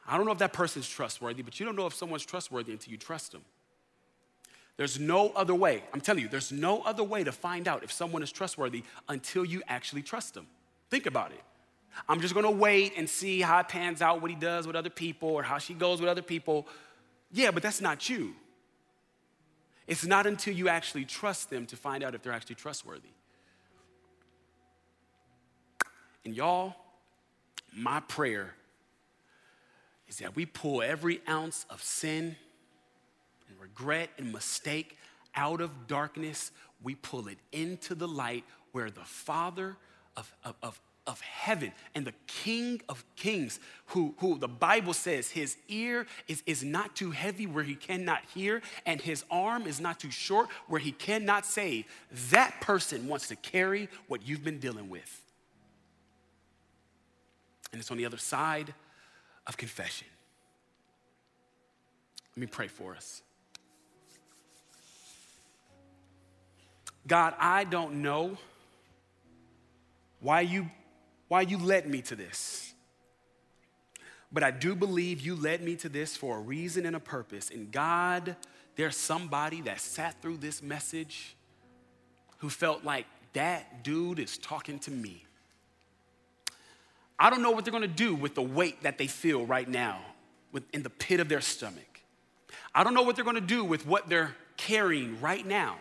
I 0.06 0.16
don't 0.16 0.24
know 0.24 0.32
if 0.32 0.38
that 0.38 0.54
person's 0.54 0.88
trustworthy, 0.88 1.42
but 1.42 1.60
you 1.60 1.66
don't 1.66 1.76
know 1.76 1.86
if 1.86 1.94
someone's 1.94 2.24
trustworthy 2.24 2.72
until 2.72 2.90
you 2.90 2.96
trust 2.96 3.32
them. 3.32 3.42
There's 4.78 4.98
no 4.98 5.30
other 5.30 5.56
way. 5.56 5.82
I'm 5.92 6.00
telling 6.00 6.22
you, 6.22 6.28
there's 6.28 6.52
no 6.52 6.82
other 6.82 7.02
way 7.02 7.24
to 7.24 7.32
find 7.32 7.66
out 7.66 7.82
if 7.82 7.90
someone 7.90 8.22
is 8.22 8.30
trustworthy 8.30 8.84
until 9.08 9.44
you 9.44 9.60
actually 9.66 10.02
trust 10.02 10.34
them. 10.34 10.46
Think 10.88 11.04
about 11.04 11.32
it. 11.32 11.40
I'm 12.08 12.20
just 12.20 12.32
gonna 12.32 12.50
wait 12.50 12.92
and 12.96 13.10
see 13.10 13.40
how 13.40 13.58
it 13.58 13.68
pans 13.68 14.00
out, 14.00 14.22
what 14.22 14.30
he 14.30 14.36
does 14.36 14.68
with 14.68 14.76
other 14.76 14.88
people, 14.88 15.30
or 15.30 15.42
how 15.42 15.58
she 15.58 15.74
goes 15.74 16.00
with 16.00 16.08
other 16.08 16.22
people. 16.22 16.64
Yeah, 17.32 17.50
but 17.50 17.60
that's 17.60 17.80
not 17.80 18.08
you. 18.08 18.36
It's 19.88 20.06
not 20.06 20.26
until 20.26 20.54
you 20.54 20.68
actually 20.68 21.04
trust 21.04 21.50
them 21.50 21.66
to 21.66 21.76
find 21.76 22.04
out 22.04 22.14
if 22.14 22.22
they're 22.22 22.32
actually 22.32 22.54
trustworthy. 22.54 23.08
And 26.24 26.36
y'all, 26.36 26.76
my 27.74 27.98
prayer 28.00 28.54
is 30.06 30.18
that 30.18 30.36
we 30.36 30.46
pull 30.46 30.82
every 30.82 31.20
ounce 31.28 31.66
of 31.68 31.82
sin 31.82 32.36
regret 33.58 34.10
and 34.18 34.32
mistake 34.32 34.96
out 35.34 35.60
of 35.60 35.86
darkness, 35.86 36.50
we 36.82 36.94
pull 36.94 37.28
it 37.28 37.38
into 37.52 37.94
the 37.94 38.08
light 38.08 38.44
where 38.72 38.90
the 38.90 39.00
Father 39.00 39.76
of, 40.16 40.32
of, 40.44 40.80
of, 41.06 41.20
heaven 41.20 41.72
and 41.94 42.04
the 42.04 42.12
King 42.26 42.82
of 42.88 43.04
kings, 43.16 43.60
who, 43.86 44.14
who 44.18 44.38
the 44.38 44.48
Bible 44.48 44.92
says 44.92 45.30
his 45.30 45.56
ear 45.68 46.06
is, 46.26 46.42
is 46.44 46.62
not 46.62 46.94
too 46.94 47.12
heavy 47.12 47.46
where 47.46 47.64
he 47.64 47.74
cannot 47.74 48.20
hear, 48.34 48.60
and 48.84 49.00
his 49.00 49.24
arm 49.30 49.66
is 49.66 49.80
not 49.80 49.98
too 49.98 50.10
short 50.10 50.48
where 50.66 50.80
he 50.80 50.92
cannot 50.92 51.46
save, 51.46 51.86
that 52.30 52.60
person 52.60 53.08
wants 53.08 53.28
to 53.28 53.36
carry 53.36 53.88
what 54.06 54.26
you've 54.26 54.44
been 54.44 54.58
dealing 54.58 54.90
with. 54.90 55.22
And 57.72 57.80
it's 57.80 57.90
on 57.90 57.96
the 57.96 58.06
other 58.06 58.18
side 58.18 58.74
of 59.46 59.56
confession. 59.56 60.06
Let 62.36 62.40
me 62.40 62.46
pray 62.46 62.68
for 62.68 62.94
us. 62.94 63.22
God, 67.06 67.34
I 67.38 67.64
don't 67.64 68.02
know 68.02 68.36
why 70.20 70.42
you, 70.42 70.70
why 71.28 71.42
you 71.42 71.58
led 71.58 71.88
me 71.88 72.02
to 72.02 72.16
this. 72.16 72.74
But 74.30 74.42
I 74.42 74.50
do 74.50 74.74
believe 74.74 75.20
you 75.20 75.34
led 75.34 75.62
me 75.62 75.76
to 75.76 75.88
this 75.88 76.16
for 76.16 76.36
a 76.36 76.40
reason 76.40 76.84
and 76.84 76.94
a 76.94 77.00
purpose. 77.00 77.50
And 77.50 77.72
God, 77.72 78.36
there's 78.76 78.96
somebody 78.96 79.62
that 79.62 79.80
sat 79.80 80.20
through 80.20 80.36
this 80.38 80.62
message 80.62 81.34
who 82.38 82.50
felt 82.50 82.84
like 82.84 83.06
that 83.32 83.82
dude 83.82 84.18
is 84.18 84.38
talking 84.38 84.78
to 84.80 84.90
me. 84.90 85.24
I 87.18 87.30
don't 87.30 87.42
know 87.42 87.50
what 87.50 87.64
they're 87.64 87.72
gonna 87.72 87.88
do 87.88 88.14
with 88.14 88.34
the 88.34 88.42
weight 88.42 88.82
that 88.82 88.98
they 88.98 89.06
feel 89.06 89.44
right 89.44 89.68
now 89.68 90.00
in 90.72 90.82
the 90.82 90.90
pit 90.90 91.20
of 91.20 91.28
their 91.28 91.40
stomach. 91.40 92.00
I 92.74 92.84
don't 92.84 92.94
know 92.94 93.02
what 93.02 93.16
they're 93.16 93.24
gonna 93.24 93.40
do 93.40 93.64
with 93.64 93.86
what 93.86 94.08
they're 94.08 94.36
carrying 94.56 95.20
right 95.20 95.44
now. 95.44 95.78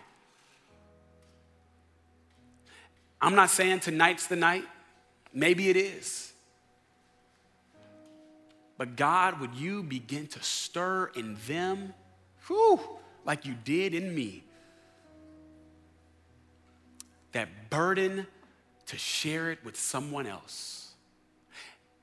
I'm 3.22 3.36
not 3.36 3.50
saying 3.50 3.80
tonight's 3.80 4.28
the 4.28 4.36
night, 4.36 4.64
maybe 5.34 5.70
it 5.70 5.78
is. 5.78 6.34
But 8.78 8.96
God, 8.96 9.40
would 9.40 9.56
you 9.56 9.82
begin 9.82 10.28
to 10.28 10.44
stir 10.44 11.12
in 11.16 11.36
them, 11.48 11.94
whew, 12.46 12.80
like 13.26 13.46
you 13.46 13.56
did 13.64 13.96
in 13.96 14.14
me, 14.14 14.44
that 17.32 17.70
burden 17.70 18.28
to 18.86 18.98
share 18.98 19.52
it 19.52 19.60
with 19.66 19.76
someone 19.76 20.28
else? 20.28 20.92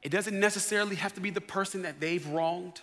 It 0.03 0.11
doesn't 0.11 0.39
necessarily 0.39 0.97
have 0.97 1.15
to 1.15 1.21
be 1.21 1.31
the 1.31 1.41
person 1.41 1.83
that 1.83 2.01
they've 2.01 2.27
wronged. 2.27 2.81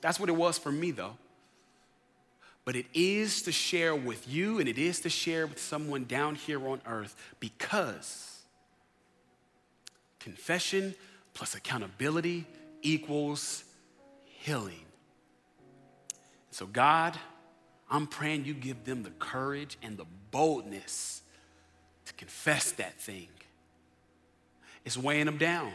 That's 0.00 0.20
what 0.20 0.28
it 0.28 0.36
was 0.36 0.56
for 0.56 0.70
me, 0.70 0.92
though 0.92 1.16
but 2.66 2.74
it 2.74 2.86
is 2.92 3.42
to 3.42 3.52
share 3.52 3.94
with 3.94 4.28
you 4.28 4.58
and 4.58 4.68
it 4.68 4.76
is 4.76 5.00
to 5.00 5.08
share 5.08 5.46
with 5.46 5.60
someone 5.60 6.04
down 6.04 6.34
here 6.34 6.68
on 6.68 6.80
earth 6.84 7.14
because 7.38 8.40
confession 10.18 10.92
plus 11.32 11.54
accountability 11.54 12.44
equals 12.82 13.62
healing. 14.24 14.84
So, 16.50 16.66
God, 16.66 17.16
I'm 17.88 18.08
praying 18.08 18.46
you 18.46 18.54
give 18.54 18.84
them 18.84 19.04
the 19.04 19.10
courage 19.10 19.78
and 19.80 19.96
the 19.96 20.06
boldness 20.32 21.22
to 22.06 22.14
confess 22.14 22.72
that 22.72 23.00
thing. 23.00 23.28
It's 24.84 24.96
weighing 24.96 25.26
them 25.26 25.38
down. 25.38 25.72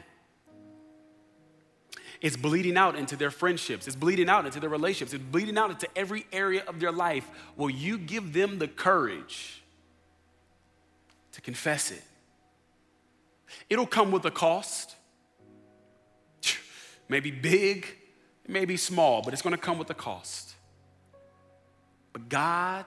It's 2.22 2.38
bleeding 2.38 2.78
out 2.78 2.96
into 2.96 3.16
their 3.16 3.32
friendships. 3.32 3.88
It's 3.88 3.96
bleeding 3.96 4.30
out 4.30 4.46
into 4.46 4.60
their 4.60 4.70
relationships. 4.70 5.14
It's 5.14 5.24
bleeding 5.24 5.58
out 5.58 5.72
into 5.72 5.88
every 5.96 6.28
area 6.32 6.64
of 6.68 6.80
their 6.80 6.92
life. 6.92 7.28
Will 7.58 7.72
you 7.72 7.98
give 7.98 8.32
them 8.32 8.60
the 8.60 8.68
courage 8.68 9.64
to 11.32 11.42
confess 11.42 11.90
it? 11.90 12.04
It'll 13.70 13.88
come 13.88 14.12
with 14.12 14.24
a 14.26 14.32
cost. 14.32 14.96
Maybe 17.10 17.32
big, 17.32 17.88
maybe 18.48 18.78
small, 18.78 19.22
but 19.22 19.34
it's 19.34 19.42
going 19.42 19.56
to 19.56 19.62
come 19.62 19.78
with 19.78 19.90
a 19.90 19.96
cost. 19.96 20.54
But 22.14 22.30
God, 22.30 22.86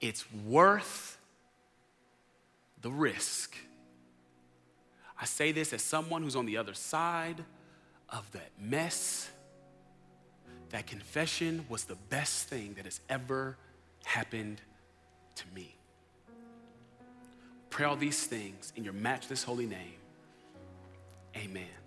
it's 0.00 0.24
worth 0.46 1.18
the 2.82 2.90
risk. 2.90 3.56
I 5.20 5.24
say 5.26 5.52
this 5.52 5.72
as 5.72 5.82
someone 5.82 6.22
who's 6.22 6.36
on 6.36 6.46
the 6.46 6.56
other 6.56 6.74
side 6.74 7.44
of 8.08 8.30
that 8.32 8.50
mess. 8.60 9.30
That 10.70 10.86
confession 10.86 11.64
was 11.68 11.84
the 11.84 11.96
best 12.10 12.48
thing 12.48 12.74
that 12.74 12.84
has 12.84 13.00
ever 13.08 13.56
happened 14.04 14.60
to 15.36 15.44
me. 15.54 15.76
Pray 17.70 17.86
all 17.86 17.96
these 17.96 18.26
things 18.26 18.72
in 18.76 18.84
your 18.84 18.92
matchless 18.92 19.42
holy 19.42 19.66
name. 19.66 19.98
Amen. 21.36 21.83